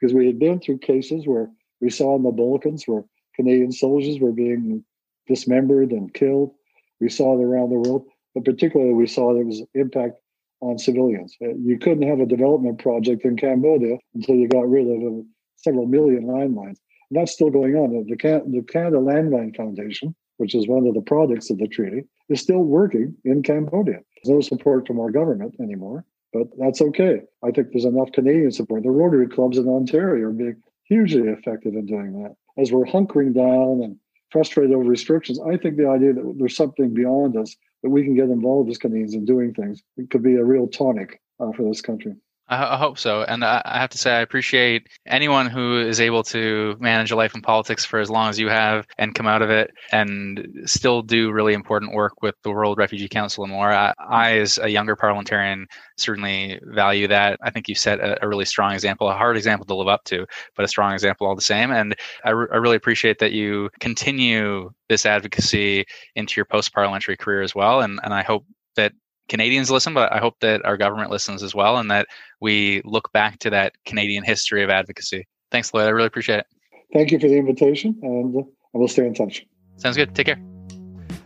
because 0.00 0.14
we 0.14 0.26
had 0.26 0.38
been 0.38 0.60
through 0.60 0.78
cases 0.78 1.26
where 1.26 1.50
we 1.80 1.90
saw 1.90 2.16
in 2.16 2.22
the 2.22 2.30
Balkans 2.30 2.84
where 2.86 3.04
Canadian 3.36 3.72
soldiers 3.72 4.18
were 4.20 4.32
being 4.32 4.84
dismembered 5.26 5.90
and 5.90 6.12
killed. 6.12 6.54
We 7.00 7.08
saw 7.08 7.38
it 7.38 7.42
around 7.42 7.70
the 7.70 7.88
world, 7.88 8.06
but 8.34 8.44
particularly 8.44 8.92
we 8.92 9.06
saw 9.06 9.32
there 9.34 9.44
was 9.44 9.62
impact 9.74 10.16
on 10.60 10.78
civilians. 10.78 11.36
Uh, 11.42 11.54
you 11.62 11.78
couldn't 11.78 12.08
have 12.08 12.20
a 12.20 12.26
development 12.26 12.78
project 12.78 13.24
in 13.24 13.36
Cambodia 13.36 13.98
until 14.14 14.36
you 14.36 14.48
got 14.48 14.68
rid 14.68 14.86
of 14.86 15.02
uh, 15.02 15.22
several 15.56 15.86
million 15.86 16.24
landmines. 16.24 16.78
And 17.10 17.20
that's 17.20 17.32
still 17.32 17.50
going 17.50 17.74
on. 17.74 18.06
The, 18.08 18.16
Can- 18.16 18.50
the 18.50 18.62
Canada 18.62 18.96
Landmine 18.96 19.56
Foundation, 19.56 20.14
which 20.38 20.54
is 20.54 20.66
one 20.66 20.86
of 20.86 20.94
the 20.94 21.02
products 21.02 21.50
of 21.50 21.58
the 21.58 21.68
treaty, 21.68 22.04
is 22.28 22.40
still 22.40 22.62
working 22.62 23.14
in 23.24 23.42
Cambodia. 23.42 24.00
There's 24.22 24.34
no 24.34 24.40
support 24.40 24.86
from 24.86 25.00
our 25.00 25.10
government 25.10 25.56
anymore, 25.60 26.04
but 26.32 26.46
that's 26.58 26.80
okay. 26.80 27.20
I 27.42 27.50
think 27.50 27.68
there's 27.72 27.84
enough 27.84 28.12
Canadian 28.12 28.52
support. 28.52 28.84
The 28.84 28.90
Rotary 28.90 29.28
clubs 29.28 29.58
in 29.58 29.68
Ontario 29.68 30.28
are 30.28 30.32
being 30.32 30.62
hugely 30.84 31.28
effective 31.28 31.74
in 31.74 31.86
doing 31.86 32.22
that 32.22 32.34
as 32.58 32.72
we're 32.72 32.84
hunkering 32.84 33.34
down 33.34 33.82
and 33.82 33.96
frustrated 34.30 34.74
over 34.74 34.88
restrictions, 34.88 35.38
I 35.40 35.56
think 35.56 35.76
the 35.76 35.88
idea 35.88 36.12
that 36.12 36.34
there's 36.38 36.56
something 36.56 36.92
beyond 36.92 37.36
us 37.36 37.56
that 37.82 37.90
we 37.90 38.02
can 38.02 38.14
get 38.14 38.30
involved 38.30 38.70
as 38.70 38.78
Canadians 38.78 39.14
in 39.14 39.24
doing 39.24 39.54
things 39.54 39.82
it 39.96 40.10
could 40.10 40.22
be 40.22 40.36
a 40.36 40.44
real 40.44 40.66
tonic 40.66 41.20
uh, 41.40 41.52
for 41.52 41.62
this 41.62 41.80
country. 41.80 42.14
I, 42.54 42.76
hope 42.76 42.98
so. 42.98 43.22
And 43.22 43.44
I, 43.44 43.62
have 43.64 43.90
to 43.90 43.98
say, 43.98 44.12
I 44.12 44.20
appreciate 44.20 44.88
anyone 45.06 45.46
who 45.46 45.80
is 45.80 46.00
able 46.00 46.22
to 46.24 46.76
manage 46.80 47.10
a 47.10 47.16
life 47.16 47.34
in 47.34 47.42
politics 47.42 47.84
for 47.84 48.00
as 48.00 48.10
long 48.10 48.28
as 48.28 48.38
you 48.38 48.48
have 48.48 48.86
and 48.98 49.14
come 49.14 49.26
out 49.26 49.42
of 49.42 49.50
it 49.50 49.72
and 49.92 50.62
still 50.64 51.02
do 51.02 51.32
really 51.32 51.54
important 51.54 51.94
work 51.94 52.22
with 52.22 52.34
the 52.42 52.50
World 52.50 52.78
Refugee 52.78 53.08
Council 53.08 53.44
and 53.44 53.52
more. 53.52 53.72
I, 53.72 53.94
I 53.98 54.38
as 54.38 54.58
a 54.58 54.68
younger 54.68 54.96
parliamentarian, 54.96 55.66
certainly 55.96 56.60
value 56.62 57.08
that. 57.08 57.38
I 57.42 57.50
think 57.50 57.68
you 57.68 57.74
set 57.74 58.00
a, 58.00 58.22
a, 58.24 58.28
really 58.28 58.44
strong 58.44 58.72
example, 58.72 59.08
a 59.08 59.14
hard 59.14 59.36
example 59.36 59.66
to 59.66 59.74
live 59.74 59.88
up 59.88 60.04
to, 60.04 60.26
but 60.56 60.64
a 60.64 60.68
strong 60.68 60.92
example 60.92 61.26
all 61.26 61.36
the 61.36 61.42
same. 61.42 61.70
And 61.70 61.94
I, 62.24 62.30
re- 62.30 62.48
I 62.52 62.56
really 62.56 62.76
appreciate 62.76 63.18
that 63.20 63.32
you 63.32 63.70
continue 63.80 64.70
this 64.88 65.06
advocacy 65.06 65.84
into 66.14 66.34
your 66.36 66.44
post 66.44 66.72
parliamentary 66.72 67.16
career 67.16 67.42
as 67.42 67.54
well. 67.54 67.80
And, 67.80 68.00
and 68.02 68.12
I 68.12 68.22
hope 68.22 68.44
that 68.76 68.92
Canadians 69.28 69.70
listen, 69.70 69.94
but 69.94 70.12
I 70.12 70.18
hope 70.18 70.38
that 70.40 70.64
our 70.64 70.76
government 70.76 71.10
listens 71.10 71.42
as 71.42 71.54
well 71.54 71.78
and 71.78 71.90
that 71.90 72.08
we 72.40 72.82
look 72.84 73.12
back 73.12 73.38
to 73.40 73.50
that 73.50 73.72
Canadian 73.84 74.24
history 74.24 74.62
of 74.62 74.70
advocacy. 74.70 75.26
Thanks, 75.50 75.72
Lloyd. 75.72 75.86
I 75.86 75.90
really 75.90 76.06
appreciate 76.06 76.40
it. 76.40 76.46
Thank 76.92 77.10
you 77.10 77.18
for 77.18 77.28
the 77.28 77.36
invitation, 77.36 77.98
and 78.02 78.36
uh, 78.36 78.40
I 78.74 78.78
will 78.78 78.88
stay 78.88 79.06
in 79.06 79.14
touch. 79.14 79.46
Sounds 79.76 79.96
good. 79.96 80.14
Take 80.14 80.26
care. 80.26 80.40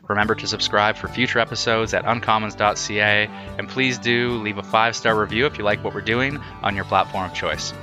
Remember 0.09 0.34
to 0.34 0.46
subscribe 0.46 0.96
for 0.96 1.09
future 1.09 1.38
episodes 1.38 1.92
at 1.92 2.05
uncommons.ca, 2.05 3.26
and 3.59 3.68
please 3.68 3.99
do 3.99 4.30
leave 4.42 4.57
a 4.57 4.62
five 4.62 4.96
star 4.96 5.18
review 5.20 5.44
if 5.46 5.59
you 5.59 5.64
like 5.64 5.84
what 5.84 5.94
we're 5.94 6.01
doing 6.01 6.38
on 6.62 6.74
your 6.74 6.86
platform 6.86 7.24
of 7.24 7.34
choice. 7.34 7.74